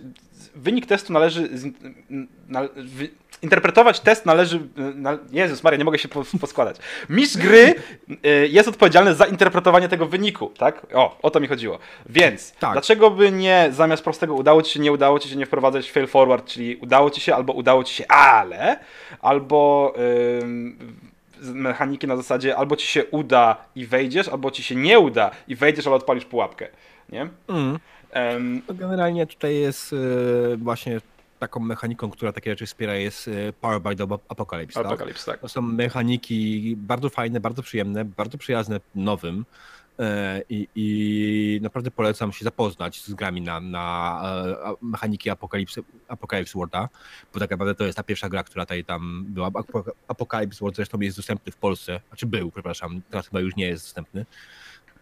wynik 0.55 0.85
testu 0.85 1.13
należy. 1.13 1.49
Na, 2.47 2.61
wy, 2.75 3.09
interpretować 3.41 3.99
test 3.99 4.25
należy. 4.25 4.59
Na, 4.95 5.17
Jezus 5.31 5.63
Maria, 5.63 5.77
nie 5.77 5.85
mogę 5.85 5.97
się 5.97 6.07
poskładać. 6.41 6.77
Mistrz 7.09 7.37
gry 7.37 7.75
y, 8.25 8.47
jest 8.47 8.69
odpowiedzialny 8.69 9.13
za 9.13 9.25
interpretowanie 9.25 9.89
tego 9.89 10.05
wyniku, 10.05 10.51
tak? 10.57 10.87
O, 10.93 11.17
o 11.21 11.29
to 11.29 11.39
mi 11.39 11.47
chodziło. 11.47 11.79
Więc 12.05 12.51
tak. 12.51 12.71
dlaczego 12.71 13.11
by 13.11 13.31
nie 13.31 13.69
zamiast 13.71 14.03
prostego 14.03 14.35
udało 14.35 14.61
ci 14.61 14.73
się, 14.73 14.79
nie 14.79 14.91
udało 14.91 15.19
ci 15.19 15.29
się 15.29 15.35
nie 15.35 15.45
wprowadzać 15.45 15.91
fail 15.91 16.07
forward, 16.07 16.45
czyli 16.45 16.75
udało 16.75 17.09
ci 17.09 17.21
się 17.21 17.35
albo 17.35 17.53
udało 17.53 17.83
ci 17.83 17.95
się, 17.95 18.07
ale, 18.07 18.79
albo. 19.21 19.93
mechaniki 21.41 22.07
na 22.07 22.17
zasadzie 22.17 22.57
albo 22.57 22.75
ci 22.75 22.87
się 22.87 23.05
uda 23.05 23.57
i 23.75 23.85
wejdziesz, 23.85 24.27
albo 24.27 24.51
ci 24.51 24.63
się 24.63 24.75
nie 24.75 24.99
uda 24.99 25.31
i 25.47 25.55
wejdziesz, 25.55 25.87
ale 25.87 25.95
odpalisz 25.95 26.25
pułapkę. 26.25 26.67
Nie? 27.09 27.27
Mm. 27.47 27.79
Um, 28.15 28.61
generalnie 28.69 29.27
tutaj 29.27 29.55
jest 29.55 29.93
y, 29.93 30.57
właśnie 30.57 31.01
taką 31.39 31.59
mechaniką, 31.59 32.09
która 32.09 32.31
takie 32.31 32.51
rzeczy 32.51 32.65
wspiera 32.65 32.95
jest 32.95 33.27
y, 33.27 33.53
Power 33.61 33.81
by 33.81 33.95
the 33.95 34.03
Apocalypse. 34.29 34.79
Apocalypse 34.79 35.25
tak? 35.25 35.35
tak? 35.35 35.41
To 35.41 35.49
są 35.49 35.61
mechaniki 35.61 36.75
bardzo 36.77 37.09
fajne, 37.09 37.39
bardzo 37.39 37.61
przyjemne, 37.61 38.05
bardzo 38.05 38.37
przyjazne 38.37 38.79
nowym. 38.95 39.45
E, 39.99 40.41
I, 40.49 40.67
I, 40.75 41.59
naprawdę 41.61 41.91
polecam 41.91 42.31
się 42.33 42.45
zapoznać 42.45 43.03
z 43.03 43.13
grami 43.13 43.41
na, 43.41 43.59
na 43.59 44.21
e, 44.65 44.75
mechaniki 44.81 45.29
Apocalypse, 45.29 45.81
Apocalypse 46.07 46.59
Worlda, 46.59 46.89
bo 47.33 47.39
tak 47.39 47.51
naprawdę 47.51 47.75
to 47.75 47.83
jest 47.83 47.97
ta 47.97 48.03
pierwsza 48.03 48.29
gra, 48.29 48.43
która 48.43 48.65
tutaj 48.65 48.83
tam 48.83 49.25
była. 49.27 49.51
Apocalypse 50.07 50.59
World 50.59 50.75
zresztą 50.75 50.99
jest 50.99 51.17
dostępny 51.17 51.51
w 51.51 51.57
Polsce, 51.57 51.99
znaczy 52.07 52.25
był, 52.25 52.51
przepraszam, 52.51 53.01
teraz 53.09 53.27
chyba 53.27 53.39
już 53.39 53.55
nie 53.55 53.67
jest 53.67 53.85
dostępny, 53.85 54.25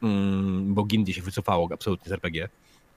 mm, 0.03 0.73
bo 0.73 0.83
Gimdi 0.83 1.13
się 1.13 1.21
wycofało 1.21 1.69
absolutnie 1.73 2.09
z 2.09 2.11
RPG. 2.11 2.49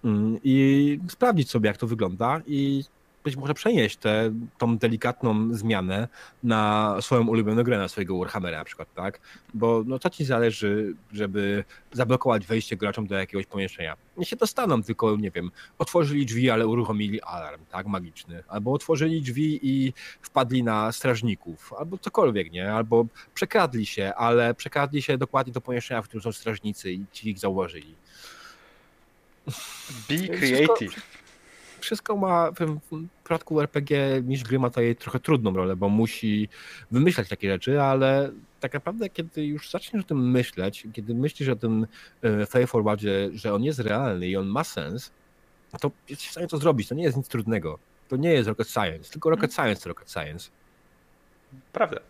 Mm, 0.04 0.38
I 0.44 0.98
sprawdzić 1.08 1.50
sobie, 1.50 1.68
jak 1.68 1.76
to 1.76 1.86
wygląda 1.86 2.40
i 2.46 2.84
być 3.28 3.36
może 3.36 3.54
przenieść 3.54 3.96
tę 3.96 4.32
tą 4.58 4.78
delikatną 4.78 5.54
zmianę 5.54 6.08
na 6.42 6.96
swoją 7.00 7.26
ulubioną 7.28 7.62
grę, 7.62 7.78
na 7.78 7.88
swojego 7.88 8.18
Warhammera 8.18 8.58
na 8.58 8.64
przykład, 8.64 8.94
tak? 8.94 9.20
Bo 9.54 9.82
no 9.86 9.98
co 9.98 10.10
ci 10.10 10.24
zależy, 10.24 10.94
żeby 11.12 11.64
zablokować 11.92 12.46
wejście 12.46 12.76
graczom 12.76 13.06
do 13.06 13.14
jakiegoś 13.14 13.46
pomieszczenia? 13.46 13.96
Nie 14.16 14.24
się 14.24 14.36
dostaną, 14.36 14.82
tylko 14.82 15.16
nie 15.16 15.30
wiem, 15.30 15.50
otworzyli 15.78 16.26
drzwi, 16.26 16.50
ale 16.50 16.66
uruchomili 16.66 17.22
alarm, 17.22 17.64
tak, 17.70 17.86
magiczny, 17.86 18.42
albo 18.48 18.72
otworzyli 18.72 19.22
drzwi 19.22 19.60
i 19.62 19.92
wpadli 20.22 20.62
na 20.62 20.92
strażników, 20.92 21.72
albo 21.72 21.98
cokolwiek, 21.98 22.52
nie? 22.52 22.72
Albo 22.72 23.06
przekradli 23.34 23.86
się, 23.86 24.12
ale 24.16 24.54
przekradli 24.54 25.02
się 25.02 25.18
dokładnie 25.18 25.52
do 25.52 25.60
pomieszczenia, 25.60 26.02
w 26.02 26.04
którym 26.04 26.22
są 26.22 26.32
strażnicy 26.32 26.92
i 26.92 27.04
ci 27.12 27.30
ich 27.30 27.38
zauważyli. 27.38 27.94
Be 30.08 30.28
creative 30.28 31.17
wszystko 31.80 32.16
ma 32.16 32.50
w 32.50 32.78
przypadku 33.24 33.60
RPG 33.60 34.22
niż 34.22 34.44
gry 34.44 34.58
ma 34.58 34.70
tutaj 34.70 34.96
trochę 34.96 35.20
trudną 35.20 35.54
rolę, 35.54 35.76
bo 35.76 35.88
musi 35.88 36.48
wymyślać 36.90 37.28
takie 37.28 37.48
rzeczy, 37.50 37.82
ale 37.82 38.30
tak 38.60 38.74
naprawdę 38.74 39.08
kiedy 39.08 39.46
już 39.46 39.70
zaczniesz 39.70 40.04
o 40.04 40.06
tym 40.06 40.30
myśleć, 40.30 40.86
kiedy 40.92 41.14
myślisz 41.14 41.48
o 41.48 41.56
tym 41.56 41.86
e, 42.22 42.46
Faith 42.46 42.70
Forwardzie, 42.70 43.30
że 43.32 43.54
on 43.54 43.64
jest 43.64 43.78
realny 43.78 44.28
i 44.28 44.36
on 44.36 44.46
ma 44.46 44.64
sens, 44.64 45.12
to 45.80 45.90
jesteś 46.08 46.28
w 46.28 46.30
stanie 46.30 46.48
to 46.48 46.58
zrobić. 46.58 46.88
To 46.88 46.94
nie 46.94 47.02
jest 47.02 47.16
nic 47.16 47.28
trudnego. 47.28 47.78
To 48.08 48.16
nie 48.16 48.32
jest 48.32 48.48
rocket 48.48 48.68
science, 48.68 49.12
tylko 49.12 49.30
rocket 49.30 49.50
mhm. 49.50 49.66
science 49.66 49.82
to 49.82 49.88
rocket 49.88 50.10
science. 50.10 50.50
Prawda, 51.72 52.00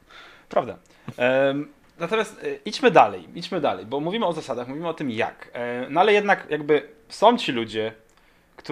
prawda. 0.48 0.78
Um, 1.18 1.68
natomiast 1.98 2.44
e, 2.44 2.56
idźmy 2.64 2.90
dalej, 2.90 3.28
idźmy 3.34 3.60
dalej, 3.60 3.86
bo 3.86 4.00
mówimy 4.00 4.26
o 4.26 4.32
zasadach, 4.32 4.68
mówimy 4.68 4.88
o 4.88 4.94
tym 4.94 5.10
jak. 5.10 5.50
E, 5.52 5.86
no 5.90 6.00
ale 6.00 6.12
jednak 6.12 6.46
jakby 6.50 6.88
są 7.08 7.38
ci 7.38 7.52
ludzie, 7.52 7.92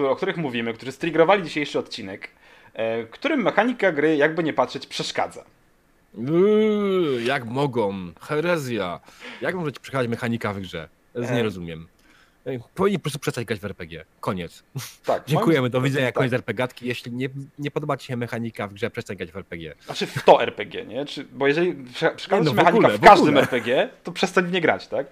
o 0.09 0.15
których 0.15 0.37
mówimy, 0.37 0.73
którzy 0.73 0.91
striggerowali 0.91 1.43
dzisiejszy 1.43 1.79
odcinek, 1.79 2.29
e, 2.73 3.03
którym 3.03 3.41
mechanika 3.41 3.91
gry, 3.91 4.17
jakby 4.17 4.43
nie 4.43 4.53
patrzeć, 4.53 4.87
przeszkadza. 4.87 5.43
Uuu, 6.13 7.19
jak 7.25 7.45
mogą? 7.45 8.11
Herezja. 8.21 8.99
Jak 9.41 9.55
może 9.55 9.71
ci 9.71 9.79
przeszkadzać 9.79 10.07
mechanika 10.07 10.53
w 10.53 10.59
grze? 10.59 10.89
Nie 11.15 11.29
e. 11.29 11.43
rozumiem. 11.43 11.87
Powinni 12.75 12.99
po 12.99 13.03
prostu 13.03 13.19
przestać 13.19 13.45
grać 13.45 13.59
w 13.59 13.65
RPG. 13.65 14.05
Koniec. 14.19 14.63
Tak, 15.05 15.23
Dziękujemy, 15.27 15.69
do 15.69 15.81
widzenia, 15.81 16.05
tak. 16.05 16.15
koniec 16.15 16.33
RPGatki. 16.33 16.87
Jeśli 16.87 17.11
nie, 17.11 17.29
nie 17.59 17.71
podoba 17.71 17.97
ci 17.97 18.07
się 18.07 18.17
mechanika 18.17 18.67
w 18.67 18.73
grze, 18.73 18.89
przestań 18.89 19.17
grać 19.17 19.31
w 19.31 19.37
RPG. 19.37 19.75
Znaczy 19.85 20.05
w 20.05 20.23
to 20.23 20.41
RPG, 20.41 20.85
nie? 20.85 21.05
Czy, 21.05 21.23
bo 21.23 21.47
jeżeli 21.47 21.83
przeszkadza 21.93 22.43
no, 22.43 22.53
mechanika 22.53 22.71
w, 22.71 22.75
ogóle, 22.75 22.97
w 22.97 23.01
każdym 23.01 23.35
w 23.35 23.37
RPG, 23.37 23.89
to 24.03 24.11
przestań 24.11 24.45
w 24.45 24.51
nie 24.51 24.61
grać, 24.61 24.87
tak? 24.87 25.07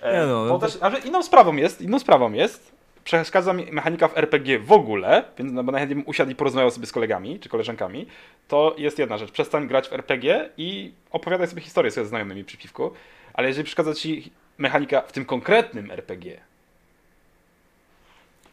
E, 0.00 0.20
nie 0.20 0.26
no, 0.26 0.44
no 0.44 0.58
to... 0.58 0.66
też, 0.66 0.78
ale 0.80 0.98
inną 0.98 1.22
sprawą 1.22 1.56
jest, 1.56 1.80
inną 1.80 1.98
sprawą 1.98 2.32
jest, 2.32 2.72
przeszkadza 3.04 3.52
mi 3.52 3.72
mechanika 3.72 4.08
w 4.08 4.18
RPG 4.18 4.58
w 4.58 4.72
ogóle, 4.72 5.24
więc 5.38 5.52
no 5.52 5.64
bo 5.64 5.72
najchętniej 5.72 5.96
bym 5.96 6.08
usiadł 6.08 6.30
i 6.30 6.34
porozmawiał 6.34 6.70
sobie 6.70 6.86
z 6.86 6.92
kolegami 6.92 7.40
czy 7.40 7.48
koleżankami, 7.48 8.06
to 8.48 8.74
jest 8.78 8.98
jedna 8.98 9.18
rzecz. 9.18 9.30
Przestań 9.30 9.68
grać 9.68 9.88
w 9.88 9.92
RPG 9.92 10.50
i 10.56 10.92
opowiadaj 11.10 11.46
sobie 11.46 11.62
historię 11.62 11.90
ze 11.90 12.06
znajomymi 12.06 12.44
przy 12.44 12.56
piwku, 12.56 12.92
ale 13.34 13.48
jeżeli 13.48 13.64
przeszkadza 13.64 13.94
ci 13.94 14.30
mechanika 14.58 15.00
w 15.00 15.12
tym 15.12 15.24
konkretnym 15.24 15.90
RPG, 15.90 16.40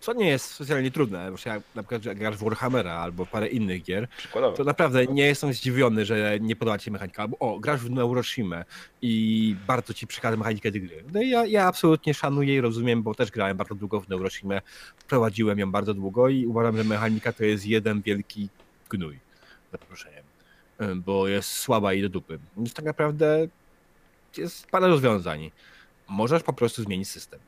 co 0.10 0.14
nie 0.14 0.28
jest 0.28 0.46
specjalnie 0.46 0.92
trudne, 0.92 1.32
bo 1.32 1.38
jak 1.46 1.64
na 1.76 1.84
przykład 1.84 2.06
jak 2.06 2.18
grasz 2.18 2.36
w 2.36 2.44
Warhammera 2.44 2.94
albo 2.94 3.26
parę 3.26 3.48
innych 3.48 3.84
gier, 3.84 4.08
Przykładowo. 4.18 4.58
to 4.58 4.64
naprawdę 4.64 5.06
nie 5.06 5.24
jestem 5.26 5.54
zdziwiony, 5.54 6.06
że 6.06 6.38
nie 6.42 6.56
podoba 6.56 6.78
ci 6.78 6.86
się 6.86 6.92
mechanika. 6.92 7.22
Albo 7.24 7.38
o, 7.40 7.60
grasz 7.60 7.82
w 7.82 7.90
Neuroshima 7.92 8.64
i 9.02 9.56
bardzo 9.68 9.94
ci 9.94 10.08
przeszkadza 10.08 10.38
mechanika 10.38 10.72
tej 10.72 10.82
gry. 10.82 11.04
No 11.14 11.22
ja, 11.22 11.46
ja 11.46 11.68
absolutnie 11.68 12.14
szanuję 12.14 12.56
i 12.56 12.62
rozumiem, 12.62 13.04
bo 13.04 13.16
też 13.16 13.32
grałem 13.32 13.58
bardzo 13.58 13.76
długo 13.76 14.02
w 14.02 14.10
Neuroshima, 14.10 14.62
prowadziłem 15.08 15.60
ją 15.60 15.72
bardzo 15.72 15.94
długo 15.94 16.30
i 16.30 16.46
uważam, 16.46 16.78
że 16.78 16.84
mechanika 16.84 17.34
to 17.34 17.44
jest 17.44 17.66
jeden 17.66 18.02
wielki 18.02 18.50
gnój, 18.90 19.20
za 19.72 19.78
zaproszeniem, 19.78 20.24
bo 20.96 21.28
jest 21.28 21.50
słaba 21.50 21.94
i 21.94 22.02
do 22.02 22.10
dupy. 22.10 22.40
Więc 22.58 22.74
tak 22.74 22.86
naprawdę 22.86 23.48
jest 24.38 24.68
parę 24.68 24.88
rozwiązań. 24.88 25.52
Możesz 26.08 26.44
po 26.44 26.54
prostu 26.54 26.84
zmienić 26.84 27.10
system 27.10 27.40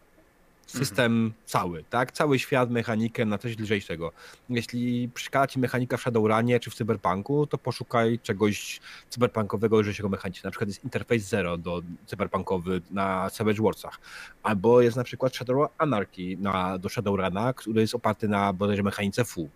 system 0.65 1.11
mhm. 1.11 1.33
cały, 1.45 1.83
tak? 1.89 2.11
Cały 2.11 2.39
świat, 2.39 2.69
mechanikę 2.69 3.25
na 3.25 3.37
coś 3.37 3.59
lżejszego. 3.59 4.11
Jeśli 4.49 5.09
przeszkadza 5.13 5.47
ci 5.47 5.59
mechanika 5.59 5.97
w 5.97 6.01
Shadowrunie 6.01 6.59
czy 6.59 6.69
w 6.69 6.75
Cyberpunku, 6.75 7.47
to 7.47 7.57
poszukaj 7.57 8.19
czegoś 8.23 8.79
cyberpunkowego, 9.09 9.79
lżejszego 9.79 10.09
mechanicznie. 10.09 10.47
Na 10.47 10.51
przykład 10.51 10.67
jest 10.67 10.83
Interface 10.83 11.19
Zero 11.19 11.57
do 11.57 11.81
cyberpunkowy 12.05 12.81
na 12.91 13.29
Savage 13.29 13.63
Warsach. 13.63 13.99
Albo 14.43 14.81
jest 14.81 14.97
na 14.97 15.03
przykład 15.03 15.35
Shadow 15.35 15.69
Anarchy 15.77 16.37
na, 16.39 16.77
do 16.77 16.89
Shadowruna, 16.89 17.53
który 17.53 17.81
jest 17.81 17.95
oparty 17.95 18.27
na 18.27 18.53
bodajże 18.53 18.83
mechanice 18.83 19.25
FU. 19.25 19.49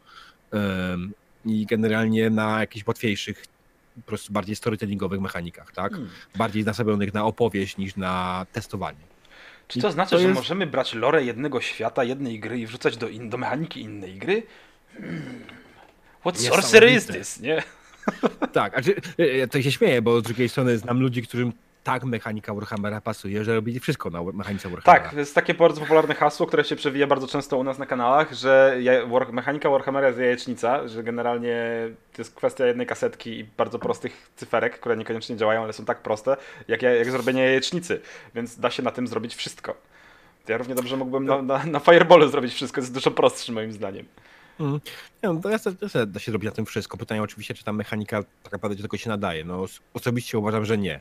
Um, 0.52 1.14
I 1.46 1.66
generalnie 1.66 2.30
na 2.30 2.60
jakichś 2.60 2.88
łatwiejszych 2.88 3.46
po 3.96 4.02
prostu 4.02 4.34
bardziej 4.34 4.56
storytellingowych 4.56 5.22
mechanikach, 5.22 5.72
tak? 5.72 5.92
Hmm. 5.92 6.10
Bardziej 6.36 6.64
nastawionych 6.66 7.14
na 7.14 7.26
opowieść 7.26 7.78
niż 7.78 7.96
na 7.96 8.46
testowanie. 8.52 9.15
Czy 9.68 9.80
to 9.80 9.92
znaczy, 9.92 10.12
to 10.12 10.20
że 10.20 10.28
jest... 10.28 10.36
możemy 10.36 10.68
brać 10.68 10.94
lore 10.94 11.24
jednego 11.24 11.62
świata, 11.62 12.04
jednej 12.04 12.40
gry 12.40 12.60
i 12.60 12.68
wrzucać 12.68 12.98
do, 12.98 13.08
in, 13.08 13.30
do 13.30 13.38
mechaniki 13.38 13.82
innej 13.82 14.18
gry? 14.18 14.44
Hmm. 14.98 15.46
What 16.20 16.40
sorcery 16.40 16.92
is 16.92 17.06
this, 17.06 17.40
nie? 17.40 17.64
Tak, 18.54 18.78
a 18.78 18.82
czy, 18.82 18.96
to 19.52 19.62
się 19.62 19.72
śmieję, 19.72 20.02
bo 20.02 20.20
z 20.20 20.24
drugiej 20.24 20.50
strony 20.50 20.78
znam 20.78 21.00
ludzi, 21.00 21.22
którym 21.22 21.54
tak 21.86 22.04
mechanika 22.04 22.54
Warhammera 22.54 23.02
pasuje, 23.02 23.44
że 23.44 23.56
robili 23.56 23.80
wszystko 23.80 24.10
na 24.10 24.24
mechanice 24.24 24.70
Warhammera. 24.70 25.04
Tak, 25.04 25.14
to 25.14 25.20
jest 25.20 25.36
takie 25.36 25.54
bardzo 25.54 25.82
popularne 25.82 26.16
hasło, 26.16 26.48
które 26.48 26.64
się 26.64 26.76
przewija 26.76 27.08
bardzo 27.08 27.28
często 27.28 27.58
u 27.58 27.64
nas 27.64 27.78
na 27.78 27.86
kanałach, 27.86 28.34
że 28.34 28.78
mechanika 29.32 29.70
Warhammera 29.70 30.08
jest 30.08 30.20
jajecznica, 30.20 30.88
że 30.88 31.04
generalnie 31.04 31.90
to 32.14 32.22
jest 32.22 32.36
kwestia 32.36 32.66
jednej 32.66 32.88
kasetki 32.88 33.40
i 33.40 33.44
bardzo 33.44 33.80
prostych 33.80 34.32
cyferek, 34.36 34.80
które 34.80 34.98
niekoniecznie 34.98 35.38
działają, 35.38 35.64
ale 35.64 35.74
są 35.74 35.86
tak 35.86 36.02
proste, 36.02 36.38
jak, 36.68 36.82
jak 36.82 37.12
zrobienie 37.12 37.42
jajecznicy, 37.42 38.02
więc 38.36 38.60
da 38.60 38.72
się 38.72 38.84
na 38.84 38.92
tym 38.92 39.08
zrobić 39.08 39.36
wszystko. 39.36 39.76
Ja 40.48 40.58
równie 40.58 40.76
dobrze 40.76 40.98
mógłbym 40.98 41.26
na, 41.26 41.42
na, 41.42 41.66
na 41.66 41.80
Fireballu 41.80 42.30
zrobić 42.30 42.54
wszystko, 42.54 42.82
jest 42.82 42.94
dużo 42.94 43.12
prostsze 43.12 43.52
moim 43.52 43.72
zdaniem. 43.72 44.06
Mm. 44.60 44.74
Nie, 45.24 45.30
no 45.30 45.42
to 45.42 45.50
ja 45.50 45.58
da 46.06 46.20
się 46.20 46.32
zrobić 46.32 46.46
na 46.46 46.56
tym 46.56 46.66
wszystko. 46.66 46.98
Pytanie 46.98 47.24
oczywiście, 47.24 47.54
czy 47.54 47.64
ta 47.64 47.74
mechanika 47.74 48.24
tak 48.44 48.52
naprawdę 48.52 48.76
do 48.76 48.82
tego 48.82 48.98
się 48.98 49.10
nadaje. 49.10 49.44
No, 49.44 49.66
osobiście 49.94 50.38
uważam, 50.38 50.66
że 50.66 50.78
nie 50.78 51.00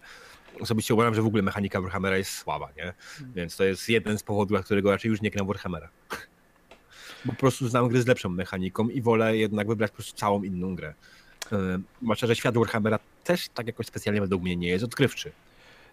osobiście 0.61 0.95
uważam, 0.95 1.15
że 1.15 1.23
w 1.23 1.27
ogóle 1.27 1.43
mechanika 1.43 1.81
Warhammera 1.81 2.17
jest 2.17 2.31
słaba, 2.31 2.69
nie? 2.77 2.95
Hmm. 3.07 3.35
Więc 3.35 3.57
to 3.57 3.65
jest 3.65 3.89
jeden 3.89 4.19
z 4.19 4.23
powodów, 4.23 4.49
dla 4.49 4.63
którego 4.63 4.91
raczej 4.91 5.09
już 5.09 5.21
nie 5.21 5.31
gram 5.31 5.47
Warhammera. 5.47 5.89
Bo 7.25 7.33
po 7.33 7.39
prostu 7.39 7.69
znam 7.69 7.89
gry 7.89 8.03
z 8.03 8.07
lepszą 8.07 8.29
mechaniką 8.29 8.89
i 8.89 9.03
wolę 9.03 9.37
jednak 9.37 9.69
wybrać 9.69 9.91
po 9.91 9.97
prostu 9.97 10.17
całą 10.17 10.43
inną 10.43 10.75
grę. 10.75 10.95
Zwłaszcza, 12.03 12.27
że 12.27 12.37
świat 12.37 12.59
Warhammera 12.59 12.99
też 13.25 13.49
tak 13.49 13.67
jakoś 13.67 13.87
specjalnie 13.87 14.21
według 14.21 14.43
mnie 14.43 14.57
nie 14.57 14.69
jest 14.69 14.85
odkrywczy. 14.85 15.33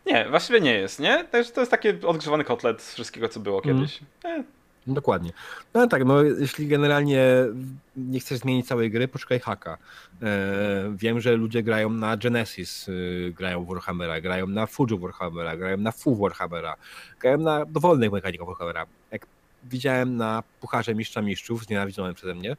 Nie, 0.06 0.30
właściwie 0.30 0.62
nie 0.62 0.74
jest, 0.74 1.00
nie? 1.00 1.26
To 1.32 1.38
jest 1.38 1.72
taki 1.72 1.90
odgrzewany 1.90 2.44
kotlet 2.44 2.82
z 2.82 2.94
wszystkiego, 2.94 3.30
co 3.30 3.40
było 3.40 3.58
mhm. 3.58 3.78
kiedyś. 3.78 4.00
Mm. 4.24 4.44
Dokładnie. 4.88 5.32
No 5.74 5.88
tak, 5.88 6.06
no 6.06 6.24
jeśli 6.24 6.68
generalnie 6.68 7.26
nie 7.96 8.20
chcesz 8.20 8.40
zmienić 8.40 8.68
całej 8.68 8.92
gry, 8.92 9.08
poszukaj 9.08 9.40
haka. 9.40 9.78
E, 10.22 10.94
wiem, 10.96 11.22
że 11.22 11.36
ludzie 11.36 11.64
grają 11.64 11.90
na 11.90 12.18
Genesis, 12.18 12.88
y, 12.88 13.34
grają 13.38 13.66
w 13.66 13.68
Warhammera, 13.68 14.22
grają 14.22 14.48
na 14.48 14.66
Fuju 14.66 15.00
Warhammera, 15.00 15.58
grają 15.58 15.78
na 15.78 15.92
Fu 15.92 16.16
Warhammera, 16.16 16.76
grają 17.20 17.38
na 17.38 17.66
dowolnych 17.66 18.12
mechanikach 18.12 18.48
Warhammera. 18.48 18.86
Jak 19.12 19.26
widziałem 19.64 20.18
na 20.18 20.44
Pucharze 20.62 20.96
Mistrza 20.96 21.22
Mistrzów, 21.22 21.66
znienawidzonym 21.66 22.14
przeze 22.14 22.36
mnie, 22.36 22.56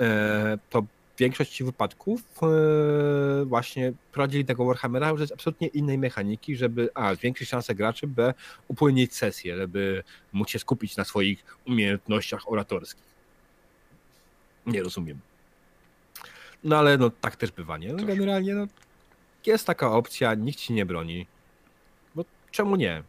e, 0.00 0.58
to 0.70 0.82
większości 1.22 1.64
wypadków 1.64 2.22
e, 2.42 3.44
właśnie 3.44 3.92
prowadzili 4.12 4.44
tego 4.44 4.64
Warhammera 4.64 5.12
użyć 5.12 5.32
absolutnie 5.32 5.68
innej 5.68 5.98
mechaniki, 5.98 6.56
żeby 6.56 6.90
a, 6.94 7.14
zwiększyć 7.14 7.48
szanse 7.48 7.74
graczy, 7.74 8.06
b, 8.06 8.34
upłynnić 8.68 9.14
sesję, 9.14 9.56
żeby 9.56 10.02
móc 10.32 10.50
się 10.50 10.58
skupić 10.58 10.96
na 10.96 11.04
swoich 11.04 11.44
umiejętnościach 11.66 12.52
oratorskich. 12.52 13.12
Nie 14.66 14.82
rozumiem. 14.82 15.20
No 16.64 16.78
ale 16.78 16.98
no 16.98 17.10
tak 17.10 17.36
też 17.36 17.50
bywa, 17.50 17.78
nie? 17.78 17.92
No, 17.92 18.04
generalnie 18.04 18.54
no, 18.54 18.66
jest 19.46 19.66
taka 19.66 19.92
opcja, 19.92 20.34
nikt 20.34 20.58
ci 20.58 20.72
nie 20.72 20.86
broni. 20.86 21.26
Bo 22.14 22.24
czemu 22.50 22.76
nie? 22.76 23.02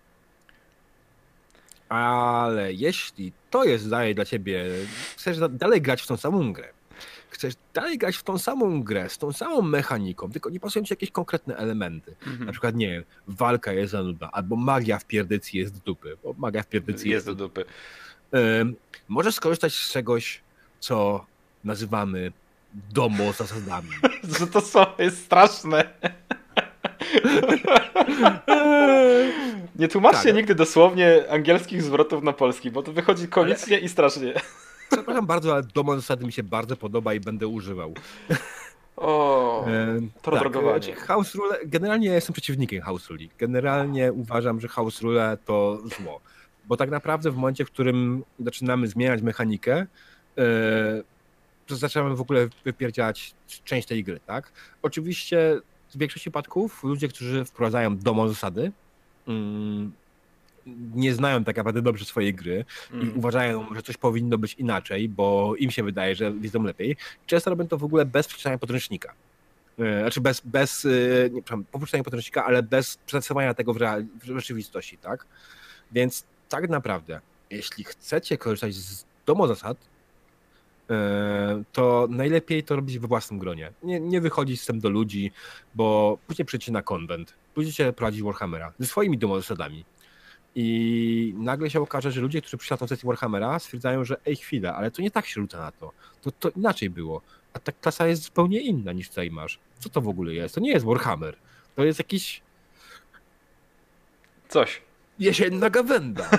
Ale 1.89 2.73
jeśli 2.73 3.33
to 3.49 3.63
jest 3.63 3.89
daje 3.89 4.15
dla 4.15 4.25
ciebie, 4.25 4.65
chcesz 5.15 5.37
dalej 5.49 5.81
grać 5.81 6.01
w 6.01 6.07
tą 6.07 6.17
samą 6.17 6.53
grę, 6.53 6.73
chcesz 7.33 7.53
dalej 7.73 7.97
grać 7.97 8.15
w 8.15 8.23
tą 8.23 8.37
samą 8.37 8.83
grę, 8.83 9.09
z 9.09 9.17
tą 9.17 9.33
samą 9.33 9.61
mechaniką, 9.61 10.31
tylko 10.31 10.49
nie 10.49 10.59
pasują 10.59 10.85
ci 10.85 10.93
jakieś 10.93 11.11
konkretne 11.11 11.57
elementy. 11.57 12.15
Mhm. 12.27 12.45
Na 12.45 12.51
przykład, 12.51 12.75
nie 12.75 12.89
wiem, 12.89 13.03
walka 13.27 13.73
jest 13.73 13.91
za 13.91 14.03
nudna, 14.03 14.31
albo 14.31 14.55
magia 14.55 14.99
w 14.99 15.05
pierdycji 15.05 15.59
jest 15.59 15.73
do 15.73 15.79
dupy, 15.79 16.17
bo 16.23 16.33
magia 16.37 16.63
w 16.63 16.67
pierdycji 16.67 17.11
Jest 17.11 17.25
do 17.25 17.35
dupy. 17.35 17.65
Możesz 19.07 19.35
skorzystać 19.35 19.73
z 19.73 19.91
czegoś, 19.91 20.41
co 20.79 21.25
nazywamy 21.63 22.31
domo 22.93 23.33
zasadami. 23.33 23.89
Że 24.39 24.47
to 24.47 24.61
są, 24.61 24.85
jest 24.99 25.25
straszne. 25.25 25.89
Nie 29.75 29.87
tłumaczcie 29.87 30.23
Tak. 30.23 30.35
nigdy 30.35 30.55
dosłownie 30.55 31.23
angielskich 31.29 31.81
zwrotów 31.83 32.23
na 32.23 32.33
polski, 32.33 32.71
bo 32.71 32.83
to 32.83 32.93
wychodzi 32.93 33.27
komicznie 33.27 33.79
i 33.79 33.89
strasznie. 33.89 34.33
Przepraszam 34.93 35.25
bardzo, 35.25 35.53
ale 35.53 35.63
domo 35.73 35.95
zasady 35.95 36.25
mi 36.25 36.31
się 36.33 36.43
bardzo 36.43 36.75
podoba 36.77 37.13
i 37.13 37.19
będę 37.19 37.47
używał. 37.47 37.93
O, 38.97 39.65
Ym, 39.67 40.11
prodrogowanie. 40.21 40.83
znaczy 40.83 40.99
house 41.01 41.35
rule, 41.35 41.59
generalnie 41.65 42.07
ja 42.07 42.15
jestem 42.15 42.33
przeciwnikiem 42.33 42.81
house 42.81 43.09
rule. 43.09 43.23
Generalnie 43.39 44.13
uważam, 44.13 44.59
że 44.59 44.67
house 44.67 45.01
rule 45.01 45.37
to 45.45 45.79
zło. 45.85 46.21
Bo 46.65 46.77
tak 46.77 46.89
naprawdę 46.89 47.31
w 47.31 47.35
momencie, 47.35 47.65
w 47.65 47.71
którym 47.71 48.23
zaczynamy 48.39 48.87
zmieniać 48.87 49.21
mechanikę, 49.21 49.85
yy, 50.37 50.43
to 51.67 51.75
zaczynamy 51.75 52.15
w 52.15 52.21
ogóle 52.21 52.47
wypierdziać 52.65 53.35
część 53.63 53.87
tej 53.87 54.03
gry, 54.03 54.19
tak? 54.25 54.51
Oczywiście 54.81 55.59
w 55.95 55.97
większości 55.97 56.23
przypadków 56.23 56.83
ludzie, 56.83 57.07
którzy 57.07 57.45
wprowadzają 57.45 57.97
domo 57.97 58.27
zasady, 58.27 58.71
mm, 59.27 59.91
nie 60.95 61.13
znają 61.13 61.43
tak 61.43 61.57
naprawdę 61.57 61.81
dobrze 61.81 62.05
swojej 62.05 62.33
gry 62.33 62.65
i 62.91 62.93
Mm. 62.95 63.17
uważają, 63.17 63.75
że 63.75 63.81
coś 63.81 63.97
powinno 63.97 64.37
być 64.37 64.53
inaczej, 64.53 65.09
bo 65.09 65.53
im 65.59 65.71
się 65.71 65.83
wydaje, 65.83 66.15
że 66.15 66.31
wiedzą 66.33 66.63
lepiej. 66.63 66.95
Często 67.25 67.49
robią 67.49 67.67
to 67.67 67.77
w 67.77 67.83
ogóle 67.83 68.05
bez 68.05 68.27
przeczytania 68.27 68.57
podręcznika. 68.57 69.13
E, 69.79 69.99
Znaczy 69.99 70.21
bez, 70.21 70.41
bez 70.45 70.85
e, 70.85 70.89
nie, 71.29 71.41
przepraszam, 71.41 71.65
po 71.71 71.79
przeczytaniu 71.79 72.03
podręcznika, 72.03 72.45
ale 72.45 72.63
bez 72.63 72.97
przedstawiania 73.05 73.53
tego 73.53 73.73
w, 73.73 73.77
real, 73.77 74.05
w 74.21 74.25
rzeczywistości, 74.25 74.97
tak? 74.97 75.25
Więc 75.91 76.23
tak 76.49 76.69
naprawdę, 76.69 77.21
jeśli 77.49 77.83
chcecie 77.83 78.37
korzystać 78.37 78.75
z 78.75 79.05
domozasad, 79.25 79.77
e, 80.89 81.63
to 81.71 82.07
najlepiej 82.09 82.63
to 82.63 82.75
robić 82.75 82.99
we 82.99 83.07
własnym 83.07 83.39
gronie. 83.39 83.71
Nie, 83.83 83.99
nie 83.99 84.21
wychodzić 84.21 84.61
z 84.61 84.65
tym 84.65 84.79
do 84.79 84.89
ludzi, 84.89 85.31
bo 85.75 86.17
później 86.27 86.45
przyjdziecie 86.45 86.71
na 86.71 86.81
konwent, 86.81 87.33
pójdziecie 87.53 87.93
prowadzić 87.93 88.23
Warhammera 88.23 88.73
ze 88.79 88.87
swoimi 88.87 89.17
domozasadami. 89.17 89.85
I 90.55 91.33
nagle 91.37 91.69
się 91.69 91.81
okaże, 91.81 92.11
że 92.11 92.21
ludzie, 92.21 92.41
którzy 92.41 92.57
przyszli 92.57 92.73
na 92.73 92.77
tę 92.77 92.87
sesję 92.87 93.07
Warhammera, 93.07 93.59
stwierdzają, 93.59 94.03
że 94.03 94.17
ej, 94.25 94.35
chwilę, 94.35 94.73
ale 94.73 94.91
to 94.91 95.01
nie 95.01 95.11
tak 95.11 95.25
się 95.25 95.41
rzuca 95.41 95.57
na 95.59 95.71
to. 95.71 95.91
To, 96.21 96.31
to 96.31 96.49
inaczej 96.49 96.89
było. 96.89 97.21
A 97.53 97.59
ta 97.59 97.71
klasa 97.71 98.07
jest 98.07 98.23
zupełnie 98.23 98.59
inna 98.59 98.91
niż 98.91 99.09
tutaj 99.09 99.31
masz. 99.31 99.59
Co 99.79 99.89
to 99.89 100.01
w 100.01 100.07
ogóle 100.07 100.33
jest? 100.33 100.55
To 100.55 100.61
nie 100.61 100.71
jest 100.71 100.85
Warhammer. 100.85 101.35
To 101.75 101.83
jest 101.83 101.99
jakiś 101.99 102.41
Coś. 104.49 104.81
jesienna 105.19 105.69
gawenda. 105.69 106.29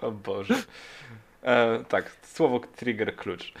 O 0.00 0.10
Boże. 0.10 0.62
E, 1.42 1.84
tak, 1.88 2.16
słowo 2.22 2.60
trigger 2.76 3.16
klucz. 3.16 3.52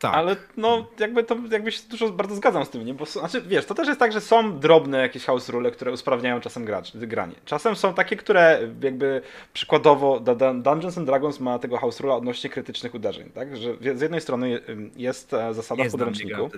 Tak. 0.00 0.14
Ale 0.14 0.36
no, 0.56 0.86
jakby 0.98 1.24
to 1.24 1.36
jakby 1.50 1.72
się 1.72 1.80
dużo 1.90 2.08
bardzo 2.10 2.34
zgadzam 2.34 2.64
z 2.64 2.70
tym, 2.70 2.86
nie? 2.86 2.94
Bo 2.94 3.06
znaczy, 3.06 3.42
wiesz, 3.42 3.64
to 3.66 3.74
też 3.74 3.88
jest 3.88 4.00
tak, 4.00 4.12
że 4.12 4.20
są 4.20 4.58
drobne 4.58 4.98
jakieś 5.00 5.24
house 5.24 5.48
rule, 5.48 5.70
które 5.70 5.92
usprawniają 5.92 6.40
czasem 6.40 6.64
gracz, 6.64 6.96
granie. 6.96 7.34
Czasem 7.44 7.76
są 7.76 7.94
takie, 7.94 8.16
które 8.16 8.60
jakby 8.82 9.22
przykładowo 9.52 10.20
Dungeons 10.54 10.98
and 10.98 11.06
Dragons 11.06 11.40
ma 11.40 11.58
tego 11.58 11.78
house 11.78 12.00
rule 12.00 12.14
odnośnie 12.14 12.50
krytycznych 12.50 12.94
uderzeń, 12.94 13.30
tak? 13.34 13.56
Że 13.56 13.74
z 13.96 14.00
jednej 14.00 14.20
strony 14.20 14.50
je- 14.50 14.60
jest 14.96 15.34
e, 15.34 15.54
zasada 15.54 15.82
nie 15.82 15.88
w 15.88 15.92
podręczniku. 15.92 16.50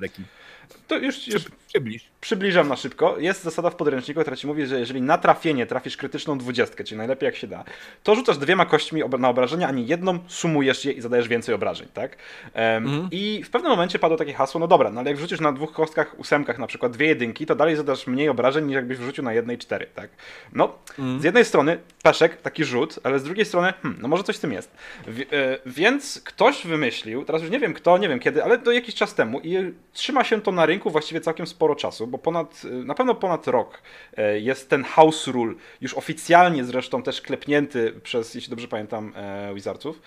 To 0.88 0.99
już, 0.99 1.28
już 1.28 1.45
Przybliż. 1.68 2.03
przybliżam 2.20 2.68
na 2.68 2.76
szybko. 2.76 3.18
Jest 3.18 3.43
zasada 3.43 3.70
w 3.70 3.76
podręczniku, 3.76 4.20
która 4.20 4.36
ci 4.36 4.47
mówi, 4.47 4.66
że 4.66 4.78
jeżeli 4.80 5.03
na 5.03 5.18
trafienie 5.18 5.66
trafisz 5.66 5.97
krytyczną 5.97 6.38
dwudziestkę, 6.38 6.84
czyli 6.84 6.99
najlepiej 6.99 7.26
jak 7.26 7.36
się 7.36 7.47
da, 7.47 7.64
to 8.03 8.14
rzucasz 8.14 8.38
dwiema 8.38 8.66
kośćmi 8.66 9.03
na 9.18 9.28
obrażenia, 9.28 9.68
a 9.68 9.72
nie 9.72 9.82
jedną, 9.82 10.18
sumujesz 10.26 10.84
je 10.84 10.93
i 10.93 11.01
zadajesz 11.01 11.28
więcej 11.28 11.55
obrażeń, 11.55 11.88
tak? 11.95 12.16
Em, 12.55 12.84
Mhm. 12.84 13.09
I 13.12 13.32
w 13.43 13.51
pewnym 13.51 13.70
momencie 13.70 13.99
padło 13.99 14.16
takie 14.16 14.33
hasło, 14.33 14.61
no 14.61 14.66
dobra, 14.68 14.91
no 14.91 15.01
ale 15.01 15.11
jak 15.11 15.18
wrzucisz 15.18 15.41
na 15.41 15.53
dwóch 15.53 15.72
kostkach, 15.72 16.18
ósemkach 16.18 16.59
na 16.59 16.66
przykład 16.66 16.93
dwie 16.93 17.07
jedynki, 17.07 17.47
to 17.47 17.55
dalej 17.55 17.76
zadasz 17.76 18.07
mniej 18.07 18.28
obrażeń 18.28 18.66
niż 18.66 18.74
jakbyś 18.74 18.99
wrzucił 18.99 19.24
na 19.24 19.33
jednej 19.33 19.59
cztery, 19.59 19.87
tak? 19.95 20.11
No, 20.53 20.72
Mhm. 20.99 21.20
z 21.20 21.24
jednej 21.24 21.45
strony 21.45 21.78
peszek, 22.03 22.37
taki 22.43 22.64
rzut, 22.64 22.99
ale 23.03 23.18
z 23.18 23.24
drugiej 23.24 23.45
strony, 23.47 23.72
hmm, 23.83 24.03
no 24.03 24.09
może 24.09 24.22
coś 24.22 24.37
w 24.37 24.41
tym 24.41 24.53
jest. 24.53 24.70
Wi- 25.09 25.22
e, 25.33 25.59
więc 25.66 26.20
ktoś 26.24 26.66
wymyślił, 26.66 27.24
teraz 27.24 27.43
już 27.43 27.51
nie 27.51 27.59
wiem 27.61 27.74
kto, 27.74 27.99
nie 27.99 28.09
wiem 28.09 28.18
kiedy, 28.18 28.45
ale 28.45 28.59
to 28.59 28.72
jakiś 28.72 28.95
czas 28.95 29.14
temu 29.14 29.41
i 29.41 29.72
trzyma 29.93 30.24
się 30.24 30.41
to 30.43 30.53
na 30.53 30.66
rynku 30.66 30.91
właściwie 30.91 31.20
całkiem 31.20 31.47
sporo 31.47 31.74
czasu, 31.74 32.07
bo 32.07 32.18
ponad, 32.18 32.62
e, 32.64 32.68
na 32.68 32.95
pewno 32.95 33.14
ponad 33.14 33.49
rok 33.49 33.83
e, 34.16 34.39
jest 34.41 34.70
ten 34.70 34.85
house 34.85 35.26
rule, 35.26 35.55
już 35.80 35.95
oficjalnie 35.95 36.64
zresztą 36.64 37.03
też 37.03 37.20
klepnięty 37.20 37.93
przez, 38.03 38.35
jeśli 38.35 38.51
dobrze 38.51 38.68
pamiętam, 38.68 39.12
Wizardców, 39.55 40.03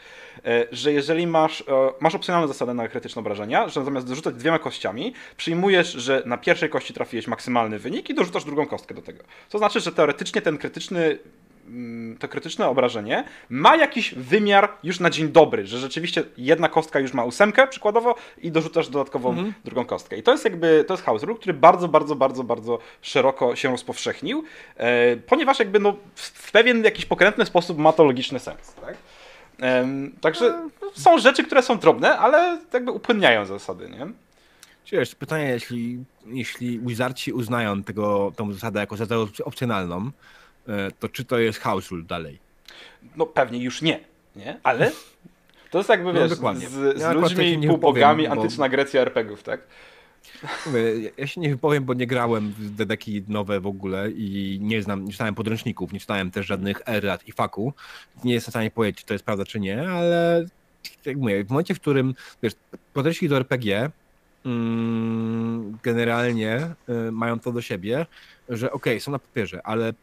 e, 0.45 0.65
że 0.71 0.93
jeżeli 0.93 1.27
masz, 1.27 1.63
masz 1.99 2.15
opcjonalną 2.15 2.47
zasadę 2.47 2.73
na 2.73 2.87
krytyczne 2.87 3.14
obrażenia, 3.17 3.67
że 3.69 3.85
zamiast 3.85 4.07
dorzucać 4.07 4.35
dwiema 4.35 4.59
kościami, 4.59 5.13
przyjmujesz, 5.37 5.91
że 5.91 6.23
na 6.25 6.37
pierwszej 6.37 6.69
kości 6.69 6.93
trafiłeś 6.93 7.27
maksymalny 7.27 7.79
wynik 7.79 8.09
i 8.09 8.13
dorzucasz 8.13 8.43
drugą 8.43 8.65
kostkę 8.67 8.93
do 8.95 9.01
tego. 9.01 9.23
To 9.49 9.57
znaczy, 9.57 9.79
że 9.79 9.91
teoretycznie 9.91 10.41
ten 10.41 10.57
krytyczny 10.57 11.19
mm, 11.67 12.17
to 12.17 12.27
krytyczne 12.27 12.67
obrażenie 12.67 13.23
ma 13.49 13.75
jakiś 13.75 14.13
wymiar 14.15 14.69
już 14.83 14.99
na 14.99 15.09
dzień 15.09 15.29
dobry, 15.29 15.67
że 15.67 15.77
rzeczywiście 15.79 16.23
jedna 16.37 16.69
kostka 16.69 16.99
już 16.99 17.13
ma 17.13 17.23
ósemkę 17.23 17.67
przykładowo 17.67 18.15
i 18.41 18.51
dorzucasz 18.51 18.89
dodatkową 18.89 19.29
Mhm. 19.29 19.53
drugą 19.65 19.85
kostkę. 19.85 20.17
I 20.17 20.23
to 20.23 20.31
jest 20.31 20.45
jakby, 20.45 20.83
to 20.87 20.93
jest 20.93 21.03
house 21.03 21.23
rule, 21.23 21.39
który 21.39 21.53
bardzo, 21.53 21.87
bardzo, 21.87 22.15
bardzo, 22.15 22.43
bardzo 22.43 22.79
szeroko 23.01 23.55
się 23.55 23.69
rozpowszechnił, 23.71 24.43
e, 24.77 25.17
ponieważ 25.17 25.59
jakby 25.59 25.79
no 25.79 25.95
w, 26.15 26.21
w 26.21 26.51
pewien 26.51 26.83
jakiś 26.83 27.05
pokrętny 27.05 27.45
sposób 27.45 27.77
ma 27.77 27.93
to 27.93 28.03
logiczny 28.03 28.39
sens, 28.39 28.73
tak? 28.81 28.95
Także 30.21 30.69
no, 30.81 30.89
są 30.93 31.17
rzeczy, 31.17 31.43
które 31.43 31.61
są 31.63 31.77
drobne, 31.79 32.17
ale 32.17 32.59
jakby 32.73 32.91
upłynniają 32.91 33.45
zasady, 33.45 33.89
nie? 33.89 34.07
Wiesz, 34.91 35.15
pytanie, 35.15 35.43
jeśli, 35.45 36.03
jeśli 36.25 36.79
Wizardci 36.79 37.33
uznają 37.33 37.83
tego, 37.83 38.31
tą 38.35 38.53
zasadę 38.53 38.79
jako 38.79 38.97
zasadę 38.97 39.15
op- 39.15 39.41
opcjonalną, 39.45 40.11
e, 40.67 40.91
to 40.99 41.09
czy 41.09 41.25
to 41.25 41.37
jest 41.39 41.59
house 41.59 41.91
rule 41.91 42.03
dalej? 42.03 42.39
No 43.15 43.25
pewnie 43.25 43.63
już 43.63 43.81
nie, 43.81 43.99
nie? 44.35 44.59
Ale 44.63 44.91
to 45.71 45.77
jest 45.77 45.89
jakby, 45.89 46.13
No, 46.13 46.19
wiesz, 46.19 46.29
dokładnie. 46.29 46.69
z, 46.69 46.73
Ja 46.73 46.99
z 46.99 47.03
akurat 47.03 47.15
ludźmi, 47.31 47.67
półbogami, 47.67 48.23
powiem, 48.23 48.35
bo- 48.35 48.41
antyczna 48.43 48.69
Grecja 48.69 49.01
RPGów, 49.01 49.43
tak? 49.43 49.61
Mówię, 50.65 51.11
ja- 51.17 51.27
się 51.27 51.41
nie 51.41 51.49
wypowiem, 51.49 51.85
bo 51.85 51.93
nie 51.93 52.07
grałem 52.07 52.51
w 52.51 52.69
dedeki 52.75 53.23
nowe 53.27 53.59
w 53.59 53.67
ogóle 53.67 54.11
i 54.11 54.59
nie 54.61 54.83
znam, 54.83 55.05
nie 55.05 55.11
czytałem 55.11 55.35
podręczników, 55.35 55.93
nie 55.93 55.99
czytałem 55.99 56.31
też 56.31 56.45
żadnych 56.45 56.81
errat 56.85 57.27
i 57.27 57.31
faku. 57.31 57.73
Nie 58.23 58.33
jestem 58.33 58.51
w 58.51 58.53
stanie 58.53 58.71
powiedzieć, 58.71 58.99
czy 58.99 59.05
to 59.05 59.13
jest 59.13 59.25
prawda, 59.25 59.45
czy 59.45 59.59
nie, 59.59 59.89
ale 59.89 60.45
jak 61.05 61.17
mówię, 61.17 61.43
w 61.43 61.49
momencie, 61.49 61.75
w 61.75 61.79
którym 61.79 62.15
wiesz, 62.43 62.53
podręczniki 62.93 63.29
do 63.29 63.37
RPG 63.37 63.91
mm, 64.45 65.77
generalnie 65.83 66.75
y, 67.07 67.11
mają 67.11 67.39
to 67.39 67.51
do 67.51 67.61
siebie, 67.61 68.05
że 68.49 68.71
okej, 68.71 68.99
są 68.99 69.11
na 69.11 69.19
papierze, 69.19 69.61
ale 69.67 69.93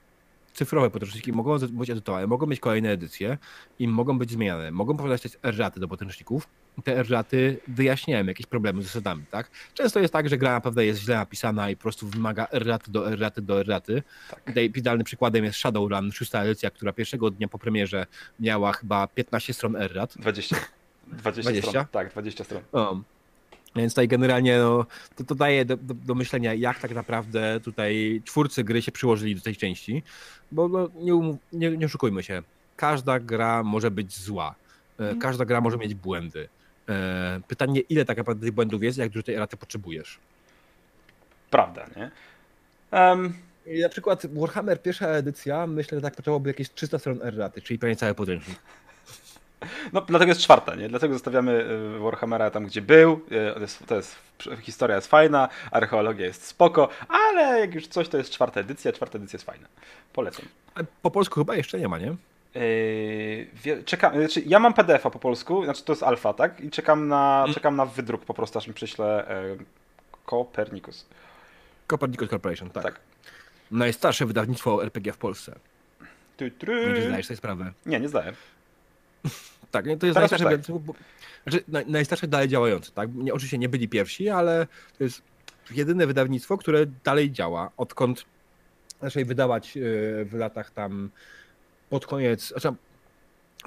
cyfrowe 0.54 0.90
podręczniki 0.90 1.32
mogą 1.32 1.58
być 1.58 1.90
edytowane, 1.90 2.26
mogą 2.26 2.46
mieć 2.46 2.60
kolejne 2.60 2.90
edycje 2.90 3.38
i 3.78 3.88
mogą 3.88 4.18
być 4.18 4.30
zmieniane. 4.30 4.70
Mogą 4.70 4.96
też 4.96 5.38
erraty 5.42 5.80
do 5.80 5.88
podręczników. 5.88 6.48
Te 6.84 6.98
erraty 6.98 7.58
wyjaśniają 7.68 8.26
jakieś 8.26 8.46
problemy 8.46 8.82
z 8.82 8.84
zasadami, 8.86 9.24
tak? 9.30 9.50
Często 9.74 10.00
jest 10.00 10.12
tak, 10.12 10.28
że 10.28 10.38
gra 10.38 10.52
naprawdę 10.52 10.86
jest 10.86 11.00
źle 11.00 11.16
napisana 11.16 11.70
i 11.70 11.76
po 11.76 11.82
prostu 11.82 12.08
wymaga 12.08 12.46
erraty 12.52 12.90
do 12.90 13.12
erraty 13.12 13.42
do 13.42 13.60
erraty. 13.60 14.02
Tak. 14.30 14.44
Tutaj 14.44 14.72
idealnym 14.76 15.04
przykładem 15.04 15.44
jest 15.44 15.58
Shadowrun, 15.58 16.12
szósta 16.12 16.42
edycja, 16.42 16.70
która 16.70 16.92
pierwszego 16.92 17.30
dnia 17.30 17.48
po 17.48 17.58
premierze 17.58 18.06
miała 18.40 18.72
chyba 18.72 19.06
15 19.06 19.54
stron 19.54 19.76
errat. 19.76 20.14
20. 20.16 20.56
20, 21.06 21.42
20? 21.42 21.70
stron. 21.70 21.86
Tak, 21.92 22.10
20 22.10 22.44
stron. 22.44 22.62
O. 22.72 23.00
Więc 23.76 23.92
tutaj 23.92 24.08
generalnie 24.08 24.58
no, 24.58 24.86
to, 25.16 25.24
to 25.24 25.34
daje 25.34 25.64
do, 25.64 25.76
do, 25.76 25.94
do 25.94 26.14
myślenia, 26.14 26.54
jak 26.54 26.80
tak 26.80 26.94
naprawdę 26.94 27.60
tutaj 27.60 28.22
twórcy 28.24 28.64
gry 28.64 28.82
się 28.82 28.92
przyłożyli 28.92 29.34
do 29.34 29.40
tej 29.40 29.56
części, 29.56 30.02
bo 30.52 30.68
no, 30.68 30.88
nie, 30.94 31.38
nie, 31.52 31.76
nie 31.76 31.86
oszukujmy 31.86 32.22
się, 32.22 32.42
każda 32.76 33.20
gra 33.20 33.62
może 33.62 33.90
być 33.90 34.18
zła, 34.18 34.54
e, 34.98 35.14
każda 35.14 35.44
gra 35.44 35.60
może 35.60 35.78
mieć 35.78 35.94
błędy. 35.94 36.48
E, 36.88 37.40
Pytanie, 37.48 37.80
ile 37.80 38.04
tak 38.04 38.16
naprawdę 38.18 38.46
tych 38.46 38.54
błędów 38.54 38.82
jest, 38.82 38.98
jak 38.98 39.08
dużo 39.08 39.22
tej 39.22 39.34
eraty 39.34 39.56
potrzebujesz. 39.56 40.18
Prawda, 41.50 41.86
nie? 41.96 42.10
I 43.66 43.80
na 43.80 43.88
przykład 43.88 44.26
Warhammer 44.26 44.82
pierwsza 44.82 45.08
edycja, 45.08 45.66
myślę, 45.66 45.98
że 45.98 46.02
tak 46.02 46.16
potrzebowałoby 46.16 46.50
jakieś 46.50 46.70
300 46.70 46.98
stron 46.98 47.22
erraty, 47.22 47.62
czyli 47.62 47.78
prawie 47.78 47.96
cały 47.96 48.14
podręcznik. 48.14 48.58
no, 49.92 50.00
dlatego 50.00 50.28
jest 50.28 50.40
czwarta, 50.40 50.74
nie? 50.74 50.88
Dlatego 50.88 51.14
zostawiamy 51.14 51.52
y, 51.96 51.98
Warhammera 51.98 52.50
tam, 52.50 52.66
gdzie 52.66 52.82
był. 52.82 53.12
Y, 53.32 53.54
To 53.54 53.60
jest, 53.60 53.86
to 53.86 53.96
jest, 53.96 54.16
historia 54.60 54.96
jest 54.96 55.08
fajna, 55.08 55.48
archeologia 55.70 56.26
jest 56.26 56.46
spoko, 56.46 56.88
ale 57.08 57.60
jak 57.60 57.74
już 57.74 57.86
coś, 57.86 58.08
to 58.08 58.18
jest 58.18 58.30
czwarta 58.30 58.60
edycja. 58.60 58.92
Czwarta 58.92 59.18
edycja 59.18 59.36
jest 59.36 59.46
fajna. 59.46 59.68
Polecam. 60.12 60.46
Ale 60.74 60.86
po 61.02 61.10
polsku 61.10 61.40
chyba 61.40 61.56
jeszcze 61.56 61.78
nie 61.80 61.88
ma, 61.88 61.98
nie? 61.98 62.16
Yy, 62.55 63.82
czekam, 63.84 64.14
znaczy 64.14 64.42
ja 64.46 64.59
mam 64.59 64.74
PDF-a 64.74 65.11
po 65.11 65.18
polsku, 65.18 65.64
znaczy 65.64 65.84
to 65.84 65.92
jest 65.92 66.03
alfa, 66.03 66.32
tak? 66.32 66.61
I 66.61 66.70
czekam 66.70 67.09
na, 67.09 67.36
Hmm. 67.38 67.55
czekam 67.55 67.76
na 67.76 67.86
wydruk 67.86 68.24
po 68.24 68.34
prostu, 68.34 68.59
aż 68.59 68.68
mi 68.68 68.74
przyślę 68.74 69.28
e, 69.28 69.57
Copernicus. 70.26 71.07
Copernicus 71.86 72.28
Corporation, 72.28 72.70
tak. 72.70 72.82
Tak. 72.82 73.00
Najstarsze 73.70 74.26
wydawnictwo 74.26 74.84
RPG 74.84 75.12
w 75.12 75.18
Polsce. 75.18 75.55
Tu, 76.36 76.50
tru. 76.50 76.74
Nie 76.74 77.03
zdajesz 77.03 77.26
sobie 77.26 77.36
sprawę. 77.36 77.72
Nie, 77.86 78.00
nie 78.00 78.09
zdaję. 78.09 78.32
Tak, 79.70 79.84
to 79.84 79.90
jest 79.90 80.00
Teraz 80.00 80.16
najstarsze 80.30 80.44
tak. 80.44 80.80
znaczy, 81.42 81.64
naj, 81.68 81.86
najstarsze 81.86 82.28
dalej 82.28 82.48
działające, 82.48 82.92
tak? 82.92 83.14
Nie, 83.14 83.34
oczywiście 83.34 83.59
nie 83.59 83.68
byli 83.68 83.88
pierwsi, 83.88 84.28
ale 84.28 84.66
to 84.98 85.05
jest 85.05 85.22
jedyne 85.70 86.07
wydawnictwo, 86.07 86.59
które 86.59 86.86
dalej 87.05 87.30
działa, 87.32 87.70
odkąd 87.76 88.24
zaczęli 89.03 89.24
wydawać 89.24 89.76
yy, 89.76 90.24
w 90.24 90.34
latach 90.34 90.70
tam 90.70 91.11
pod 91.93 92.07
koniec, 92.07 92.49
znaczy 92.49 92.68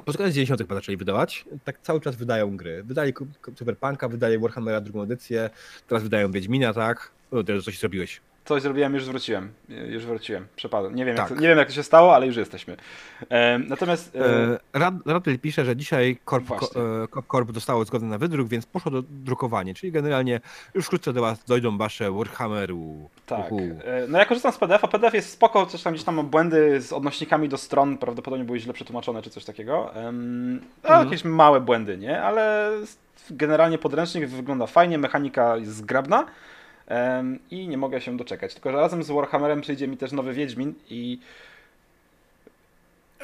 pod 0.05 0.17
koniec 0.17 0.33
90. 0.33 0.61
chyba 0.61 0.75
zaczęli 0.75 0.97
wydawać, 0.97 1.45
tak 1.63 1.81
cały 1.81 2.01
czas 2.01 2.15
wydają 2.15 2.57
gry. 2.57 2.83
Wydali 2.83 3.13
Cyberpunka, 3.55 4.07
wydali 4.09 4.37
Warhammera 4.37 4.81
drugą 4.81 5.03
edycję, 5.03 5.49
teraz 5.87 6.03
wydają 6.03 6.31
Wiedźmina, 6.31 6.73
tak? 6.73 7.11
O, 7.31 7.43
teraz 7.43 7.63
coś 7.63 7.79
zrobiłeś. 7.79 8.21
Coś 8.45 8.61
zrobiłem, 8.61 8.93
już 8.93 9.05
zwróciłem. 9.05 9.51
Już 9.69 10.05
wróciłem. 10.05 10.47
Przepadłem. 10.55 10.95
Nie 10.95 11.05
wiem, 11.05 11.17
jak 11.17 11.27
Tak. 11.29 11.37
to, 11.37 11.41
nie 11.41 11.47
wiem 11.47 11.57
jak 11.57 11.67
to 11.67 11.73
się 11.73 11.83
stało, 11.83 12.15
ale 12.15 12.27
już 12.27 12.35
jesteśmy. 12.35 12.77
E, 13.29 13.59
natomiast. 13.59 14.15
E, 14.15 14.19
E, 14.73 14.79
Rad, 15.05 15.23
pisze, 15.41 15.65
że 15.65 15.75
dzisiaj 15.75 16.17
Właśnie. 16.27 16.57
ko, 17.09 17.19
e, 17.19 17.23
Corp 17.31 17.51
dostało 17.51 17.85
zgodę 17.85 18.05
na 18.05 18.17
wydruk, 18.17 18.47
więc 18.47 18.65
poszło 18.65 18.91
do 18.91 19.01
drukowania, 19.01 19.73
czyli 19.73 19.91
generalnie 19.91 20.39
już 20.73 20.85
wkrótce 20.85 21.13
do 21.13 21.21
was 21.21 21.43
dojdą 21.45 21.77
wasze 21.77 22.11
Warhammeru. 22.11 23.09
tak. 23.25 23.51
Uhu. 23.51 23.61
E, 23.83 24.07
no 24.07 24.17
ja 24.19 24.25
korzystam 24.25 24.51
z 24.51 24.57
PDF-a. 24.57 24.87
PDF 24.87 25.13
jest 25.13 25.29
spoko, 25.29 25.65
coś 25.65 25.83
tam 25.83 25.93
gdzieś 25.93 26.05
tam 26.05 26.27
błędy 26.27 26.81
z 26.81 26.93
odnośnikami 26.93 27.49
do 27.49 27.57
stron, 27.57 27.97
prawdopodobnie 27.97 28.45
były 28.45 28.59
źle 28.59 28.73
przetłumaczone 28.73 29.21
czy 29.21 29.29
coś 29.29 29.45
takiego. 29.45 29.91
No, 29.95 30.01
Mhm. 30.09 31.05
Jakieś 31.05 31.23
małe 31.23 31.61
błędy, 31.61 31.97
nie? 31.97 32.21
Ale 32.21 32.71
generalnie 33.29 33.77
podręcznik 33.77 34.27
wygląda 34.27 34.67
fajnie, 34.67 34.97
mechanika 34.97 35.57
jest 35.57 35.75
zgrabna. 35.75 36.25
I 37.51 37.67
nie 37.67 37.77
mogę 37.77 38.01
się 38.01 38.17
doczekać. 38.17 38.53
Tylko, 38.53 38.71
że 38.71 38.77
razem 38.77 39.03
z 39.03 39.09
Warhammerem 39.11 39.61
przyjdzie 39.61 39.87
mi 39.87 39.97
też 39.97 40.11
nowy 40.11 40.33
Wiedźmin 40.33 40.73
i 40.89 41.19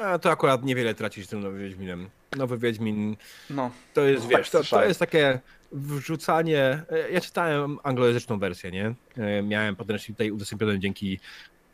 A 0.02 0.20
to 0.20 0.32
akurat 0.32 0.64
niewiele 0.64 0.96
tracisz 0.96 1.26
z 1.26 1.30
tym 1.30 1.40
nowym 1.40 1.60
Wiedźminem. 1.60 2.10
Nowy 2.38 2.58
Wiedźmin 2.58 3.16
no, 3.50 3.72
to 3.94 4.02
jest, 4.02 4.30
Tak 4.30 4.38
wiesz, 4.38 4.50
to, 4.50 4.58
to 4.58 4.64
słyszałem. 4.64 4.88
jest 4.88 5.00
takie 5.00 5.40
wrzucanie. 5.72 6.60
e, 6.92 7.12
Ja 7.12 7.22
czytałem 7.22 7.80
anglojęzyczną 7.84 8.40
wersję, 8.40 8.72
nie? 8.72 8.94
E, 9.18 9.44
Miałem 9.44 9.76
podręcznik 9.76 10.18
tutaj 10.18 10.32
udostępniony 10.32 10.80
dzięki 10.80 11.20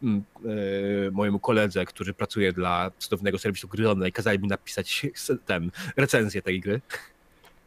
mm, 0.03 0.23
e, 1.07 1.11
mojemu 1.11 1.39
koledze, 1.39 1.85
który 1.85 2.13
pracuje 2.13 2.53
dla 2.53 2.91
cudownego 2.97 3.39
serwisu 3.39 3.67
Grylona 3.67 4.07
i 4.07 4.11
kazali 4.11 4.39
mi 4.39 4.47
napisać 4.47 5.05
ten, 5.45 5.71
recenzję 5.97 6.41
tej 6.41 6.59
gry. 6.59 6.81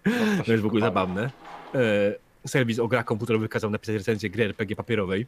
no 0.06 0.12
to, 0.38 0.44
To 0.44 0.52
jest 0.52 0.62
w 0.64 0.66
ogóle 0.66 0.80
zabawne. 0.86 1.30
Serwis 2.46 2.78
o 2.78 2.88
grach 2.88 3.04
komputerowych 3.04 3.50
kazał 3.50 3.70
napisać 3.70 3.96
recenzję 3.96 4.30
gry 4.30 4.44
RPG 4.44 4.76
papierowej. 4.76 5.26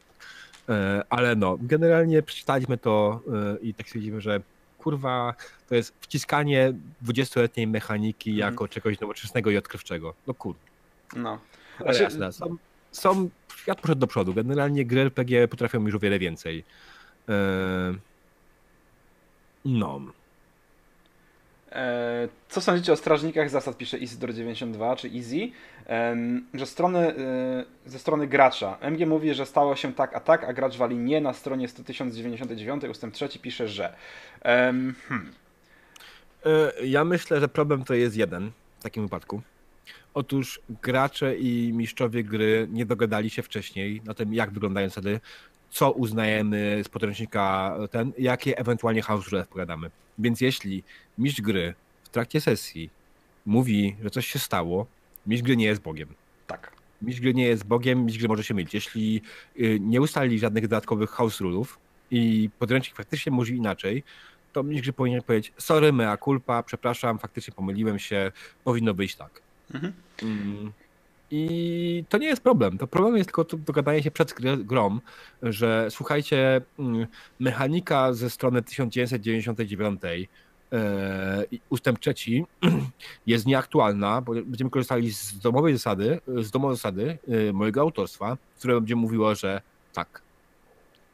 E, 0.69 1.03
ale 1.11 1.37
no, 1.37 1.59
generalnie 1.61 2.23
przeczytaliśmy 2.23 2.79
to 2.79 3.21
e, 3.55 3.59
i 3.63 3.75
tak 3.75 3.87
stwierdzimy, 3.87 4.21
że 4.21 4.41
kurwa, 4.79 5.35
to 5.69 5.75
jest 5.75 5.95
wciskanie 6.01 6.73
20-letniej 7.07 7.67
mechaniki 7.67 8.31
Mhm. 8.31 8.53
jako 8.53 8.69
czegoś 8.69 9.01
nowoczesnego 9.01 9.51
i 9.51 9.57
odkrywczego. 9.57 10.15
No 10.27 10.35
kur. 10.35 10.55
No. 11.17 11.39
Ale 11.79 11.95
Znaczy, 11.95 12.03
jasne, 12.03 12.33
są, 12.33 12.57
są, 12.93 13.29
świat 13.57 13.81
poszedł 13.81 14.01
do 14.01 14.07
przodu. 14.07 14.35
Generalnie 14.35 14.85
gry 14.87 15.01
RPG 15.01 15.49
potrafią 15.49 15.87
już 15.87 15.95
o 15.95 15.99
wiele 15.99 16.19
więcej. 16.19 16.65
E, 17.29 17.35
no. 19.65 20.01
E, 21.73 22.29
Co 22.49 22.61
sądzicie 22.61 22.93
o 22.93 22.97
strażnikach 22.97 23.51
zasad, 23.51 23.77
pisze 23.79 23.99
Isidor92 23.99 24.97
czy 24.97 25.09
Easy, 25.09 25.51
że 26.55 26.67
strony, 26.67 26.99
e, 26.99 27.65
ze 27.87 27.99
strony 27.99 28.27
gracza. 28.27 28.79
MG 28.81 29.07
mówi, 29.07 29.35
że 29.35 29.47
stało 29.47 29.77
się 29.77 29.93
tak 29.95 30.17
a 30.17 30.21
tak, 30.21 30.45
a 30.45 30.53
gracz 30.53 30.77
wali 30.77 30.97
nie 30.97 31.21
na 31.21 31.33
stronie 31.33 31.69
100 31.69 31.83
099 32.11 32.85
ustęp 32.85 33.15
3 33.15 33.39
pisze, 33.39 33.69
że. 33.69 33.95
Hmm. 34.43 34.95
E, 36.47 36.87
Ja 36.87 37.05
myślę, 37.05 37.41
że 37.41 37.49
problem 37.49 37.85
to 37.85 37.95
jest 37.95 38.17
jeden 38.17 38.51
w 38.81 38.83
takim 38.83 39.03
wypadku. 39.03 39.43
Otóż 40.15 40.61
gracze 40.83 41.37
i 41.37 41.73
mistrzowie 41.75 42.25
gry 42.25 42.69
nie 42.71 42.87
dogadali 42.87 43.31
się 43.31 43.43
wcześniej 43.43 44.03
na 44.05 44.15
tym, 44.15 44.35
jak 44.35 44.51
wyglądają 44.51 44.89
zasady, 44.89 45.21
co 45.73 45.93
uznajemy 45.93 46.81
z 46.85 46.89
podręcznika 46.89 47.77
ten, 47.91 48.13
jakie 48.19 48.59
ewentualnie 48.59 49.03
house 49.03 49.29
rule 49.29 49.45
wpowiadamy. 49.45 49.91
Więc 50.19 50.41
jeśli 50.41 50.83
mistrz 51.19 51.41
gry 51.41 51.75
w 52.05 52.09
trakcie 52.09 52.41
sesji 52.41 52.91
mówi, 53.47 53.97
że 54.03 54.11
coś 54.11 54.27
się 54.27 54.39
stało, 54.39 54.87
mistrz 55.27 55.45
gry 55.45 55.57
nie 55.57 55.65
jest 55.65 55.83
Bogiem. 55.83 56.09
Tak. 56.47 56.73
Mistrz 57.03 57.21
gry 57.21 57.35
nie 57.35 57.45
jest 57.45 57.65
Bogiem, 57.65 58.05
mistrz 58.05 58.19
gry 58.19 58.29
może 58.29 58.45
się 58.45 58.55
mylić. 58.55 58.75
Jeśli 58.75 59.23
y, 59.61 59.79
nie 59.81 60.01
ustali 60.01 60.39
żadnych 60.39 60.63
dodatkowych 60.63 61.11
house 61.11 61.41
rulów 61.41 61.79
i 62.11 62.51
podręcznik 62.59 62.97
faktycznie 62.97 63.33
mówi 63.33 63.57
inaczej, 63.57 64.03
to 64.53 64.63
mistrz 64.63 64.83
gry 64.83 64.93
powinien 64.93 65.23
powiedzieć 65.23 65.53
sorry, 65.59 65.93
mea 65.93 66.17
culpa, 66.17 66.63
przepraszam, 66.63 67.19
faktycznie 67.19 67.55
pomyliłem 67.55 67.99
się, 67.99 68.33
powinno 68.65 68.95
być 68.95 69.15
tak. 69.17 69.43
Mhm. 69.75 69.93
Mm. 70.23 70.73
I 71.35 72.05
to 72.09 72.19
nie 72.19 72.27
jest 72.27 72.43
problem. 72.43 72.79
To 72.79 72.87
problem 72.87 73.17
jest 73.17 73.29
tylko 73.29 73.45
to 73.45 73.57
dogadanie 73.57 74.03
się 74.03 74.11
przed 74.11 74.35
grą, 74.65 75.01
że 75.43 75.87
słuchajcie, 75.91 76.61
mm, 76.79 77.07
mechanika 77.41 78.13
ze 78.13 78.31
strony 78.31 78.63
1999 78.63 80.01
e, 80.73 81.45
ustęp 81.71 81.99
trzeci 81.99 82.45
jest 83.27 83.47
nieaktualna, 83.47 84.21
bo 84.21 84.33
będziemy 84.33 84.71
korzystali 84.71 85.13
z 85.13 85.39
domowej 85.39 85.75
zasady, 85.75 86.21
z 86.27 86.51
domowej 86.51 86.77
zasady 86.77 87.19
e, 87.29 87.53
mojego 87.53 87.81
autorstwa, 87.81 88.37
które 88.59 88.75
będzie 88.75 88.97
mówiło, 88.97 89.35
że 89.35 89.61
tak. 89.93 90.23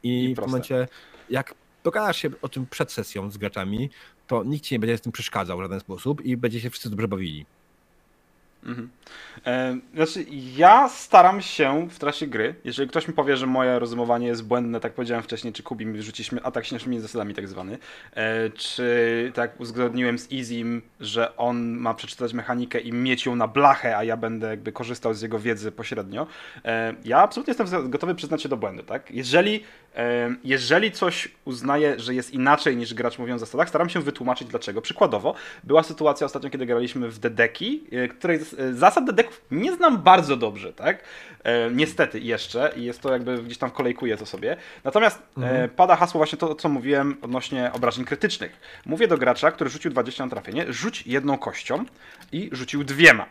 I, 0.02 0.24
I 0.24 0.34
w 0.34 0.38
momencie, 0.38 0.88
jak 1.30 1.54
dogadasz 1.84 2.16
się 2.16 2.30
o 2.42 2.48
tym 2.48 2.66
przed 2.66 2.92
sesją 2.92 3.30
z 3.30 3.38
graczami, 3.38 3.90
to 4.26 4.44
nikt 4.44 4.64
ci 4.64 4.74
nie 4.74 4.78
będzie 4.78 4.98
z 4.98 5.00
tym 5.00 5.12
przeszkadzał 5.12 5.58
w 5.58 5.62
żaden 5.62 5.80
sposób 5.80 6.24
i 6.24 6.36
będzie 6.36 6.60
się 6.60 6.70
wszyscy 6.70 6.90
dobrze 6.90 7.08
bawili. 7.08 7.46
Mhm. 8.68 8.88
E, 9.46 9.78
Znaczy, 9.94 10.24
ja 10.56 10.88
staram 10.88 11.42
się 11.42 11.88
w 11.90 11.98
trakcie 11.98 12.26
gry, 12.26 12.54
jeżeli 12.64 12.88
ktoś 12.88 13.08
mi 13.08 13.14
powie, 13.14 13.36
że 13.36 13.46
moje 13.46 13.78
rozumowanie 13.78 14.26
jest 14.26 14.44
błędne, 14.44 14.80
tak 14.80 14.92
powiedziałem 14.92 15.22
wcześniej, 15.24 15.52
czy 15.52 15.62
Kubi 15.62 15.86
mi 15.86 15.96
wyrzuci 15.96 16.24
śmie- 16.24 16.40
atak 16.42 16.66
śmiesznymi 16.66 17.00
zasadami 17.00 17.34
tak 17.34 17.48
zwany, 17.48 17.78
e, 18.14 18.50
czy 18.50 19.32
tak 19.34 19.60
uzgodniłem 19.60 20.18
z 20.18 20.32
Izim, 20.32 20.82
że 21.00 21.36
on 21.36 21.70
ma 21.76 21.94
przeczytać 21.94 22.32
mechanikę 22.32 22.80
i 22.80 22.92
mieć 22.92 23.26
ją 23.26 23.36
na 23.36 23.48
blachę, 23.48 23.96
a 23.96 24.04
ja 24.04 24.16
będę 24.16 24.46
jakby 24.48 24.72
korzystał 24.72 25.14
z 25.14 25.22
jego 25.22 25.38
wiedzy 25.38 25.72
pośrednio, 25.72 26.26
e, 26.64 26.94
ja 27.04 27.18
absolutnie 27.18 27.54
jestem 27.58 27.90
gotowy 27.90 28.14
przyznać 28.14 28.42
się 28.42 28.48
do 28.48 28.56
błędu, 28.56 28.82
tak? 28.82 29.10
Jeżeli, 29.10 29.64
jeżeli 30.44 30.92
coś 30.92 31.28
uznaję, 31.44 31.94
że 31.98 32.14
jest 32.14 32.34
inaczej 32.34 32.76
niż 32.76 32.94
gracz 32.94 33.18
mówiąc 33.18 33.42
o 33.42 33.46
zasadach, 33.46 33.68
staram 33.68 33.88
się 33.88 34.00
wytłumaczyć 34.00 34.48
dlaczego. 34.48 34.82
Przykładowo, 34.82 35.34
była 35.64 35.82
sytuacja 35.82 36.24
ostatnio, 36.26 36.50
kiedy 36.50 36.66
graliśmy 36.66 37.08
w 37.08 37.18
Dedeki, 37.18 37.84
e, 37.92 38.08
której 38.08 38.40
e, 38.58 38.72
zasad 38.72 39.04
Dedeków 39.04 39.42
nie 39.50 39.72
znam 39.72 39.98
bardzo 39.98 40.36
dobrze, 40.36 40.72
tak? 40.72 41.04
E, 41.44 41.70
niestety 41.70 42.20
jeszcze 42.20 42.72
i 42.76 42.84
jest 42.84 43.00
to 43.00 43.12
jakby 43.12 43.42
gdzieś 43.42 43.58
tam 43.58 43.70
kolejkuję 43.70 44.16
to 44.16 44.26
sobie. 44.26 44.56
Natomiast 44.84 45.22
Mhm. 45.36 45.70
pada 45.70 45.96
hasło 45.96 46.18
właśnie 46.18 46.38
to, 46.38 46.54
co 46.54 46.68
mówiłem 46.68 47.16
odnośnie 47.22 47.70
obrażeń 47.72 48.04
krytycznych. 48.04 48.60
Mówię 48.86 49.08
do 49.08 49.18
gracza, 49.18 49.50
który 49.50 49.70
rzucił 49.70 49.90
20 49.90 50.24
na 50.24 50.30
trafienie, 50.30 50.72
rzuć 50.72 51.06
jedną 51.06 51.38
kością 51.38 51.84
i 52.32 52.48
rzucił 52.52 52.84
dwiema. 52.84 53.26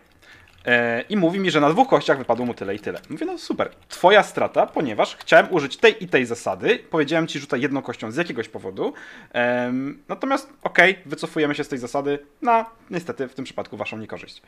E, 0.68 1.02
I 1.10 1.18
mówi 1.18 1.40
mi, 1.40 1.52
że 1.52 1.60
na 1.62 1.70
dwóch 1.70 1.88
kościach 1.88 2.18
wypadło 2.18 2.46
mu 2.46 2.54
tyle 2.54 2.76
i 2.76 2.80
tyle. 2.80 3.00
Mówię, 3.10 3.26
no 3.26 3.38
super, 3.38 3.70
twoja 3.90 4.24
strata, 4.24 4.66
ponieważ 4.66 5.16
chciałem 5.16 5.54
użyć 5.54 5.78
tej 5.78 6.04
i 6.04 6.08
tej 6.08 6.26
zasady. 6.26 6.80
Powiedziałem 6.90 7.28
ci, 7.28 7.40
rzucaj 7.40 7.62
jedną 7.62 7.82
kością 7.82 8.12
z 8.12 8.16
jakiegoś 8.16 8.50
powodu. 8.50 8.94
Em, 9.34 10.04
natomiast 10.08 10.50
okej, 10.64 11.00
wycofujemy 11.06 11.56
się 11.56 11.64
z 11.64 11.68
tej 11.68 11.80
zasady 11.80 12.20
na 12.42 12.66
niestety 12.90 13.28
w 13.28 13.34
tym 13.34 13.46
przypadku 13.46 13.78
waszą 13.78 13.98
niekorzyść. 13.98 14.42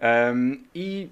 Em, 0.00 0.64
I 0.74 1.08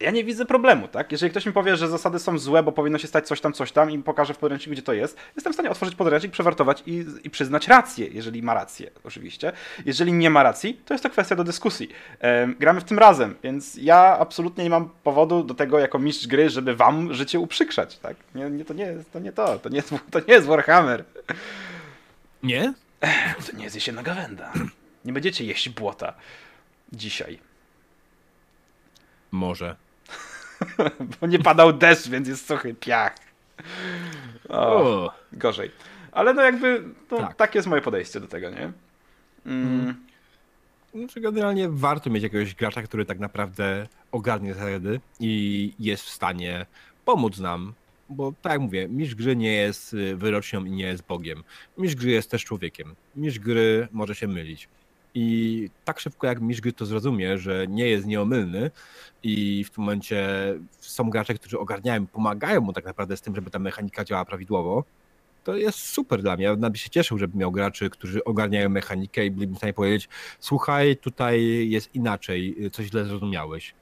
ja 0.00 0.10
nie 0.10 0.24
widzę 0.24 0.46
problemu, 0.46 0.88
tak? 0.88 1.12
Jeżeli 1.12 1.30
ktoś 1.30 1.46
mi 1.46 1.52
powie, 1.52 1.76
że 1.76 1.88
zasady 1.88 2.18
są 2.18 2.38
złe, 2.38 2.62
bo 2.62 2.72
powinno 2.72 2.98
się 2.98 3.08
stać 3.08 3.26
coś 3.26 3.40
tam, 3.40 3.52
coś 3.52 3.72
tam 3.72 3.90
i 3.90 3.98
pokaże 3.98 4.34
w 4.34 4.38
podręczniku, 4.38 4.72
gdzie 4.72 4.82
to 4.82 4.92
jest, 4.92 5.16
jestem 5.36 5.52
w 5.52 5.56
stanie 5.56 5.70
otworzyć 5.70 5.94
podręcznik, 5.94 6.32
przewartować 6.32 6.82
i, 6.86 7.04
i 7.24 7.30
przyznać 7.30 7.68
rację, 7.68 8.06
jeżeli 8.06 8.42
ma 8.42 8.54
rację, 8.54 8.90
oczywiście. 9.04 9.52
Jeżeli 9.86 10.12
nie 10.12 10.30
ma 10.30 10.42
racji, 10.42 10.80
to 10.84 10.94
jest 10.94 11.04
to 11.04 11.10
kwestia 11.10 11.36
do 11.36 11.44
dyskusji. 11.44 11.88
Em, 12.20 12.56
gramy 12.58 12.80
w 12.80 12.84
tym 12.84 12.98
razem, 12.98 13.34
więc 13.42 13.76
ja 13.76 14.18
absolutnie 14.18 14.64
nie 14.64 14.70
mam 14.70 14.90
powodu 15.02 15.44
do 15.44 15.54
tego, 15.54 15.78
jako 15.78 15.98
mistrz 15.98 16.26
gry, 16.26 16.50
żeby 16.50 16.76
wam 16.76 17.14
życie 17.14 17.40
uprzykrzać, 17.40 17.98
tak? 17.98 18.16
Nie, 18.34 18.50
nie, 18.50 18.64
to 18.64 18.74
nie 18.74 18.84
jest 18.84 19.12
to, 19.12 19.18
nie 19.18 19.32
to, 19.32 19.58
to 19.58 19.68
nie 19.68 19.76
jest, 19.76 19.94
to 20.10 20.18
nie 20.28 20.34
jest 20.34 20.46
Warhammer. 20.46 21.04
Nie? 22.42 22.74
To 23.46 23.56
nie 23.56 23.64
jest 23.64 23.74
jesienna 23.74 24.02
gawenda. 24.02 24.52
Nie 25.04 25.12
będziecie 25.12 25.44
jeść 25.44 25.68
błota 25.68 26.14
dzisiaj. 26.92 27.51
Może. 29.32 29.76
Bo 31.20 31.26
nie 31.26 31.38
padał 31.38 31.72
deszcz, 31.72 32.08
więc 32.08 32.28
jest 32.28 32.48
suchy 32.48 32.74
piach. 32.74 33.16
O, 34.48 34.76
O. 34.76 35.12
gorzej. 35.32 35.70
Ale 36.12 36.34
no 36.34 36.42
jakby, 36.42 36.84
no, 37.10 37.18
tak. 37.18 37.36
Tak. 37.36 37.54
jest 37.54 37.68
moje 37.68 37.82
podejście 37.82 38.20
do 38.20 38.26
tego, 38.28 38.50
nie? 38.50 38.72
Mm. 39.46 39.94
Znaczy 40.94 41.20
generalnie 41.20 41.68
warto 41.68 42.10
mieć 42.10 42.22
jakiegoś 42.22 42.54
gracza, 42.54 42.82
który 42.82 43.04
tak 43.04 43.18
naprawdę 43.18 43.86
ogarnie 44.12 44.54
zasady 44.54 45.00
i 45.20 45.72
jest 45.78 46.02
w 46.02 46.08
stanie 46.08 46.66
pomóc 47.04 47.38
nam, 47.38 47.72
bo 48.08 48.32
tak 48.42 48.52
jak 48.52 48.60
mówię, 48.60 48.88
mistrz 48.88 49.14
gry 49.14 49.36
nie 49.36 49.52
jest 49.52 49.94
y, 49.94 50.16
wyrocznią 50.16 50.64
i 50.64 50.70
nie 50.70 50.84
jest 50.84 51.06
Bogiem. 51.06 51.44
Mistrz 51.78 51.96
gry 52.00 52.10
jest 52.10 52.30
też 52.30 52.44
człowiekiem. 52.44 52.94
Mistrz 53.16 53.38
gry 53.40 53.88
może 53.92 54.14
się 54.14 54.28
mylić. 54.28 54.68
I 55.14 55.68
tak 55.84 56.00
szybko 56.00 56.26
jak 56.26 56.40
mistrz 56.40 56.60
gry 56.62 56.72
to 56.72 56.86
zrozumie, 56.86 57.38
że 57.38 57.66
nie 57.68 57.88
jest 57.88 58.06
nieomylny 58.06 58.70
i 59.22 59.64
w 59.64 59.70
tym 59.70 59.84
momencie 59.84 60.28
są 60.80 61.10
gracze, 61.10 61.34
którzy 61.34 61.58
ogarniają, 61.58 62.06
pomagają 62.06 62.60
mu 62.60 62.72
tak 62.72 62.84
naprawdę 62.84 63.16
z 63.16 63.20
tym, 63.20 63.34
żeby 63.34 63.50
ta 63.50 63.58
mechanika 63.58 64.04
działała 64.04 64.24
prawidłowo, 64.24 64.84
to 65.44 65.56
jest 65.56 65.78
super 65.78 66.22
dla 66.22 66.36
mnie. 66.36 66.44
Ja 66.44 66.56
bym 66.56 66.74
się 66.74 66.90
cieszył, 66.90 67.18
żeby 67.18 67.38
miał 67.38 67.52
graczy, 67.52 67.90
którzy 67.90 68.24
ogarniają 68.24 68.68
mechanikę 68.68 69.26
i 69.26 69.30
byliby 69.30 69.54
w 69.54 69.56
stanie 69.56 69.72
powiedzieć, 69.72 70.08
słuchaj, 70.40 70.96
tutaj 70.96 71.68
jest 71.70 71.94
inaczej, 71.94 72.56
coś 72.72 72.86
źle 72.86 73.04
zrozumiałeś. 73.04 73.74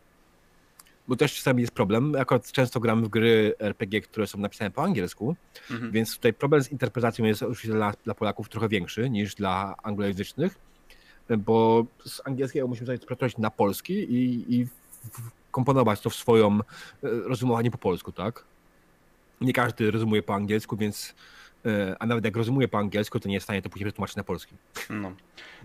Bo 1.08 1.16
też 1.16 1.34
czasami 1.34 1.60
jest 1.60 1.72
problem, 1.74 2.14
akurat 2.18 2.52
często 2.52 2.80
gramy 2.80 3.02
w 3.02 3.08
gry 3.08 3.54
RPG, 3.58 4.00
które 4.00 4.26
są 4.26 4.38
napisane 4.38 4.70
po 4.70 4.82
angielsku, 4.82 5.36
Mhm. 5.70 5.92
więc 5.92 6.14
tutaj 6.16 6.32
problem 6.32 6.62
z 6.62 6.72
interpretacją 6.72 7.24
jest 7.24 7.42
oczywiście 7.42 7.72
dla, 7.72 7.92
dla 8.04 8.14
Polaków 8.14 8.48
trochę 8.48 8.68
większy 8.68 9.10
niż 9.10 9.34
dla 9.34 9.74
anglojęzycznych, 9.82 10.58
bo 11.36 11.86
z 12.04 12.22
angielskiego 12.24 12.68
musimy 12.68 12.86
sobie 12.86 12.96
interpretować 12.96 13.38
na 13.38 13.50
polski 13.50 13.92
i, 13.92 14.54
i 14.54 14.66
komponować 15.50 16.00
to 16.00 16.10
w 16.10 16.14
swoją 16.14 16.58
e, 16.58 16.60
rozumowanie 17.02 17.70
po 17.70 17.78
polsku, 17.78 18.12
tak? 18.12 18.44
Nie 19.40 19.52
każdy 19.52 19.90
rozumuje 19.90 20.22
po 20.22 20.34
angielsku, 20.34 20.76
więc 20.76 21.14
a 21.98 22.06
nawet 22.06 22.24
jak 22.24 22.36
rozumuje 22.36 22.68
po 22.68 22.78
angielsku, 22.78 23.20
to 23.20 23.28
nie 23.28 23.34
jest 23.34 23.44
w 23.44 23.46
stanie 23.46 23.62
to 23.62 23.70
później 23.70 23.86
przetłumaczyć 23.86 24.16
na 24.16 24.24
polski. 24.24 24.54
No, 24.90 25.12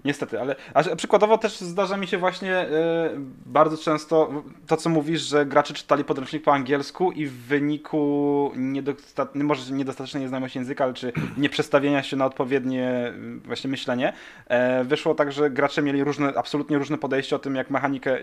niestety, 0.06 0.39
ale 0.41 0.56
a 0.74 0.96
przykładowo 0.96 1.38
też 1.38 1.60
zdarza 1.60 1.98
mi 1.98 2.08
się 2.08 2.18
właśnie 2.18 2.54
e, 2.56 3.10
bardzo 3.46 3.78
często 3.78 4.43
to, 4.68 4.78
co 4.78 4.89
mówisz, 4.89 5.22
że 5.22 5.46
gracze 5.46 5.74
czytali 5.74 6.04
podręcznik 6.04 6.43
po 6.43 6.54
angielsku 6.54 7.12
i 7.12 7.26
w 7.26 7.34
wyniku 7.34 8.52
niedostat... 8.56 9.36
może 9.36 9.74
niedostatecznej 9.74 10.24
nieznajomości 10.24 10.58
języka, 10.58 10.84
ale 10.84 10.93
czy 10.93 11.14
nieprzestawienia 11.38 12.04
się 12.04 12.18
na 12.18 12.26
odpowiednie 12.26 12.89
e, 12.89 13.14
właśnie 13.46 13.70
myślenie, 13.70 14.14
e, 14.48 14.84
wyszło 14.84 15.16
tak, 15.16 15.32
że 15.32 15.50
gracze 15.50 15.82
mieli 15.82 16.04
różne, 16.04 16.34
absolutnie 16.36 16.78
różne 16.78 16.98
podejście 16.98 17.36
o 17.36 17.39
tym, 17.39 17.56
jak 17.56 17.70
mechanika 17.70 18.12
e, 18.12 18.20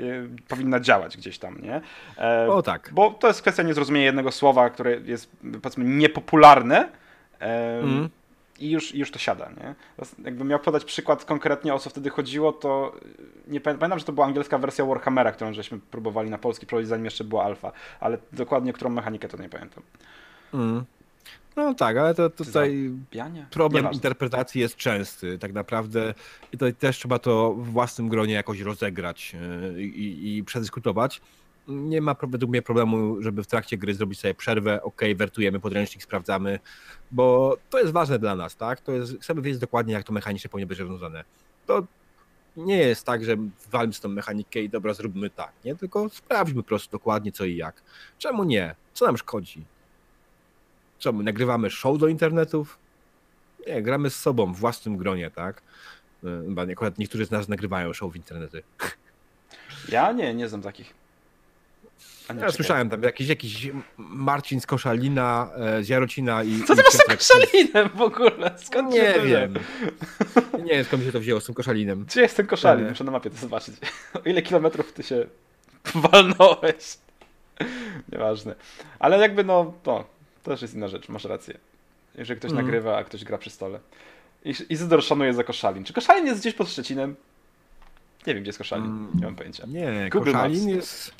powinna 0.48 0.80
działać 0.80 1.16
gdzieś 1.16 1.38
tam, 1.38 1.60
nie? 1.62 1.80
E, 2.18 2.48
O 2.50 2.62
tak. 2.62 2.90
Bo 2.92 3.10
to 3.10 3.28
jest 3.28 3.42
kwestia 3.42 3.62
niezrozumienia 3.62 4.06
jednego 4.06 4.32
słowa, 4.32 4.70
które 4.70 4.96
jest 5.04 5.30
powiedzmy 5.62 5.84
niepopularne. 5.84 7.01
Mm. 7.42 8.08
I 8.60 8.70
już, 8.70 8.94
i 8.94 8.98
już 8.98 9.10
to 9.10 9.18
siada, 9.18 9.50
nie? 9.50 9.74
Jakbym 10.24 10.48
miał 10.48 10.58
podać 10.58 10.84
przykład 10.84 11.24
konkretnie 11.24 11.74
o 11.74 11.78
co 11.78 11.90
wtedy 11.90 12.10
chodziło, 12.10 12.52
to 12.52 12.96
nie 13.48 13.60
pamię- 13.60 13.78
pamiętam, 13.78 13.98
że 13.98 14.04
to 14.04 14.12
była 14.12 14.26
angielska 14.26 14.58
wersja 14.58 14.84
Warhammera, 14.84 15.32
którą 15.32 15.52
żeśmy 15.52 15.78
próbowali 15.78 16.30
na 16.30 16.38
polski 16.38 16.66
prowadzić, 16.66 16.88
zanim 16.88 17.04
jeszcze 17.04 17.24
była 17.24 17.44
alfa, 17.44 17.72
ale 18.00 18.18
dokładnie 18.32 18.72
którą 18.72 18.90
mechanikę 18.90 19.28
to 19.28 19.42
nie 19.42 19.48
pamiętam. 19.48 19.82
Mm. 20.54 20.84
No 21.56 21.74
tak, 21.74 21.96
ale 21.96 22.14
to 22.14 22.30
tutaj 22.30 22.90
Biania? 23.10 23.46
problem 23.50 23.80
Nieważne. 23.82 23.96
interpretacji 23.96 24.60
jest 24.60 24.76
częsty, 24.76 25.38
tak 25.38 25.52
naprawdę. 25.52 26.14
I 26.52 26.58
to 26.58 26.66
też 26.78 26.96
trzeba 26.96 27.18
to 27.18 27.52
w 27.52 27.66
własnym 27.66 28.08
gronie 28.08 28.34
jakoś 28.34 28.60
rozegrać 28.60 29.36
yy, 29.74 29.82
i, 29.82 30.36
i 30.38 30.44
przedyskutować. 30.44 31.20
Nie 31.68 32.00
ma 32.00 32.16
według 32.22 32.50
mnie 32.50 32.62
problemu, 32.62 33.22
żeby 33.22 33.42
w 33.42 33.46
trakcie 33.46 33.76
gry 33.76 33.94
zrobić 33.94 34.20
sobie 34.20 34.34
przerwę, 34.34 34.82
ok, 34.82 35.00
wertujemy 35.16 35.60
podręcznik, 35.60 36.02
sprawdzamy, 36.02 36.58
bo 37.10 37.56
to 37.70 37.78
jest 37.80 37.92
ważne 37.92 38.18
dla 38.18 38.36
nas, 38.36 38.56
tak? 38.56 38.80
To 38.80 38.92
jest, 38.92 39.16
chcemy 39.20 39.42
wiedzieć 39.42 39.60
dokładnie, 39.60 39.94
jak 39.94 40.04
to 40.04 40.12
mechanicznie 40.12 40.50
powinno 40.50 40.68
być 40.68 40.78
rozwiązane. 40.78 41.24
To 41.66 41.86
nie 42.56 42.76
jest 42.78 43.06
tak, 43.06 43.24
że 43.24 43.36
walmy 43.70 43.92
z 43.92 44.00
tą 44.00 44.08
mechanikę 44.08 44.60
i 44.60 44.68
dobra, 44.68 44.94
zróbmy 44.94 45.30
tak, 45.30 45.52
nie? 45.64 45.76
Tylko 45.76 46.08
sprawdźmy 46.08 46.62
po 46.62 46.68
prostu 46.68 46.90
dokładnie 46.90 47.32
co 47.32 47.44
i 47.44 47.56
jak. 47.56 47.82
Czemu 48.18 48.44
nie? 48.44 48.74
Co 48.94 49.06
nam 49.06 49.16
szkodzi? 49.16 49.64
Co, 50.98 51.12
my 51.12 51.24
nagrywamy 51.24 51.70
show 51.70 51.98
do 51.98 52.08
internetów? 52.08 52.78
Nie, 53.66 53.82
gramy 53.82 54.10
z 54.10 54.16
sobą 54.16 54.52
w 54.52 54.56
własnym 54.56 54.96
gronie, 54.96 55.30
tak? 55.30 55.62
Y, 56.24 56.44
Chyba 56.46 56.62
akurat 56.62 56.98
niektórzy 56.98 57.26
z 57.26 57.30
nas 57.30 57.48
nagrywają 57.48 57.92
show 57.92 58.12
w 58.12 58.16
internety. 58.16 58.62
Ja 59.88 60.12
nie, 60.12 60.34
nie 60.34 60.48
znam 60.48 60.62
takich. 60.62 61.01
A 62.28 62.32
nie, 62.32 62.40
Ja 62.40 62.52
słyszałem 62.52 62.90
tam 62.90 63.02
jakiś, 63.02 63.28
jakiś 63.28 63.70
Marcin 63.98 64.60
z 64.60 64.66
Koszalina, 64.66 65.50
e, 65.56 65.82
z 65.84 65.88
Jarocina 65.88 66.42
i... 66.44 66.62
Co 66.64 66.76
ty 66.76 66.82
masz 66.82 66.92
z 66.92 67.04
koszalinem 67.04 67.88
w 67.94 68.00
ogóle? 68.02 68.54
Skąd 68.56 68.94
się 68.94 69.02
Nie 69.02 69.12
to 69.12 69.22
wiem. 69.22 69.54
Nie 70.64 70.72
wiem 70.74 70.84
skąd 70.84 71.02
mi 71.02 71.06
się 71.06 71.12
to 71.12 71.20
wzięło 71.20 71.40
z 71.40 71.46
tym 71.46 71.54
Koszalinem. 71.54 72.04
Gdzie 72.04 72.20
jest 72.20 72.36
ten 72.36 72.46
koszalin? 72.46 72.88
Muszę 72.88 73.04
na 73.04 73.12
mapie 73.12 73.30
to 73.30 73.36
zobaczyć. 73.36 73.74
O 74.24 74.28
ile 74.28 74.42
kilometrów 74.42 74.92
ty 74.92 75.02
się 75.02 75.26
walnąłeś? 76.12 76.98
Nieważne. 78.12 78.54
Ale 78.98 79.18
jakby 79.18 79.44
no, 79.44 79.74
to, 79.82 80.04
to 80.42 80.50
też 80.50 80.62
jest 80.62 80.74
inna 80.74 80.88
rzecz, 80.88 81.08
masz 81.08 81.24
rację. 81.24 81.58
Jeżeli 82.14 82.40
ktoś 82.40 82.50
Mhm. 82.50 82.66
nagrywa, 82.66 82.96
a 82.98 83.04
ktoś 83.04 83.24
gra 83.24 83.38
przy 83.38 83.50
stole. 83.50 83.80
I 84.44 84.54
Izydor 84.68 85.02
szanuje 85.04 85.34
za 85.34 85.44
koszalin. 85.44 85.84
Czy 85.84 85.92
koszalin 85.92 86.26
jest 86.26 86.40
gdzieś 86.40 86.54
pod 86.54 86.68
Szczecinem? 86.70 87.16
Nie 88.26 88.34
wiem, 88.34 88.42
gdzie 88.42 88.48
jest 88.48 88.58
koszalin. 88.58 88.84
Mm. 88.86 89.10
Nie 89.14 89.24
mam 89.24 89.34
pojęcia. 89.36 89.66
Nie, 89.66 90.08
Google 90.12 90.32
Koszalin 90.32 90.64
Maps. 90.64 90.76
jest, 90.76 91.14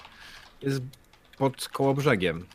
jest 0.62 0.80
pod 1.38 1.68
koło 1.68 1.94
brzegiem. 1.94 2.46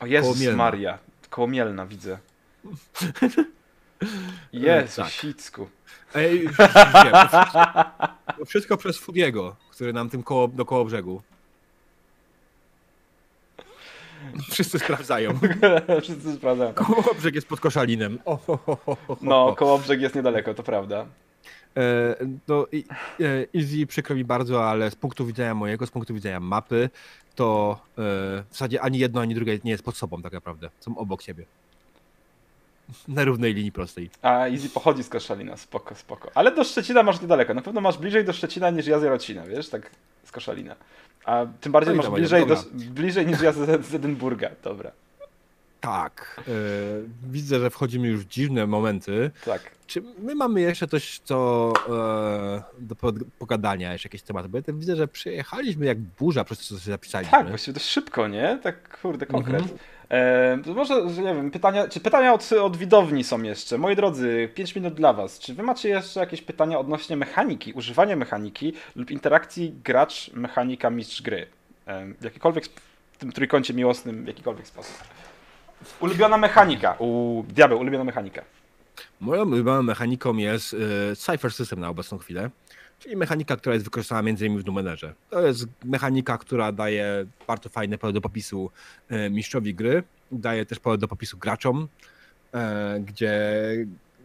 O 0.00 0.06
Jezus 0.06 0.28
Koło 0.28 0.40
Mielna. 0.40 0.56
Maria. 0.56 0.98
Koło 1.30 1.48
Mielna 1.48 1.86
widzę. 1.86 2.18
Jezu, 4.52 5.02
tak. 5.02 5.10
Sicku. 5.10 5.68
Ej, 6.14 6.40
już 6.40 6.56
wiem, 6.56 7.12
to 8.38 8.44
wszystko, 8.44 8.76
przez 8.76 8.98
Fudiego, 8.98 9.56
który 9.70 9.92
nam 9.92 10.10
tym 10.10 10.22
koło, 10.22 10.48
do 10.48 10.64
koło 10.64 10.84
brzegu. 10.84 11.22
Wszyscy 14.50 14.78
sprawdzają. 14.78 15.38
Wszyscy 16.02 16.34
sprawdzają. 16.34 16.72
Koło 16.74 17.14
brzeg 17.14 17.34
jest 17.34 17.48
pod 17.48 17.60
koszalinem. 17.60 18.18
O, 18.24 18.36
ho, 18.36 18.58
ho, 18.66 18.78
ho. 18.86 18.96
No, 19.22 19.54
koło 19.56 19.78
brzeg 19.78 20.00
jest 20.00 20.14
niedaleko, 20.14 20.54
to 20.54 20.62
prawda. 20.62 21.06
E, 21.76 22.16
no 22.48 22.66
Easy 23.54 23.86
przykro 23.86 24.16
mi 24.16 24.24
bardzo, 24.24 24.70
ale 24.70 24.90
z 24.90 24.96
punktu 24.96 25.26
widzenia 25.26 25.54
mojego, 25.54 25.86
z 25.86 25.90
punktu 25.90 26.14
widzenia 26.14 26.40
mapy, 26.40 26.90
to 27.34 27.78
e, 27.90 27.94
w 27.96 28.46
zasadzie 28.50 28.82
ani 28.82 28.98
jedno, 28.98 29.20
ani 29.20 29.34
drugie 29.34 29.58
nie 29.64 29.70
jest 29.70 29.84
pod 29.84 29.96
sobą 29.96 30.22
tak 30.22 30.32
naprawdę. 30.32 30.70
Są 30.80 30.98
obok 30.98 31.22
siebie. 31.22 31.44
Na 33.08 33.24
równej 33.24 33.54
linii 33.54 33.72
prostej. 33.72 34.10
A 34.22 34.46
Easy 34.46 34.68
pochodzi 34.68 35.02
z 35.02 35.08
Koszalina, 35.08 35.56
spoko, 35.56 35.94
spoko. 35.94 36.30
Ale 36.34 36.54
do 36.54 36.64
Szczecina 36.64 37.02
masz 37.02 37.20
niedaleko. 37.20 37.54
Na 37.54 37.62
pewno 37.62 37.80
masz 37.80 37.98
bliżej 37.98 38.24
do 38.24 38.32
Szczecina 38.32 38.70
niż 38.70 38.86
ja 38.86 38.98
z 38.98 39.02
Jarocina, 39.02 39.46
wiesz, 39.46 39.68
tak 39.68 39.90
z 40.24 40.32
Koszalina. 40.32 40.76
A 41.24 41.46
tym 41.60 41.72
bardziej 41.72 41.96
No 41.96 42.02
masz 42.02 42.12
bliżej, 42.12 42.46
do, 42.46 42.56
bliżej 42.74 43.26
niż 43.26 43.40
ja 43.40 43.52
z, 43.52 43.86
z 43.86 43.94
Edynburga. 43.94 44.50
Dobra, 44.62 44.92
Tak. 45.80 46.40
E, 46.40 46.52
widzę, 47.30 47.60
że 47.60 47.70
wchodzimy 47.70 48.08
już 48.08 48.20
w 48.20 48.28
dziwne 48.28 48.66
momenty. 48.66 49.30
tak. 49.44 49.76
Czy 49.86 50.02
my 50.18 50.34
mamy 50.34 50.60
jeszcze 50.60 50.86
coś, 50.88 51.18
co 51.18 51.72
e, 51.88 52.62
do 52.78 52.94
po- 52.96 53.12
pogadania, 53.38 53.92
jeszcze 53.92 54.08
jakieś 54.08 54.22
tematy? 54.22 54.48
Bo 54.48 54.58
ja 54.58 54.64
widzę, 54.68 54.96
że 54.96 55.08
przyjechaliśmy 55.08 55.86
jak 55.86 55.98
burza 55.98 56.44
przez 56.44 56.58
to, 56.58 56.64
co 56.64 56.78
sobie 56.80 56.92
zapisaliśmy. 56.92 57.30
Tak, 57.38 57.48
właściwie 57.48 57.72
dość 57.72 57.86
szybko, 57.86 58.28
nie? 58.28 58.58
Tak, 58.62 59.00
kurde, 59.00 59.26
konkret. 59.26 59.62
Mhm. 59.62 59.78
E, 60.10 60.58
może, 60.74 61.10
że 61.10 61.22
nie 61.22 61.34
wiem, 61.34 61.50
pytania, 61.50 61.88
czy 61.88 62.00
pytania 62.00 62.32
od, 62.32 62.52
od 62.52 62.76
widowni 62.76 63.24
są 63.24 63.42
jeszcze? 63.42 63.78
Moi 63.78 63.96
drodzy, 63.96 64.48
5 64.54 64.74
minut 64.74 64.94
dla 64.94 65.12
was. 65.12 65.38
Czy 65.38 65.54
wy 65.54 65.62
macie 65.62 65.88
jeszcze 65.88 66.20
jakieś 66.20 66.42
pytania 66.42 66.78
odnośnie 66.78 67.16
mechaniki, 67.16 67.72
używania 67.72 68.16
mechaniki 68.16 68.72
lub 68.96 69.10
interakcji 69.10 69.74
gracz, 69.84 70.30
mechanika, 70.32 70.90
mistrz 70.90 71.22
gry? 71.22 71.46
E, 71.86 72.06
w 72.20 72.24
jakikolwiek, 72.24 72.64
w 73.12 73.18
tym 73.18 73.32
trójkącie 73.32 73.74
miłosnym, 73.74 74.24
w 74.24 74.26
jakikolwiek 74.26 74.66
sposób. 74.66 74.94
Ulubiona 76.00 76.38
mechanika. 76.38 76.96
U 76.98 77.44
diabeł, 77.48 77.80
ulubiona 77.80 78.04
mechanika. 78.04 78.42
Moją 79.20 79.44
ulubioną 79.44 79.82
mechaniką 79.82 80.36
jest 80.36 80.74
y, 80.74 81.16
Cypher 81.16 81.52
System 81.52 81.80
na 81.80 81.88
obecną 81.88 82.18
chwilę, 82.18 82.50
czyli 82.98 83.16
mechanika, 83.16 83.56
która 83.56 83.74
jest 83.74 83.84
wykorzystana 83.84 84.30
m.in. 84.30 84.58
w 84.58 84.66
Numenerze. 84.66 85.14
To 85.30 85.46
jest 85.46 85.66
mechanika, 85.84 86.38
która 86.38 86.72
daje 86.72 87.26
bardzo 87.46 87.68
fajne 87.68 87.98
pole 87.98 88.12
do 88.12 88.20
popisu 88.20 88.70
y, 89.10 89.30
mistrzowi 89.30 89.74
gry, 89.74 90.02
daje 90.32 90.66
też 90.66 90.78
pole 90.78 90.98
do 90.98 91.08
popisu 91.08 91.38
graczom, 91.38 91.88
e, 92.54 93.00
gdzie 93.00 93.32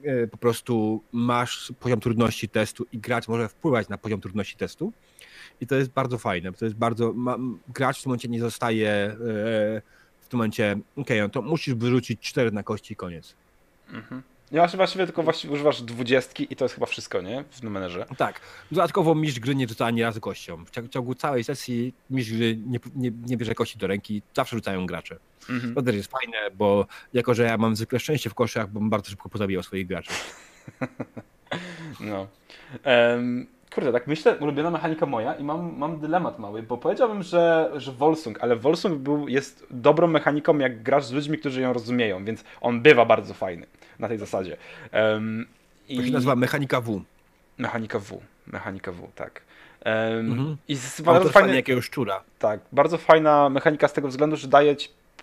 e, 0.03 0.27
po 0.27 0.37
prostu 0.37 1.03
masz 1.11 1.73
poziom 1.79 1.99
trudności 1.99 2.49
testu 2.49 2.85
i 2.91 2.97
gracz 2.97 3.27
może 3.27 3.49
wpływać 3.49 3.89
na 3.89 3.97
poziom 3.97 4.21
trudności 4.21 4.57
testu. 4.57 4.93
I 5.61 5.67
to 5.67 5.75
jest 5.75 5.89
bardzo 5.89 6.17
fajne. 6.17 6.53
To 6.53 6.65
jest 6.65 6.77
bardzo. 6.77 7.13
Ma, 7.13 7.37
gracz 7.67 7.99
w 7.99 8.03
tym 8.03 8.09
momencie 8.09 8.27
nie 8.27 8.39
zostaje 8.39 9.15
w 9.19 9.81
tym 10.31 10.37
momencie, 10.37 10.79
okej, 10.95 11.19
no 11.19 11.29
to 11.29 11.41
musisz 11.41 11.73
wyrzucić 11.73 12.19
4 12.21 12.51
na 12.51 12.63
kości 12.63 12.93
i 12.93 12.95
koniec. 12.95 13.35
Mhm. 13.89 14.21
Masz 14.51 14.75
właściwie 14.75 15.05
tylko 15.05 15.23
właściwie 15.23 15.53
używasz 15.53 15.81
dwudziestki 15.81 16.47
i 16.49 16.55
to 16.55 16.65
jest 16.65 16.75
chyba 16.75 16.87
wszystko, 16.87 17.21
nie? 17.21 17.43
W 17.51 17.63
numerze. 17.63 18.05
Tak. 18.17 18.41
Dodatkowo 18.71 19.15
mistrz 19.15 19.39
gry 19.39 19.55
nie 19.55 19.67
rzuca 19.67 19.85
ani 19.85 20.03
razu 20.03 20.21
kością. 20.21 20.65
W 20.65 20.89
ciągu 20.89 21.15
całej 21.15 21.43
sesji 21.43 21.93
mistrz 22.09 22.33
gry 22.33 22.57
nie, 22.65 22.79
nie, 22.95 23.11
nie 23.27 23.37
bierze 23.37 23.55
kości 23.55 23.77
do 23.77 23.87
ręki, 23.87 24.21
zawsze 24.33 24.55
rzucają 24.55 24.85
gracze. 24.85 25.17
Mhm. 25.49 25.75
To 25.75 25.81
też 25.81 25.95
jest 25.95 26.11
fajne, 26.11 26.37
bo 26.57 26.87
jako, 27.13 27.33
że 27.33 27.43
ja 27.43 27.57
mam 27.57 27.75
zwykle 27.75 27.99
szczęście 27.99 28.29
w 28.29 28.33
koszach, 28.33 28.69
bym 28.69 28.89
bardzo 28.89 29.09
szybko 29.09 29.29
pozabijał 29.29 29.63
swoich 29.63 29.87
graczy. 29.87 30.11
no. 31.99 32.27
Um, 32.85 33.47
kurde, 33.73 33.91
tak 33.91 34.07
myślę, 34.07 34.35
ulubiona 34.35 34.71
mechanika 34.71 35.05
moja 35.05 35.33
i 35.33 35.43
mam, 35.43 35.77
mam 35.77 35.99
dylemat 35.99 36.39
mały, 36.39 36.63
bo 36.63 36.77
powiedziałbym, 36.77 37.23
że, 37.23 37.71
że 37.75 37.91
Volsung, 37.91 38.43
ale 38.43 38.55
Volsung 38.55 38.97
był, 38.97 39.27
jest 39.27 39.65
dobrą 39.69 40.07
mechaniką, 40.07 40.57
jak 40.57 40.83
grasz 40.83 41.05
z 41.05 41.11
ludźmi, 41.11 41.37
którzy 41.37 41.61
ją 41.61 41.73
rozumieją, 41.73 42.25
więc 42.25 42.43
on 42.61 42.81
bywa 42.81 43.05
bardzo 43.05 43.33
fajny 43.33 43.65
na 43.99 44.07
tej 44.07 44.17
zasadzie. 44.17 44.57
Um. 44.93 45.45
To 45.97 46.03
się 46.03 46.11
nazywa 46.11 46.35
mechanika 46.35 46.81
W. 46.81 47.01
Mechanika 47.57 47.99
W, 47.99 48.21
mechanika 48.47 48.91
W, 48.91 49.11
tak. 49.15 49.41
Um, 49.85 50.31
mhm. 50.31 50.57
I 50.67 50.75
z 50.75 51.01
bardzo 51.01 51.29
fajny 51.29 51.55
jakiegoś 51.55 51.85
szczura. 51.85 52.23
Tak, 52.39 52.59
bardzo 52.71 52.97
fajna 52.97 53.49
mechanika 53.49 53.87
z 53.87 53.93
tego 53.93 54.07
względu, 54.07 54.35
że 54.35 54.47
daje 54.47 54.75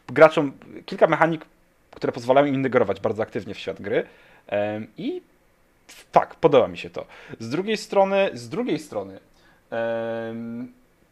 graczom 0.09 0.53
kilka 0.87 1.07
mechanik, 1.07 1.45
które 1.91 2.13
pozwalają 2.13 2.47
im 2.47 2.55
ingerować 2.55 3.01
bardzo 3.01 3.23
aktywnie 3.23 3.55
w 3.55 3.59
świat 3.59 3.83
gry. 3.83 4.05
Um, 4.53 4.87
I 4.97 5.23
tak, 6.13 6.35
podoba 6.35 6.69
mi 6.69 6.79
się 6.79 6.91
to. 6.91 7.07
Z 7.39 7.49
drugiej 7.49 7.77
strony, 7.77 8.31
z 8.35 8.49
drugiej 8.49 8.79
strony, 8.79 9.21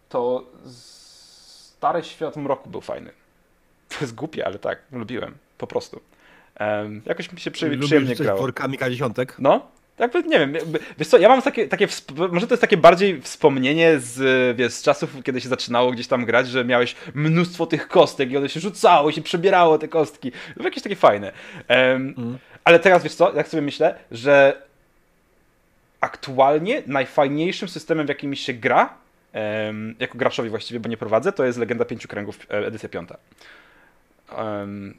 to 0.09 0.45
stary 0.67 2.03
świat 2.03 2.37
mroku 2.37 2.71
był 2.71 2.81
fajny. 2.81 3.11
To 3.89 3.97
jest 4.01 4.15
głupie, 4.15 4.47
ale 4.47 4.59
tak, 4.59 4.79
lubiłem, 4.93 5.35
po 5.59 5.67
prostu. 5.67 6.01
Jakoś 7.07 7.33
mi 7.33 7.41
się 7.41 7.51
przy, 7.51 7.69
Lubisz 7.69 7.87
przyjemnie 7.87 8.15
grało. 8.15 8.41
workami 8.41 8.79
K10? 8.79 9.27
No, 9.39 9.67
jakby, 9.99 10.23
nie 10.23 10.39
wiem, 10.39 10.53
wiesz 10.99 11.09
co, 11.09 11.19
ja 11.19 11.29
mam 11.29 11.43
takie, 11.43 11.69
takie, 11.69 11.89
może 12.33 12.47
to 12.47 12.55
jest 12.55 12.61
takie 12.61 12.77
bardziej 12.77 13.23
wspomnienie 13.23 13.99
z, 13.99 14.57
wiesz, 14.57 14.73
z 14.73 14.83
czasów, 14.83 15.11
kiedy 15.25 15.41
się 15.41 15.49
zaczynało 15.49 15.91
gdzieś 15.91 16.07
tam 16.07 16.25
grać, 16.25 16.49
że 16.49 16.65
miałeś 16.65 16.97
mnóstwo 17.15 17.67
tych 17.67 17.89
kostek 17.89 18.31
i 18.31 18.37
one 18.37 18.49
się 18.49 18.61
rzucało, 18.61 19.13
się 19.13 19.23
przebierało 19.23 19.79
te 19.79 19.89
kostki. 19.89 20.33
To 20.33 20.39
było 20.57 20.65
jakieś 20.65 20.83
takie 20.83 20.97
fajne. 20.97 21.33
Um, 21.69 22.15
mm. 22.19 22.39
Ale 22.67 22.79
teraz, 22.79 23.03
wiesz 23.03 23.15
co, 23.15 23.35
jak 23.35 23.49
sobie 23.49 23.63
myślę, 23.63 23.95
że 24.11 24.63
aktualnie 26.01 26.83
najfajniejszym 26.87 27.69
systemem, 27.69 28.07
w 28.07 28.09
jakim 28.09 28.35
się 28.35 28.53
gra, 28.53 28.95
um, 29.35 29.95
jako 29.99 30.19
graczowi 30.19 30.51
właściwie, 30.51 30.81
bo 30.81 30.89
nie 30.89 30.97
prowadzę, 30.97 31.33
to 31.33 31.45
jest 31.45 31.59
Legenda 31.59 31.85
Pięciu 31.85 32.09
Kręgów, 32.09 32.39
e, 32.51 32.67
edycja 32.67 32.89
piąta. 32.89 33.17
Um, 34.39 34.99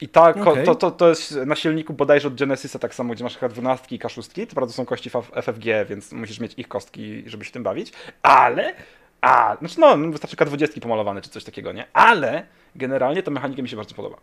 i 0.00 0.08
tak, 0.08 0.36
okay. 0.36 0.64
to, 0.64 0.74
to, 0.74 0.90
to 0.90 1.08
jest 1.08 1.36
na 1.46 1.54
silniku 1.56 1.92
bodajże 1.92 2.28
od 2.28 2.34
Genesisa 2.34 2.78
tak 2.78 2.94
samo, 2.94 3.14
gdzie 3.14 3.24
masz 3.24 3.38
H12 3.38 3.78
i 3.90 3.98
K6, 3.98 4.46
to 4.46 4.54
prawda 4.54 4.74
są 4.74 4.84
kości 4.84 5.10
FFG, 5.42 5.64
więc 5.88 6.12
musisz 6.12 6.40
mieć 6.40 6.54
ich 6.56 6.68
kostki, 6.68 7.22
żeby 7.26 7.44
się 7.44 7.50
tym 7.50 7.62
bawić, 7.62 7.92
ale, 8.22 8.74
a, 9.20 9.56
znaczy 9.58 9.80
no, 9.80 9.96
wystarczy 9.98 10.36
K20 10.36 10.80
pomalowane 10.80 11.22
czy 11.22 11.30
coś 11.30 11.44
takiego, 11.44 11.72
nie? 11.72 11.86
Ale 11.92 12.46
generalnie 12.74 13.22
to 13.22 13.30
mechanika 13.30 13.62
mi 13.62 13.68
się 13.68 13.76
bardzo 13.76 13.94
podoba. 13.94 14.16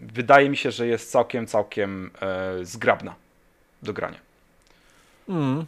Wydaje 0.00 0.50
mi 0.50 0.56
się, 0.56 0.70
że 0.70 0.86
jest 0.86 1.10
całkiem, 1.10 1.46
całkiem 1.46 2.10
e, 2.20 2.64
zgrabna 2.64 3.14
do 3.82 3.92
grania. 3.92 4.18
Mm. 5.28 5.66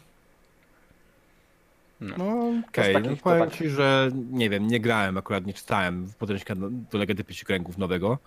No, 2.01 2.17
no 2.17 2.53
okej, 2.69 2.95
okay. 2.95 3.11
no, 3.11 3.17
powiem 3.23 3.49
tak... 3.49 3.59
ci, 3.59 3.69
że 3.69 4.11
nie 4.31 4.49
wiem, 4.49 4.67
nie 4.67 4.79
grałem 4.79 5.17
akurat, 5.17 5.45
nie 5.45 5.53
czytałem 5.53 6.07
podręcznika 6.19 6.55
do, 6.55 6.69
do 6.69 6.97
Legendy 6.97 7.23
Pięciu 7.23 7.45
Kręgów 7.45 7.77
nowego. 7.77 8.17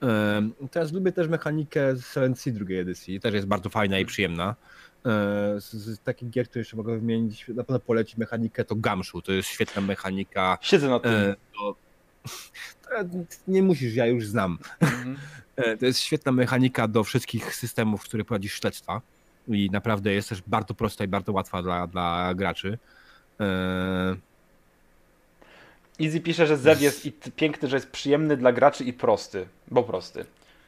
Um, 0.00 0.54
teraz 0.70 0.92
lubię 0.92 1.12
też 1.12 1.28
mechanikę 1.28 1.96
z 1.96 2.04
Sea 2.04 2.52
drugiej 2.52 2.78
edycji, 2.78 3.20
też 3.20 3.34
jest 3.34 3.46
bardzo 3.46 3.70
fajna 3.70 3.98
i 3.98 4.06
przyjemna. 4.06 4.54
E, 5.06 5.60
z, 5.60 5.72
z, 5.72 6.00
takich 6.00 6.30
gier, 6.30 6.48
które 6.48 6.60
jeszcze 6.60 6.76
mogę 6.76 6.98
wymienić, 6.98 7.48
na 7.48 7.64
pewno 7.64 7.78
polecić 7.80 8.16
mechanikę, 8.16 8.64
to 8.64 8.74
Gamshu, 8.74 9.22
to 9.22 9.32
jest 9.32 9.48
świetna 9.48 9.82
mechanika. 9.82 10.58
Siedzę 10.60 10.88
na 10.88 11.00
tym. 11.00 11.12
E, 11.12 11.34
to, 11.56 11.74
nie 13.48 13.62
musisz, 13.62 13.94
ja 13.94 14.06
już 14.06 14.26
znam. 14.26 14.58
Mm 14.80 14.94
-hmm. 15.04 15.16
to 15.80 15.86
jest 15.86 16.00
świetna 16.00 16.32
mechanika 16.32 16.88
do 16.88 17.04
wszystkich 17.04 17.54
systemów, 17.54 18.00
w 18.00 18.04
których 18.04 18.26
prowadzisz 18.26 18.60
śledztwa 18.60 19.00
i 19.48 19.70
naprawdę 19.70 20.12
jest 20.12 20.28
też 20.28 20.42
bardzo 20.46 20.74
prosta 20.74 21.04
i 21.04 21.08
bardzo 21.08 21.32
łatwa 21.32 21.62
dla, 21.62 21.86
dla 21.86 22.34
graczy. 22.34 22.78
Eee... 23.40 24.16
Easy 26.00 26.20
pisze, 26.20 26.46
że 26.46 26.56
Zew 26.56 26.82
jest 26.82 27.06
i 27.06 27.12
piękny, 27.12 27.68
że 27.68 27.76
jest 27.76 27.90
przyjemny 27.90 28.36
dla 28.36 28.52
graczy 28.52 28.84
i 28.84 28.92
prosty, 28.92 29.48
bo 29.70 29.82
prosty. 29.82 30.24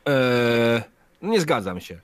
Eee... 0.06 0.82
Nie 1.22 1.40
zgadzam 1.40 1.80
się. 1.80 1.98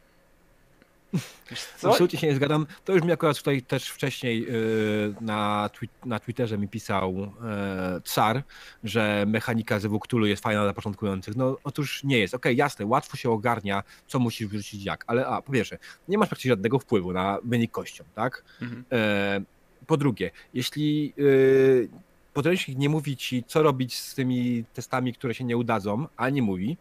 Absolutnie 1.83 2.19
się 2.19 2.27
nie 2.27 2.35
zgadzam. 2.35 2.67
To 2.85 2.93
już 2.93 3.03
mi 3.03 3.13
akurat 3.13 3.39
tutaj 3.39 3.63
też 3.63 3.89
wcześniej 3.89 4.43
yy, 4.43 5.15
na, 5.21 5.71
twi 5.73 5.89
na 6.05 6.21
Twitterze 6.21 6.59
mi 6.59 6.69
pisał 6.69 7.17
yy, 7.17 8.01
Tsar, 8.01 8.43
że 8.85 9.25
mechanika 9.29 9.81
z 9.81 9.99
Cthulhu 10.01 10.27
jest 10.27 10.43
fajna 10.43 10.63
dla 10.63 10.73
początkujących. 10.73 11.37
No 11.37 11.57
otóż 11.65 12.05
nie 12.05 12.19
jest. 12.19 12.35
Okej, 12.35 12.53
okay, 12.53 12.55
jasne, 12.55 12.87
łatwo 12.87 13.17
się 13.17 13.31
ogarnia, 13.31 13.83
co 14.07 14.19
musisz 14.19 14.49
wyrzucić 14.49 14.85
jak, 14.85 15.05
ale 15.07 15.27
a, 15.27 15.43
po 15.43 15.53
pierwsze, 15.53 15.79
nie 16.09 16.19
masz 16.19 16.29
praktycznie 16.29 16.49
żadnego 16.49 16.79
wpływu 16.79 17.13
na 17.13 17.39
wynik 17.45 17.71
kością, 17.71 18.05
tak? 18.15 18.45
Mhm. 18.63 18.85
Yy, 18.91 19.87
po 19.87 19.97
drugie, 19.97 20.31
jeśli 20.55 21.13
yy, 21.17 21.89
podręcznik 22.35 22.79
nie 22.79 22.89
mówi 22.89 23.17
ci, 23.17 23.45
co 23.47 23.63
robić 23.63 23.99
z 23.99 24.15
tymi 24.15 24.65
testami, 24.75 25.15
które 25.15 25.35
się 25.35 25.45
nie 25.45 25.57
udadzą, 25.57 26.07
a 26.17 26.31
nie 26.31 26.43
mówi, 26.43 26.77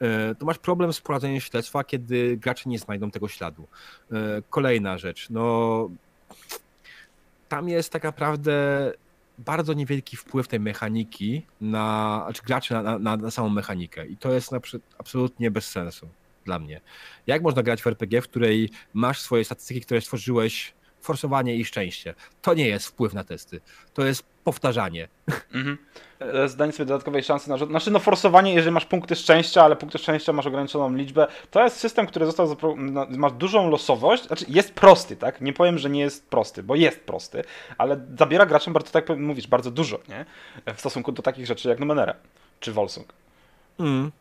yy, 0.00 0.08
to 0.38 0.46
masz 0.46 0.58
problem 0.58 0.92
z 0.92 1.00
prowadzeniem 1.00 1.40
śledztwa, 1.40 1.84
kiedy 1.84 2.36
gracze 2.36 2.70
nie 2.70 2.78
znajdą 2.78 3.10
tego 3.10 3.28
śladu. 3.28 3.66
Yy, 4.10 4.18
kolejna 4.50 4.98
rzecz, 4.98 5.30
no 5.30 5.88
tam 7.48 7.68
jest 7.68 7.92
tak 7.92 8.02
naprawdę 8.02 8.92
bardzo 9.38 9.72
niewielki 9.72 10.16
wpływ 10.16 10.48
tej 10.48 10.60
mechaniki 10.60 11.42
na, 11.60 12.20
znaczy 12.24 12.42
graczy 12.42 12.74
na, 12.74 12.98
na, 12.98 13.16
na 13.16 13.30
samą 13.30 13.48
mechanikę 13.48 14.06
i 14.06 14.16
to 14.16 14.32
jest 14.32 14.52
na 14.52 14.60
absolutnie 14.98 15.50
bez 15.50 15.68
sensu 15.68 16.08
dla 16.44 16.58
mnie. 16.58 16.80
Jak 17.26 17.42
można 17.42 17.62
grać 17.62 17.82
w 17.82 17.86
RPG, 17.86 18.22
w 18.22 18.28
której 18.28 18.70
masz 18.94 19.20
swoje 19.20 19.44
statystyki, 19.44 19.80
które 19.80 20.00
stworzyłeś 20.00 20.74
forsowanie 21.00 21.56
i 21.56 21.64
szczęście. 21.64 22.14
To 22.42 22.54
nie 22.54 22.68
jest 22.68 22.86
wpływ 22.86 23.14
na 23.14 23.24
testy. 23.24 23.60
To 23.94 24.04
jest 24.04 24.33
powtarzanie. 24.44 25.08
Mhm. 25.54 25.78
E, 26.20 26.48
zdanie 26.48 26.72
sobie 26.72 26.86
dodatkowej 26.86 27.22
szansy 27.22 27.50
na 27.50 27.56
Znaczy, 27.56 27.90
no 27.90 27.98
forsowanie, 27.98 28.54
jeżeli 28.54 28.72
masz 28.72 28.86
punkty 28.86 29.16
szczęścia, 29.16 29.62
ale 29.62 29.76
punkty 29.76 29.98
szczęścia 29.98 30.32
masz 30.32 30.46
ograniczoną 30.46 30.94
liczbę, 30.96 31.26
to 31.50 31.64
jest 31.64 31.76
system, 31.76 32.06
który 32.06 32.26
został, 32.26 32.46
zapro... 32.46 32.74
ma 33.08 33.30
dużą 33.30 33.70
losowość, 33.70 34.26
znaczy 34.26 34.44
jest 34.48 34.74
prosty, 34.74 35.16
tak? 35.16 35.40
Nie 35.40 35.52
powiem, 35.52 35.78
że 35.78 35.90
nie 35.90 36.00
jest 36.00 36.26
prosty, 36.28 36.62
bo 36.62 36.74
jest 36.74 37.00
prosty, 37.00 37.44
ale 37.78 38.00
zabiera 38.18 38.46
graczom 38.46 38.72
bardzo, 38.72 38.90
tak 38.90 39.08
mówisz, 39.18 39.46
bardzo 39.46 39.70
dużo, 39.70 39.98
nie? 40.08 40.24
W 40.74 40.80
stosunku 40.80 41.12
do 41.12 41.22
takich 41.22 41.46
rzeczy 41.46 41.68
jak 41.68 41.78
Numenera 41.78 42.14
czy 42.60 42.72
Volsung. 42.72 43.12
Mm. 43.78 44.12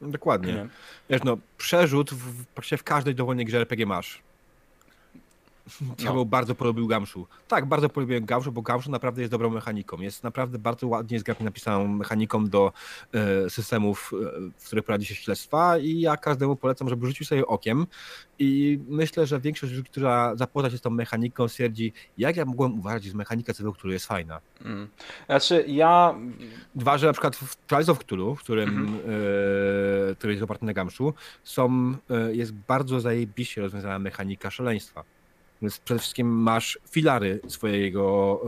Dokładnie. 0.00 0.66
Wiesz, 1.10 1.24
no, 1.24 1.36
przerzut 1.58 2.10
w, 2.10 2.44
w 2.76 2.82
każdej 2.82 3.14
dowolnej 3.14 3.44
grze 3.44 3.58
RPG 3.58 3.86
masz. 3.86 4.25
Ja 5.98 6.12
no. 6.12 6.24
bardzo 6.24 6.54
polubił 6.54 6.86
Gamszu. 6.86 7.26
Tak, 7.48 7.66
bardzo 7.66 7.88
polubiłem 7.88 8.24
Gamszu, 8.24 8.52
bo 8.52 8.62
Gamszu 8.62 8.90
naprawdę 8.90 9.22
jest 9.22 9.30
dobrą 9.30 9.50
mechaniką. 9.50 10.00
Jest 10.00 10.24
naprawdę 10.24 10.58
bardzo 10.58 10.86
ładnie 10.86 11.20
zgrabnie 11.20 11.44
napisaną 11.44 11.88
mechaniką 11.88 12.46
do 12.46 12.72
e, 13.12 13.50
systemów, 13.50 14.12
e, 14.12 14.50
w 14.58 14.66
których 14.66 14.84
prowadzi 14.84 15.06
się 15.06 15.14
śledztwa 15.14 15.78
i 15.78 16.00
ja 16.00 16.16
każdemu 16.16 16.56
polecam, 16.56 16.88
żeby 16.88 17.06
rzucił 17.06 17.26
sobie 17.26 17.46
okiem 17.46 17.86
i 18.38 18.80
myślę, 18.88 19.26
że 19.26 19.40
większość 19.40 19.72
ludzi, 19.72 19.84
która 19.84 20.36
zapozna 20.36 20.70
się 20.70 20.78
z 20.78 20.80
tą 20.80 20.90
mechaniką 20.90 21.48
stwierdzi, 21.48 21.92
jak 22.18 22.36
ja 22.36 22.44
mogłem 22.44 22.78
uważać, 22.78 23.04
że 23.04 23.14
mechanika 23.14 23.54
cywil, 23.54 23.72
która 23.72 23.92
jest 23.92 24.06
fajna. 24.06 24.40
Mm. 24.64 24.88
Znaczy 25.26 25.64
ja... 25.68 26.14
Dwa, 26.74 26.98
że 26.98 27.06
na 27.06 27.12
przykład 27.12 27.36
w 27.36 27.56
Trials 27.56 27.88
of 27.88 27.98
Cthulhu, 27.98 28.34
w 28.34 28.40
którym, 28.40 28.68
mm 28.68 28.86
-hmm. 28.86 28.98
e, 30.10 30.14
który 30.14 30.32
jest 30.32 30.42
oparty 30.42 30.64
na 30.64 30.72
Gamszu, 30.72 31.14
są, 31.44 31.94
e, 32.10 32.34
jest 32.34 32.52
bardzo 32.52 33.00
zajebiście 33.00 33.60
rozwiązana 33.60 33.98
mechanika 33.98 34.50
szaleństwa. 34.50 35.04
Więc 35.62 35.78
przede 35.78 36.00
wszystkim 36.00 36.28
masz 36.28 36.78
filary 36.90 37.40
swojego, 37.48 38.40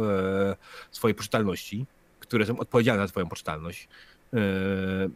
e, 0.51 0.57
swojej 0.91 1.15
poczytalności, 1.15 1.87
które 2.21 2.47
są 2.47 2.59
odpowiedzialne 2.59 3.03
za 3.03 3.09
twoją 3.09 3.27
poczytalność. 3.29 3.89
E, 4.35 4.39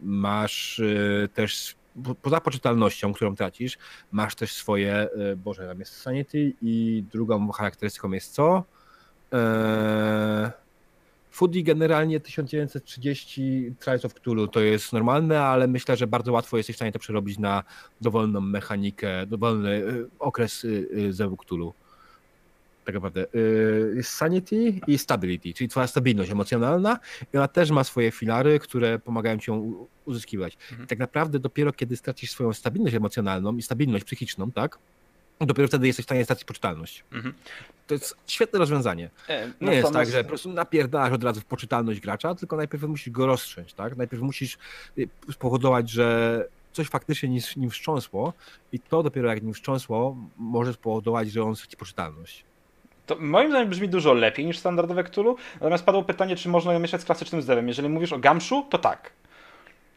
masz 0.01 0.79
e, 0.79 1.27
też 1.27 1.75
poza 2.21 2.41
poczytalnością, 2.41 3.13
którą 3.13 3.35
tracisz, 3.35 3.77
masz 4.11 4.35
też 4.35 4.53
swoje, 4.53 5.07
boże, 5.37 5.67
tam 5.67 5.79
jest 5.79 6.01
sanity 6.01 6.53
i 6.61 7.03
drugą 7.11 7.51
charakterystyką 7.51 8.11
jest 8.11 8.33
co? 8.33 8.63
Foodie 11.31 11.63
generalnie 11.63 12.19
1930 12.19 13.73
Trials 13.79 14.05
of 14.05 14.13
Cthulhu 14.13 14.47
to 14.47 14.59
jest 14.59 14.93
normalne, 14.93 15.41
ale 15.41 15.67
myślę, 15.67 15.97
że 15.97 16.07
bardzo 16.07 16.31
łatwo 16.31 16.57
jesteś 16.57 16.75
w 16.75 16.77
stanie 16.77 16.91
to 16.91 16.99
przerobić 16.99 17.39
na 17.39 17.63
dowolną 18.01 18.41
mechanikę, 18.41 19.25
dowolny 19.25 19.83
okres 20.19 20.67
Zewu 21.09 21.37
Cthulhu. 21.37 21.73
Tak 22.83 22.95
naprawdę. 22.95 23.25
Yy, 23.95 24.03
sanity 24.03 24.73
i 24.87 24.97
stability, 24.97 25.53
czyli 25.53 25.67
twoja 25.67 25.87
stabilność 25.87 26.31
emocjonalna 26.31 26.99
i 27.33 27.37
ona 27.37 27.47
też 27.47 27.71
ma 27.71 27.83
swoje 27.83 28.11
filary, 28.11 28.59
które 28.59 28.99
pomagają 28.99 29.37
ci 29.37 29.51
ją 29.51 29.87
uzyskiwać. 30.05 30.57
Mhm. 30.71 30.87
Tak 30.87 30.99
naprawdę 30.99 31.39
dopiero 31.39 31.73
kiedy 31.73 31.97
stracisz 31.97 32.31
swoją 32.31 32.53
stabilność 32.53 32.95
emocjonalną 32.95 33.57
i 33.57 33.61
stabilność 33.61 34.05
psychiczną, 34.05 34.51
tak, 34.51 34.77
dopiero 35.39 35.67
wtedy 35.67 35.87
jesteś 35.87 36.05
w 36.05 36.07
stanie 36.07 36.23
stracić 36.23 36.45
poczytalność. 36.45 37.03
Mhm. 37.11 37.33
To 37.87 37.93
jest 37.93 38.15
świetne 38.27 38.59
rozwiązanie. 38.59 39.09
E, 39.29 39.51
nie 39.61 39.73
jest 39.73 39.93
tak, 39.93 40.09
że 40.09 40.23
po 40.23 40.27
prostu 40.27 40.53
napierdalasz 40.53 41.13
od 41.13 41.23
razu 41.23 41.41
w 41.41 41.45
poczytalność 41.45 41.99
gracza, 41.99 42.35
tylko 42.35 42.55
najpierw 42.55 42.83
musisz 42.83 43.13
go 43.13 43.25
rozstrząć, 43.25 43.73
tak? 43.73 43.97
Najpierw 43.97 44.23
musisz 44.23 44.57
y, 44.97 45.09
spowodować, 45.31 45.89
że 45.89 46.47
coś 46.73 46.87
faktycznie 46.87 47.29
nim 47.57 47.69
wstrząsło 47.69 48.33
i 48.71 48.79
to 48.79 49.03
dopiero 49.03 49.29
jak 49.29 49.43
nim 49.43 49.53
wstrząsło 49.53 50.17
może 50.37 50.73
spowodować, 50.73 51.31
że 51.31 51.43
on 51.43 51.55
straci 51.55 51.77
poczytalność. 51.77 52.45
To 53.05 53.15
moim 53.19 53.49
zdaniem 53.49 53.69
brzmi 53.69 53.89
dużo 53.89 54.13
lepiej 54.13 54.45
niż 54.45 54.57
standardowe 54.57 55.03
Cthulhu, 55.03 55.35
natomiast 55.53 55.85
padło 55.85 56.03
pytanie, 56.03 56.35
czy 56.35 56.49
można 56.49 56.73
ją 56.73 56.79
mieszać 56.79 57.01
z 57.01 57.05
klasycznym 57.05 57.41
zdewem. 57.41 57.67
Jeżeli 57.67 57.89
mówisz 57.89 58.13
o 58.13 58.19
Gamszu, 58.19 58.65
to 58.69 58.77
tak. 58.77 59.11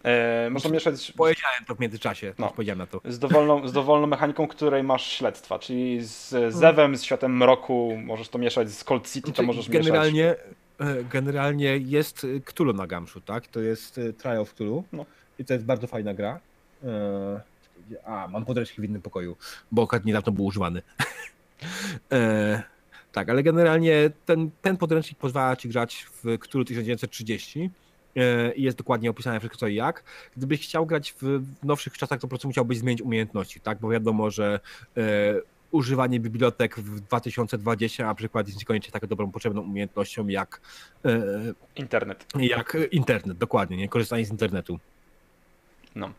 E, 0.05 0.51
można 0.51 0.71
mieszać. 0.71 1.13
Powiedziałem 1.17 1.65
to 1.67 1.75
w 1.75 1.81
międzyczasie, 1.81 2.35
no, 2.39 2.51
powiedziałem 2.57 2.79
na 2.79 2.87
to. 2.87 3.01
Z 3.05 3.19
dowolną, 3.19 3.69
z 3.69 3.73
dowolną 3.73 4.07
mechaniką, 4.07 4.49
której 4.49 4.83
masz 4.83 5.07
śledztwa, 5.07 5.59
czyli 5.59 5.99
z. 6.03 6.55
Zewem, 6.55 6.97
z 6.97 7.03
światem 7.03 7.37
mroku, 7.37 7.99
możesz 8.05 8.29
to 8.29 8.39
mieszać 8.39 8.71
z 8.71 8.85
Cold 8.85 9.13
City, 9.13 9.21
to 9.21 9.27
znaczy, 9.27 9.47
możesz 9.47 9.69
generalnie, 9.69 10.35
mieszać. 10.81 11.05
Generalnie 11.13 11.77
jest 11.77 12.27
Cthulhu 12.45 12.73
na 12.73 12.87
Gamszu, 12.87 13.21
tak? 13.21 13.47
To 13.47 13.61
jest 13.61 13.99
e, 13.99 14.13
Trial 14.13 14.41
of 14.41 14.55
Cthulhu 14.55 14.85
no. 14.93 15.07
i 15.39 15.45
to 15.45 15.53
jest 15.53 15.65
bardzo 15.65 15.87
fajna 15.87 16.15
gra. 16.15 16.41
E, 16.85 17.41
a, 18.05 18.29
mam 18.29 18.45
podręcznik 18.45 18.81
w 18.81 18.85
innym 18.85 19.03
pokoju, 19.03 19.37
bo 19.73 19.83
okaz 19.83 20.05
niedawno 20.05 20.33
był 20.33 20.45
używany. 20.45 20.83
Tak, 23.17 23.31
ale 23.31 23.43
generalnie 23.43 24.11
ten, 24.25 24.51
ten 24.63 24.77
podręcznik 24.77 25.19
pozwala 25.19 25.57
ci 25.57 25.69
grać 25.69 26.07
w 26.13 26.39
Cthulhu 26.39 26.65
1930 26.65 27.71
E, 28.17 28.53
i 28.55 28.63
jest 28.63 28.79
dokładnie 28.79 29.11
opisane 29.11 29.41
wszystko 29.41 29.59
co 29.59 29.67
i 29.67 29.75
jak. 29.75 30.05
Gdybyś 30.37 30.61
chciał 30.61 30.87
grać 30.87 31.15
w 31.23 31.43
nowszych 31.63 31.99
czasach, 31.99 32.19
to 32.19 32.23
po 32.23 32.29
prostu 32.29 32.49
musiałbyś 32.49 32.79
zmienić 32.79 33.03
umiejętności, 33.03 33.61
tak? 33.61 33.81
Bo 33.81 33.89
wiadomo, 33.89 34.31
że 34.31 34.61
e, 34.97 35.35
używanie 35.71 36.21
bibliotek 36.21 36.77
w 36.77 37.01
2020 37.01 38.07
na 38.07 38.15
przykład 38.15 38.47
jest 38.47 38.59
niekoniecznie 38.59 38.93
taką 38.93 39.07
dobrą, 39.07 39.31
potrzebną 39.31 39.63
umiejętnością 39.63 40.29
jak 40.29 40.61
e, 41.05 41.21
internet. 41.77 42.27
Jak 42.39 42.77
internet, 42.91 43.39
dokładnie, 43.39 43.77
nie? 43.77 43.89
Korzystanie 43.89 44.27
z 44.27 44.31
internetu. 44.31 44.79
No. 45.97 46.11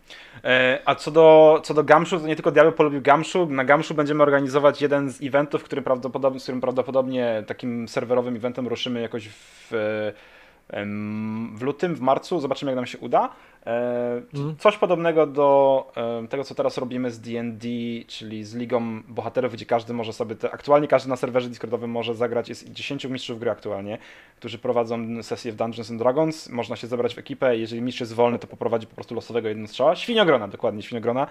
A 0.85 0.95
co 0.95 1.11
do, 1.11 1.59
co 1.63 1.73
do 1.73 1.83
Gamszu, 1.83 2.19
to 2.19 2.27
nie 2.27 2.35
tylko 2.35 2.51
Diabeł 2.51 2.71
polubił 2.71 3.01
Gamszu. 3.01 3.45
Na 3.45 3.65
Gamszu 3.65 3.93
będziemy 3.93 4.23
organizować 4.23 4.81
jeden 4.81 5.09
z 5.09 5.23
eventów, 5.23 5.63
który 5.63 5.81
prawdopodobnie, 5.81 6.39
z 6.39 6.43
którym 6.43 6.61
prawdopodobnie 6.61 7.43
takim 7.47 7.87
serwerowym 7.87 8.35
eventem 8.35 8.67
ruszymy 8.67 9.01
jakoś 9.01 9.29
w 9.29 9.71
w 11.53 11.61
lutym, 11.61 11.95
w 11.95 12.01
marcu. 12.01 12.39
Zobaczymy, 12.39 12.71
jak 12.71 12.75
nam 12.75 12.85
się 12.85 12.97
uda. 12.97 13.29
Mm. 13.67 14.55
Coś 14.59 14.77
podobnego 14.77 15.27
do 15.27 15.91
tego, 16.29 16.43
co 16.43 16.55
teraz 16.55 16.77
robimy 16.77 17.11
z 17.11 17.19
D&D, 17.19 17.67
czyli 18.07 18.43
z 18.43 18.55
Ligą 18.55 19.01
Bohaterów, 19.07 19.53
gdzie 19.53 19.65
każdy 19.65 19.93
może 19.93 20.13
sobie, 20.13 20.35
te, 20.35 20.51
aktualnie 20.51 20.87
każdy 20.87 21.09
na 21.09 21.15
serwerze 21.15 21.49
Discordowym 21.49 21.91
może 21.91 22.15
zagrać, 22.15 22.49
jest 22.49 22.71
10 22.71 23.05
mistrzów 23.05 23.39
gry 23.39 23.51
aktualnie, 23.51 23.97
którzy 24.37 24.57
prowadzą 24.57 25.23
sesję 25.23 25.51
w 25.51 25.55
Dungeons 25.55 25.91
and 25.91 25.99
Dragons, 25.99 26.49
można 26.49 26.75
się 26.75 26.87
zebrać 26.87 27.15
w 27.15 27.17
ekipę, 27.17 27.57
jeżeli 27.57 27.81
mistrz 27.81 27.99
jest 27.99 28.13
wolny, 28.13 28.39
to 28.39 28.47
poprowadzi 28.47 28.87
po 28.87 28.95
prostu 28.95 29.15
losowego 29.15 29.47
jednostrzała, 29.47 29.95
świniogrona, 29.95 30.47
dokładnie 30.47 30.81
świniogrona. 30.81 31.27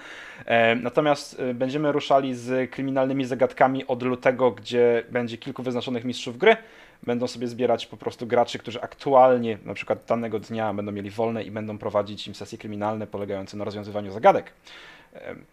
Natomiast 0.83 1.41
e, 1.41 1.55
będziemy 1.55 1.93
ruszali 1.93 2.35
z 2.35 2.71
kryminalnymi 2.71 3.25
zagadkami 3.25 3.87
od 3.87 4.03
lutego, 4.03 4.51
gdzie 4.51 5.05
będzie 5.11 5.39
kilku 5.39 5.63
wyznaczonych 5.63 6.05
mistrzów 6.05 6.39
gry, 6.39 6.57
będą 7.03 7.27
sobie 7.27 7.49
zbierać 7.49 7.87
po 7.87 7.97
prostu 7.97 8.27
graczy, 8.27 8.59
którzy 8.59 8.83
aktualnie, 8.83 9.59
na 9.65 9.75
przykład 9.75 10.05
danego 10.09 10.39
dnia 10.39 10.75
będą 10.75 10.93
mieli 10.93 11.11
wolne 11.11 11.45
i 11.45 11.51
będą 11.51 11.79
prowadzić 11.79 12.29
im 12.29 12.35
sesje 12.35 12.59
kryminalne 12.59 13.07
polegające 13.07 13.57
na 13.57 13.65
rozwiązywaniu 13.65 14.13
zagadek, 14.13 14.53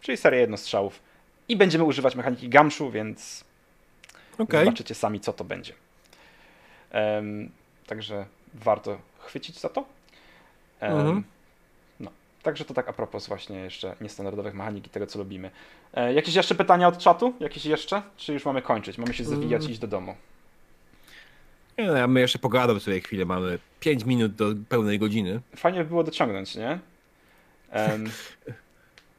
czyli 0.00 0.16
serię 0.16 0.40
jednostrzałów. 0.40 1.00
I 1.48 1.56
będziemy 1.56 1.84
używać 1.84 2.16
mechaniki 2.16 2.48
Gamszu, 2.48 2.90
więc 2.90 3.44
okay. 4.38 4.64
zobaczycie 4.64 4.94
sami, 4.94 5.20
co 5.20 5.32
to 5.32 5.44
będzie. 5.44 5.72
Um, 6.94 7.50
także 7.86 8.26
warto 8.54 8.98
chwycić 9.18 9.60
za 9.60 9.68
to. 9.68 9.84
Um, 10.82 10.92
mhm. 10.92 11.24
No, 12.00 12.10
także 12.42 12.64
to 12.64 12.74
tak 12.74 12.88
a 12.88 12.92
propos 12.92 13.26
właśnie 13.26 13.56
jeszcze 13.56 13.96
niestandardowych 14.00 14.54
mechanik 14.54 14.86
i 14.86 14.90
tego, 14.90 15.06
co 15.06 15.18
lubimy. 15.18 15.50
E, 15.94 16.12
jakieś 16.14 16.34
jeszcze 16.34 16.54
pytania 16.54 16.88
od 16.88 16.98
czatu? 16.98 17.34
Jakieś 17.40 17.64
jeszcze? 17.64 18.02
Czy 18.16 18.32
już 18.32 18.44
mamy 18.44 18.62
kończyć? 18.62 18.98
Mamy 18.98 19.14
się 19.14 19.24
zawijać 19.24 19.66
i 19.66 19.70
iść 19.70 19.80
do 19.80 19.86
domu? 19.86 20.14
Nie, 21.78 21.86
no, 21.86 22.08
my 22.08 22.20
jeszcze 22.20 22.38
pogadamy 22.38 22.80
sobie 22.80 23.00
chwilę, 23.00 23.24
mamy 23.24 23.58
5 23.80 24.04
minut 24.04 24.34
do 24.34 24.46
pełnej 24.68 24.98
godziny. 24.98 25.40
Fajnie 25.56 25.78
by 25.78 25.84
było 25.84 26.04
dociągnąć, 26.04 26.54
nie? 26.54 26.78
Um. 27.72 28.04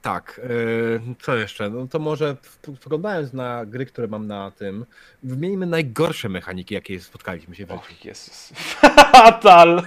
tak, 0.01 0.41
yy, 0.49 1.01
co 1.21 1.35
jeszcze? 1.35 1.69
No 1.69 1.87
to 1.87 1.99
może 1.99 2.35
spoglądając 2.81 3.33
na 3.33 3.65
gry, 3.65 3.85
które 3.85 4.07
mam 4.07 4.27
na 4.27 4.51
tym, 4.51 4.85
wymieńmy 5.23 5.65
najgorsze 5.65 6.29
mechaniki, 6.29 6.73
jakie 6.73 6.99
spotkaliśmy 6.99 7.55
się 7.55 7.65
w 7.65 7.69
życiu. 7.69 7.79
Och, 7.79 8.05
Jezus. 8.05 8.53
Fatal! 9.11 9.81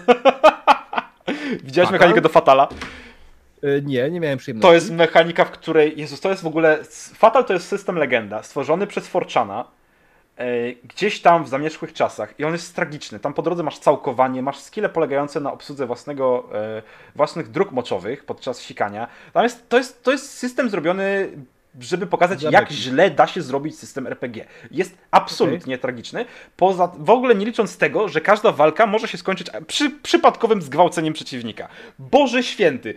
Widziałeś 1.64 1.88
Fatal? 1.88 1.92
mechanikę 1.92 2.20
do 2.20 2.28
Fatala? 2.28 2.68
Yy, 3.62 3.82
nie, 3.86 4.10
nie 4.10 4.20
miałem 4.20 4.38
przyjemności. 4.38 4.68
To 4.68 4.74
jest 4.74 4.90
mechanika, 4.90 5.44
w 5.44 5.50
której. 5.50 6.00
Jezus, 6.00 6.20
to 6.20 6.30
jest 6.30 6.42
w 6.42 6.46
ogóle. 6.46 6.78
Fatal 7.14 7.44
to 7.44 7.52
jest 7.52 7.68
system 7.68 7.96
legenda, 7.96 8.42
stworzony 8.42 8.86
przez 8.86 9.08
Forchana 9.08 9.64
E, 9.64 9.77
gdzieś 10.84 11.20
tam 11.20 11.44
w 11.44 11.48
zamierzchłych 11.48 11.92
czasach 11.92 12.40
i 12.40 12.44
on 12.44 12.52
jest 12.52 12.74
tragiczny. 12.74 13.20
Tam 13.20 13.34
po 13.34 13.42
drodze 13.42 13.62
masz 13.62 13.78
całkowanie, 13.78 14.42
masz 14.42 14.58
skille 14.58 14.88
polegające 14.88 15.40
na 15.40 15.52
obsłudze 15.52 15.86
własnego, 15.86 16.48
e, 16.54 16.82
własnych 17.16 17.50
dróg 17.50 17.72
moczowych 17.72 18.24
podczas 18.24 18.60
sikania. 18.60 19.08
Tam 19.32 19.42
jest, 19.42 19.68
to, 19.68 19.76
jest, 19.76 20.02
to 20.02 20.12
jest 20.12 20.30
system 20.30 20.70
zrobiony 20.70 21.30
żeby 21.80 22.06
pokazać, 22.06 22.42
jak 22.42 22.70
źle 22.70 23.10
da 23.10 23.26
się 23.26 23.42
zrobić 23.42 23.78
system 23.78 24.06
RPG. 24.06 24.44
Jest 24.70 24.98
absolutnie 25.10 25.74
okay. 25.74 25.78
tragiczny. 25.78 26.24
Poza, 26.56 26.92
w 26.98 27.10
ogóle 27.10 27.34
nie 27.34 27.46
licząc 27.46 27.78
tego, 27.78 28.08
że 28.08 28.20
każda 28.20 28.52
walka 28.52 28.86
może 28.86 29.08
się 29.08 29.18
skończyć 29.18 29.50
przy, 29.66 29.90
przypadkowym 29.90 30.62
zgwałceniem 30.62 31.14
przeciwnika. 31.14 31.68
Boże 31.98 32.42
święty! 32.42 32.94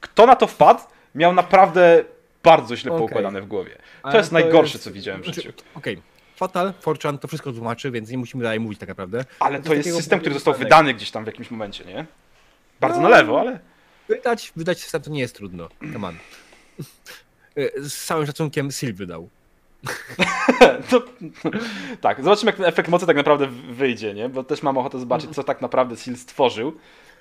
Kto 0.00 0.26
na 0.26 0.36
to 0.36 0.46
wpadł, 0.46 0.80
miał 1.14 1.32
naprawdę 1.32 2.04
bardzo 2.42 2.76
źle 2.76 2.92
okay. 2.92 2.98
poukładane 2.98 3.40
w 3.40 3.46
głowie. 3.46 3.70
To 4.02 4.08
Ale 4.08 4.18
jest 4.18 4.30
to 4.30 4.34
najgorsze, 4.34 4.72
jest... 4.72 4.84
co 4.84 4.90
widziałem 4.90 5.22
w 5.22 5.26
życiu. 5.26 5.52
Okej, 5.74 5.94
okay. 5.94 6.15
Fatal, 6.36 6.72
Fortran 6.80 7.18
to 7.18 7.28
wszystko 7.28 7.52
tłumaczy, 7.52 7.90
więc 7.90 8.10
nie 8.10 8.18
musimy 8.18 8.42
dalej 8.42 8.60
mówić 8.60 8.78
tak 8.78 8.88
naprawdę. 8.88 9.24
Ale 9.40 9.58
to, 9.58 9.68
to 9.68 9.74
jest 9.74 9.96
system, 9.96 10.20
który 10.20 10.34
został 10.34 10.54
wydany 10.54 10.94
gdzieś 10.94 11.10
tam 11.10 11.24
w 11.24 11.26
jakimś 11.26 11.50
momencie, 11.50 11.84
nie? 11.84 12.06
Bardzo 12.80 13.00
no, 13.00 13.08
na 13.08 13.16
lewo, 13.16 13.40
ale... 13.40 13.58
Wydać, 14.08 14.52
wydać 14.56 14.80
system 14.80 15.02
to 15.02 15.10
nie 15.10 15.20
jest 15.20 15.34
trudno. 15.36 15.68
Come 15.92 16.08
on. 16.08 16.16
Z 17.76 18.04
całym 18.04 18.26
szacunkiem 18.26 18.72
Sil 18.78 18.92
wydał. 18.94 19.28
to, 20.90 21.02
tak, 22.00 22.24
zobaczymy 22.24 22.48
jak 22.48 22.56
ten 22.56 22.66
efekt 22.66 22.88
mocy 22.88 23.06
tak 23.06 23.16
naprawdę 23.16 23.46
wyjdzie, 23.70 24.14
nie? 24.14 24.28
Bo 24.28 24.44
też 24.44 24.62
mam 24.62 24.78
ochotę 24.78 24.98
zobaczyć, 24.98 25.30
co 25.34 25.44
tak 25.44 25.62
naprawdę 25.62 25.96
Sil 26.02 26.14
stworzył. 26.16 26.68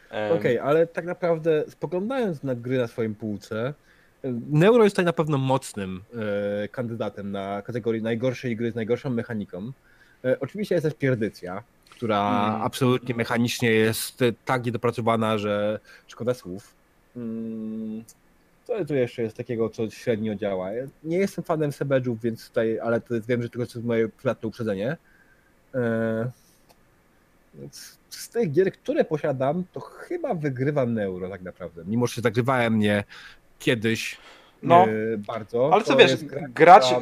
Okej, 0.10 0.32
okay, 0.32 0.64
ale 0.64 0.88
tak 0.88 1.06
naprawdę 1.06 1.64
spoglądając 1.70 2.44
na 2.44 2.56
gry 2.56 2.78
na 2.78 2.88
swoim 2.88 3.16
półce, 3.16 3.74
Neuro 4.50 4.84
jest 4.84 4.96
tutaj 4.96 5.06
na 5.06 5.14
pewno 5.14 5.38
mocnym 5.38 6.04
e, 6.64 6.68
kandydatem 6.68 7.32
na 7.32 7.62
kategorię 7.62 8.02
najgorszej 8.02 8.56
gry 8.56 8.72
z 8.72 8.76
najgorszą 8.76 9.10
mechaniką. 9.10 9.72
E, 10.26 10.40
oczywiście 10.40 10.76
jest 10.76 10.86
też 10.86 10.94
Pierdycja, 10.94 11.64
która 11.90 12.48
mm. 12.50 12.62
absolutnie 12.62 13.16
mechanicznie 13.16 13.72
jest 13.72 14.20
tak 14.46 14.66
niedopracowana, 14.66 15.38
że 15.38 15.80
szkoda 16.08 16.34
słów. 16.34 16.76
Mm, 17.16 18.04
co 18.64 18.86
tu 18.86 18.96
jeszcze 18.96 19.22
jest 19.22 19.38
takiego, 19.38 19.70
co 19.70 19.90
średnio 19.90 20.36
działa? 20.36 20.72
Ja 20.72 20.88
nie 21.04 21.18
jestem 21.18 21.44
fanem 21.44 21.72
Sebedżów, 21.72 22.22
więc 22.22 22.48
tutaj, 22.48 22.80
ale 22.80 23.02
to 23.02 23.16
wiem, 23.28 23.42
że 23.42 23.50
to 23.50 23.60
jest 23.60 23.84
moje 23.84 24.10
prywatne 24.10 24.48
uprzedzenie. 24.48 24.98
E, 25.76 26.32
z 28.10 28.30
tych 28.30 28.52
gier, 28.52 28.72
które 28.72 29.06
posiadam, 29.06 29.64
to 29.74 29.80
chyba 29.80 30.34
wygrywam 30.34 30.94
Neuro 30.94 31.30
tak 31.30 31.42
naprawdę. 31.42 31.84
Mimo, 31.86 32.08
że 32.08 32.22
zagrywałem 32.22 32.74
mnie 32.74 33.04
kiedyś 33.60 34.18
no, 34.64 34.84
e, 34.84 35.18
bardzo. 35.18 35.70
Ale 35.74 35.84
co 35.84 35.98
wiesz, 35.98 36.16
grać. 36.50 36.96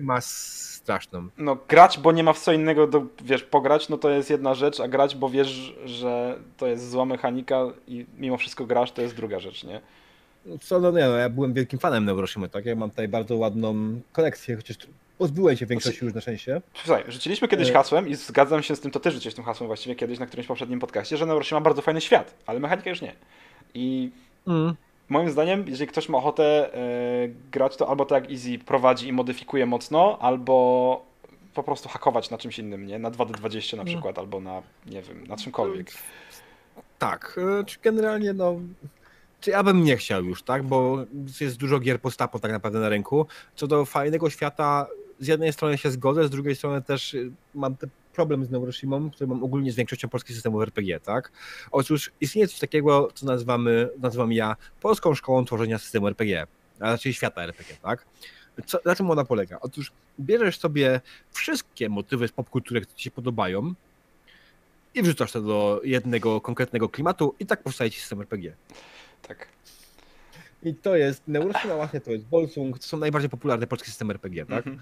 Ma 0.00 0.20
straszną. 0.20 1.28
No, 1.38 1.56
grać, 1.68 1.98
bo 1.98 2.12
nie 2.12 2.24
ma 2.24 2.32
w 2.32 2.38
co 2.38 2.52
innego, 2.52 2.86
do, 2.86 3.06
wiesz, 3.24 3.42
pograć, 3.42 3.88
no 3.88 3.98
to 3.98 4.10
jest 4.10 4.30
jedna 4.30 4.54
rzecz, 4.54 4.80
a 4.80 4.88
grać, 4.88 5.16
bo 5.16 5.30
wiesz, 5.30 5.74
że 5.84 6.38
to 6.56 6.66
jest 6.66 6.90
zła 6.90 7.04
mechanika 7.04 7.66
i 7.86 8.06
mimo 8.18 8.36
wszystko 8.36 8.66
grasz, 8.66 8.92
to 8.92 9.02
jest 9.02 9.16
druga 9.16 9.40
rzecz, 9.40 9.64
nie? 9.64 9.80
Co, 10.60 10.80
no 10.80 10.90
nie, 10.90 11.04
no, 11.04 11.16
ja 11.16 11.28
byłem 11.28 11.52
wielkim 11.52 11.78
fanem 11.78 12.04
Neuroshimy, 12.04 12.48
tak? 12.48 12.66
Ja 12.66 12.76
mam 12.76 12.90
tutaj 12.90 13.08
bardzo 13.08 13.36
ładną 13.36 14.00
kolekcję, 14.12 14.56
chociaż 14.56 14.76
pozbyłem 15.18 15.56
się 15.56 15.66
większości 15.66 15.98
znaczy, 15.98 16.04
już 16.04 16.14
na 16.14 16.20
szczęście. 16.20 16.62
Słuchaj, 16.74 17.04
rzuciliśmy 17.08 17.48
kiedyś 17.48 17.70
e- 17.70 17.72
hasłem 17.72 18.08
i 18.08 18.14
zgadzam 18.14 18.62
się 18.62 18.76
z 18.76 18.80
tym, 18.80 18.90
to 18.90 19.00
też 19.00 19.14
rzuciłeś 19.14 19.34
tym 19.34 19.44
hasłem 19.44 19.66
właściwie 19.66 19.96
kiedyś 19.96 20.18
na 20.18 20.26
którymś 20.26 20.46
poprzednim 20.46 20.80
podcaście, 20.80 21.16
że 21.16 21.26
Neuroshima 21.26 21.60
ma 21.60 21.64
bardzo 21.64 21.82
fajny 21.82 22.00
świat, 22.00 22.34
ale 22.46 22.60
mechanika 22.60 22.90
już 22.90 23.02
nie. 23.02 23.14
I 23.74 24.10
mm 24.46 24.74
moim 25.12 25.30
zdaniem, 25.30 25.64
jeżeli 25.68 25.88
ktoś 25.88 26.08
ma 26.08 26.18
ochotę 26.18 26.74
e, 26.74 26.78
grać, 27.52 27.76
to 27.76 27.88
albo 27.88 28.04
tak 28.04 28.22
jak 28.22 28.32
Easy 28.32 28.58
prowadzi 28.58 29.08
i 29.08 29.12
modyfikuje 29.12 29.66
mocno, 29.66 30.18
albo 30.20 31.04
po 31.54 31.62
prostu 31.62 31.88
hakować 31.88 32.30
na 32.30 32.38
czymś 32.38 32.58
innym, 32.58 32.86
nie? 32.86 32.98
Na 32.98 33.10
2D20 33.10 33.76
na 33.76 33.82
Mm. 33.82 33.94
przykład, 33.94 34.18
albo 34.18 34.40
na, 34.40 34.62
nie 34.86 35.02
wiem, 35.02 35.26
na 35.26 35.36
czymkolwiek. 35.36 35.90
Tak, 36.98 37.38
e, 37.60 37.64
czy 37.64 37.78
generalnie 37.82 38.32
no. 38.32 38.54
Czy 39.40 39.50
ja 39.50 39.62
bym 39.62 39.84
nie 39.84 39.96
chciał 39.96 40.24
już, 40.24 40.42
tak? 40.42 40.62
Bo 40.62 40.98
jest 41.40 41.56
dużo 41.56 41.78
gier 41.80 42.00
postapo 42.00 42.38
tak 42.38 42.52
naprawdę 42.52 42.78
na 42.80 42.88
rynku. 42.88 43.26
Co 43.56 43.66
do 43.66 43.84
fajnego 43.84 44.30
świata, 44.30 44.86
z 45.20 45.26
jednej 45.26 45.52
strony 45.52 45.78
się 45.78 45.90
zgodzę, 45.90 46.26
z 46.26 46.30
drugiej 46.30 46.56
strony 46.56 46.82
też 46.82 47.14
y, 47.14 47.30
mam 47.54 47.76
ten 47.76 47.90
problem 48.12 48.44
z 48.44 48.50
Neuroshimą, 48.50 49.10
który 49.10 49.26
mam 49.26 49.44
ogólnie 49.44 49.72
z 49.72 49.76
większością 49.76 50.08
polskich 50.08 50.36
systemów 50.36 50.62
RPG, 50.62 51.00
tak? 51.00 51.32
Otóż 51.72 52.10
istnieje 52.20 52.48
coś 52.48 52.58
takiego, 52.58 53.08
co 53.14 53.26
nazywamy, 53.26 53.88
nazywam 53.98 54.32
ja 54.32 54.56
Polską 54.80 55.14
Szkołą 55.14 55.44
Tworzenia 55.44 55.78
Systemu 55.78 56.08
RPG, 56.08 56.46
a 56.80 56.90
raczej 56.90 57.12
świata 57.12 57.42
RPG, 57.42 57.76
tak? 57.82 58.06
Co, 58.66 58.78
na 58.84 58.96
czym 58.96 59.10
ona 59.10 59.24
polega? 59.24 59.58
Otóż 59.60 59.92
bierzesz 60.20 60.58
sobie 60.58 61.00
wszystkie 61.30 61.88
motywy 61.88 62.28
z 62.28 62.32
popkultury, 62.32 62.80
które 62.80 62.96
ci 62.96 63.04
się 63.04 63.10
podobają 63.10 63.74
i 64.94 65.02
wrzucasz 65.02 65.32
to 65.32 65.40
do 65.40 65.80
jednego 65.84 66.40
konkretnego 66.40 66.88
klimatu 66.88 67.34
i 67.40 67.46
tak 67.46 67.62
powstaje 67.62 67.90
ci 67.90 68.00
system 68.00 68.20
RPG. 68.20 68.54
Tak. 69.28 69.48
I 70.62 70.74
to 70.74 70.96
jest 70.96 71.22
Neuroshima 71.28 71.76
właśnie, 71.76 72.00
to 72.00 72.10
jest 72.10 72.24
Bolsung, 72.24 72.78
to 72.78 72.86
są 72.86 72.96
najbardziej 72.96 73.30
popularne 73.30 73.66
polskie 73.66 73.90
systemy 73.90 74.14
RPG, 74.14 74.46
tak? 74.46 74.66
Mhm. 74.66 74.80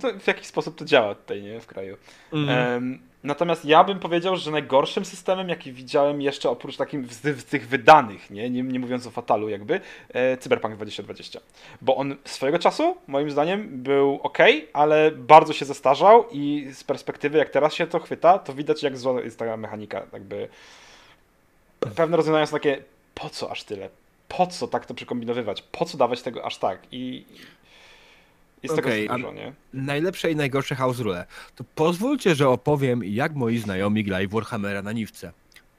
To 0.00 0.18
w 0.20 0.26
jakiś 0.26 0.46
sposób 0.46 0.78
to 0.78 0.84
działa 0.84 1.14
tutaj, 1.14 1.42
nie? 1.42 1.60
W 1.60 1.66
kraju. 1.66 1.96
Em, 2.32 2.98
natomiast 3.24 3.64
ja 3.64 3.84
bym 3.84 3.98
powiedział, 3.98 4.36
że 4.36 4.50
najgorszym 4.50 5.04
systemem, 5.04 5.48
jaki 5.48 5.72
widziałem 5.72 6.22
jeszcze 6.22 6.50
oprócz 6.50 6.76
takim 6.76 7.06
z, 7.06 7.40
z 7.40 7.44
tych 7.44 7.68
wydanych, 7.68 8.30
nie? 8.30 8.50
Nie, 8.50 8.62
nie 8.62 8.80
mówiąc 8.80 9.06
o 9.06 9.10
Fatalu 9.10 9.48
jakby, 9.48 9.80
e, 10.08 10.36
Cyberpunk 10.36 10.76
2020. 10.76 11.40
Bo 11.82 11.96
on 11.96 12.16
swojego 12.24 12.58
czasu, 12.58 12.96
moim 13.06 13.30
zdaniem, 13.30 13.82
był 13.82 14.20
ok, 14.22 14.38
ale 14.72 15.10
bardzo 15.10 15.52
się 15.52 15.64
zestarzał 15.64 16.24
i 16.32 16.68
z 16.74 16.84
perspektywy, 16.84 17.38
jak 17.38 17.50
teraz 17.50 17.74
się 17.74 17.86
to 17.86 18.00
chwyta, 18.00 18.38
to 18.38 18.54
widać 18.54 18.82
jak 18.82 18.98
zła 18.98 19.20
jest 19.20 19.38
ta 19.38 19.56
mechanika. 19.56 20.06
Jakby 20.12 20.48
pewne 21.96 22.16
rozwiązania 22.16 22.46
są 22.46 22.52
takie, 22.52 22.82
po 23.14 23.30
co 23.30 23.50
aż 23.50 23.64
tyle? 23.64 23.88
Po 24.28 24.46
co 24.46 24.68
tak 24.68 24.86
to 24.86 24.94
przekombinowywać? 24.94 25.62
Po 25.62 25.84
co 25.84 25.98
dawać 25.98 26.22
tego 26.22 26.44
aż 26.44 26.58
tak? 26.58 26.78
I 26.92 27.24
jest 28.62 28.78
Okej, 28.78 29.02
tego 29.02 29.18
dużo, 29.18 29.32
nie? 29.32 29.52
Najlepsze 29.72 30.30
i 30.30 30.36
najgorsze 30.36 30.74
house 30.74 31.00
rule. 31.00 31.26
To 31.56 31.64
pozwólcie, 31.74 32.34
że 32.34 32.48
opowiem, 32.48 33.04
jak 33.04 33.34
moi 33.34 33.58
znajomi 33.58 34.04
grali 34.04 34.28
Warhammera 34.28 34.82
na 34.82 34.92
Niwce. 34.92 35.32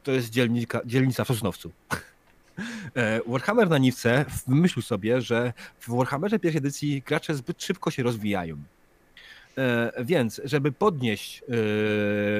To 0.03 0.11
jest 0.11 0.29
dzielnika, 0.29 0.81
dzielnica 0.85 1.23
w 1.23 1.27
Sosnowcu. 1.27 1.71
E, 2.95 3.21
Warhammer 3.27 3.69
na 3.69 3.77
Niwce 3.77 4.25
wymyślił 4.47 4.83
sobie, 4.83 5.21
że 5.21 5.53
w 5.79 5.95
Warhammerze 5.97 6.39
pierwszej 6.39 6.57
edycji 6.57 7.01
gracze 7.05 7.35
zbyt 7.35 7.63
szybko 7.63 7.91
się 7.91 8.03
rozwijają. 8.03 8.57
E, 9.57 9.91
Więc, 10.03 10.41
żeby 10.43 10.71
podnieść 10.71 11.43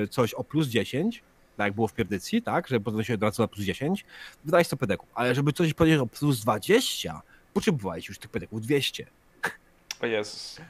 e, 0.03 0.07
coś 0.07 0.33
o 0.33 0.43
plus 0.43 0.67
10, 0.67 1.23
tak 1.57 1.65
jak 1.65 1.73
było 1.73 1.87
w 1.87 1.93
pierdycji, 1.93 2.41
tak, 2.41 2.67
żeby 2.67 2.85
podnosić 2.85 3.11
od 3.11 3.23
razu 3.23 3.41
na 3.41 3.47
plus 3.47 3.65
10, 3.65 4.05
wydałeś 4.45 4.67
100 4.67 4.77
pedeków. 4.77 5.09
Ale 5.13 5.35
żeby 5.35 5.53
coś 5.53 5.73
podnieść 5.73 5.99
o 5.99 6.07
plus 6.07 6.39
20, 6.39 7.21
potrzebowałeś 7.53 8.07
już 8.07 8.19
tych 8.19 8.31
pedeków 8.31 8.61
200. 8.61 9.05
O 10.01 10.05
Jezus. 10.05 10.57
E, 10.59 10.63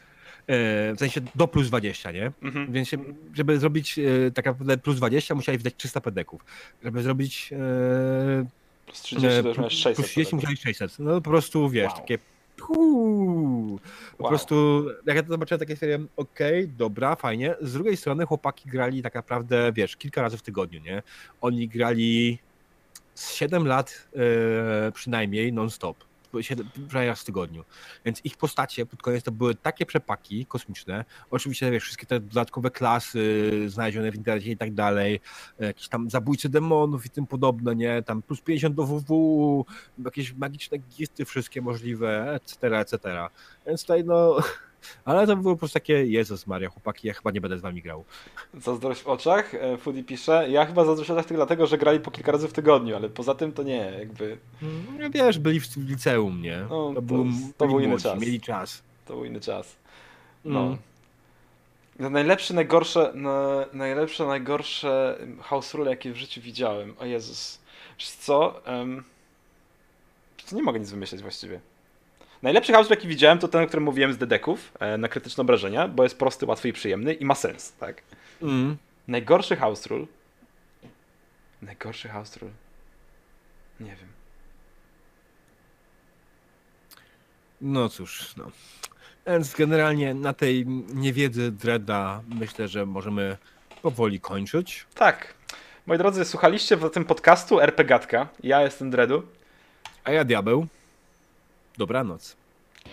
w 0.94 1.00
sensie 1.00 1.22
do 1.36 1.48
plus 1.48 1.68
20, 1.68 2.12
nie? 2.12 2.32
Mhm. 2.44 2.72
Więc 2.72 2.90
żeby 3.34 3.60
zrobić 3.60 4.00
e, 4.00 4.32
tak 4.32 4.46
naprawdę 4.46 4.78
plus 4.78 4.98
20, 4.98 5.36
musiałeś 5.36 5.58
wydać 5.58 5.74
300 5.78 6.02
pedeków. 6.02 6.46
Żeby 6.84 7.02
zrobić 7.04 7.50
e, 7.54 8.46
Plus 8.86 9.02
30 9.02 9.28
to 9.42 9.48
już 9.48 9.58
miałeś 9.58 9.74
600. 9.74 9.96
plus 9.96 10.08
30 10.08 10.32
pedeków. 10.36 10.40
musiałeś 10.58 10.78
600. 10.78 11.00
No 11.00 11.22
po 11.22 11.30
prostu 11.30 11.70
wiesz, 11.70 11.88
Wow. 11.92 11.96
takie 12.02 12.18
puu, 12.58 13.80
po 14.18 14.24
Wow. 14.24 14.30
prostu 14.30 14.86
jak 15.06 15.16
ja 15.16 15.24
to 15.24 15.30
zobaczyłem, 15.30 15.60
takie 15.60 15.76
stwierdziłem, 15.76 16.08
okej, 16.18 16.68
dobra, 16.68 17.16
fajnie. 17.16 17.56
Z 17.62 17.74
drugiej 17.74 17.98
strony 17.98 18.26
chłopaki 18.26 18.70
grali 18.70 19.02
tak 19.02 19.16
naprawdę, 19.16 19.72
wiesz, 19.76 19.96
kilka 19.98 20.22
razy 20.22 20.38
w 20.38 20.42
tygodniu, 20.42 20.80
nie? 20.82 21.04
Oni 21.42 21.68
grali 21.68 22.40
z 23.14 23.34
7 23.34 23.68
lat 23.68 24.08
e, 24.88 24.92
przynajmniej 24.92 25.54
non-stop. 25.54 25.98
Siedem- 26.44 26.70
Przynajmniej 26.74 27.10
raz 27.10 27.22
w 27.22 27.26
tygodniu. 27.26 27.64
Więc 28.06 28.26
ich 28.26 28.38
postacie 28.38 28.86
pod 28.86 29.02
koniec 29.02 29.24
to 29.24 29.32
były 29.32 29.56
takie 29.56 29.86
przepaki 29.86 30.46
kosmiczne. 30.46 31.06
Oczywiście 31.32 31.72
wiesz, 31.72 31.84
wszystkie 31.84 32.06
te 32.06 32.20
dodatkowe 32.20 32.72
klasy 32.72 33.52
znalezione 33.68 34.12
w 34.12 34.16
internecie 34.16 34.52
i 34.52 34.58
tak 34.58 34.74
dalej. 34.74 35.20
Jakieś 35.60 35.88
tam 35.88 36.10
zabójcy 36.10 36.50
demonów 36.50 37.06
i 37.06 37.10
tym 37.10 37.28
podobne, 37.28 37.76
nie? 37.76 38.04
Tam 38.04 38.22
plus 38.22 38.42
50 38.42 38.76
do 38.76 38.84
WW, 38.84 39.66
jakieś 40.06 40.34
magiczne 40.34 40.78
gifty 40.78 41.26
wszystkie 41.26 41.62
możliwe, 41.62 42.34
etc., 42.34 42.80
etc. 42.80 43.28
Więc 43.68 43.82
tutaj 43.82 44.04
no... 44.04 44.38
Ale 45.06 45.28
to 45.28 45.36
było 45.36 45.54
po 45.54 45.60
prostu 45.60 45.74
takie, 45.74 46.06
Jezus 46.06 46.48
Maria, 46.48 46.70
chłopaki, 46.70 47.08
ja 47.08 47.14
chyba 47.14 47.32
nie 47.32 47.42
będę 47.42 47.58
z 47.58 47.62
wami 47.62 47.82
grał. 47.82 48.04
Zazdrość 48.54 49.02
w 49.02 49.08
oczach, 49.08 49.54
e, 49.54 49.78
Foodie 49.78 50.04
pisze. 50.04 50.46
Ja 50.50 50.66
chyba 50.66 50.86
zazdrość 50.86 51.10
w 51.10 51.14
oczach 51.14 51.26
tylko 51.26 51.40
dlatego, 51.40 51.68
że 51.68 51.78
grali 51.78 52.00
po 52.00 52.12
kilka 52.12 52.32
razy 52.32 52.48
w 52.48 52.54
tygodniu, 52.54 52.96
ale 52.96 53.10
poza 53.10 53.36
tym 53.36 53.52
to 53.52 53.64
nie, 53.64 53.94
jakby 54.00 54.38
No, 55.00 55.10
wiesz, 55.10 55.40
byli 55.40 55.60
w 55.60 55.78
liceum, 55.90 56.42
nie? 56.42 56.58
No, 56.70 56.92
to- 56.96 57.02
był, 57.02 57.26
to 57.58 57.68
był 57.68 57.80
inny 57.80 57.88
młodzi, 57.88 58.04
czas. 58.04 58.20
Mieli 58.20 58.42
czas. 58.42 58.82
to 59.06 59.14
był 59.14 59.26
inny 59.26 59.40
czas. 59.40 59.76
No. 60.46 60.62
Mm. 60.62 60.78
No, 62.00 62.10
najlepsze, 62.10 62.54
najgorsze, 62.54 63.12
na, 63.16 63.66
najlepsze, 63.74 64.26
najgorsze 64.26 65.18
house 65.42 65.74
rule, 65.74 65.90
jakie 65.90 66.12
w 66.12 66.16
życiu 66.16 66.42
widziałem. 66.42 66.94
O 67.00 67.06
Jezus. 67.06 67.60
Wiesz 68.00 68.10
co? 68.10 68.62
Um, 68.68 69.04
nie 70.52 70.64
mogę 70.64 70.80
nic 70.80 70.90
wymyśleć 70.92 71.22
właściwie. 71.22 71.60
Najlepszy 72.42 72.74
house 72.74 72.88
rule, 72.88 72.96
jaki 72.96 73.08
widziałem, 73.08 73.40
to 73.40 73.48
ten, 73.48 73.64
o 73.64 73.68
którym 73.68 73.84
mówiłem 73.84 74.14
z 74.14 74.18
dedeków 74.18 74.72
e, 74.80 74.98
na 74.98 75.08
krytyczne 75.08 75.42
obrażenia, 75.42 75.88
bo 75.88 76.04
jest 76.04 76.18
prosty, 76.18 76.46
łatwy 76.46 76.70
i 76.70 76.74
przyjemny 76.74 77.14
i 77.14 77.26
ma 77.26 77.36
sens, 77.36 77.74
tak? 77.74 78.02
Mm. 78.42 78.78
Najgorszy 79.08 79.56
house 79.56 79.86
rule. 79.86 80.06
Najgorszy 81.62 82.10
house 82.10 82.38
rule. 82.38 82.52
Nie 83.80 83.96
wiem. 83.96 84.10
No 87.62 87.90
cóż, 87.90 88.36
no. 88.36 88.52
Więc 89.28 89.54
generalnie 89.54 90.14
na 90.14 90.34
tej 90.34 90.66
niewiedzy 90.94 91.52
Dreda 91.52 92.22
myślę, 92.28 92.68
że 92.68 92.86
możemy 92.86 93.38
powoli 93.82 94.20
kończyć. 94.20 94.86
Tak. 94.96 95.34
Moi 95.86 95.98
drodzy, 95.98 96.26
słuchaliście 96.26 96.78
w 96.78 96.90
tym 96.90 97.06
podcastu 97.06 97.60
RPGatka. 97.60 98.28
Ja 98.44 98.62
jestem 98.62 98.90
Dredu. 98.90 99.24
A 100.04 100.12
ja 100.12 100.24
diabeł. 100.24 100.68
Dobranoc. 101.78 102.36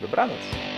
Dobranoc. 0.01 0.74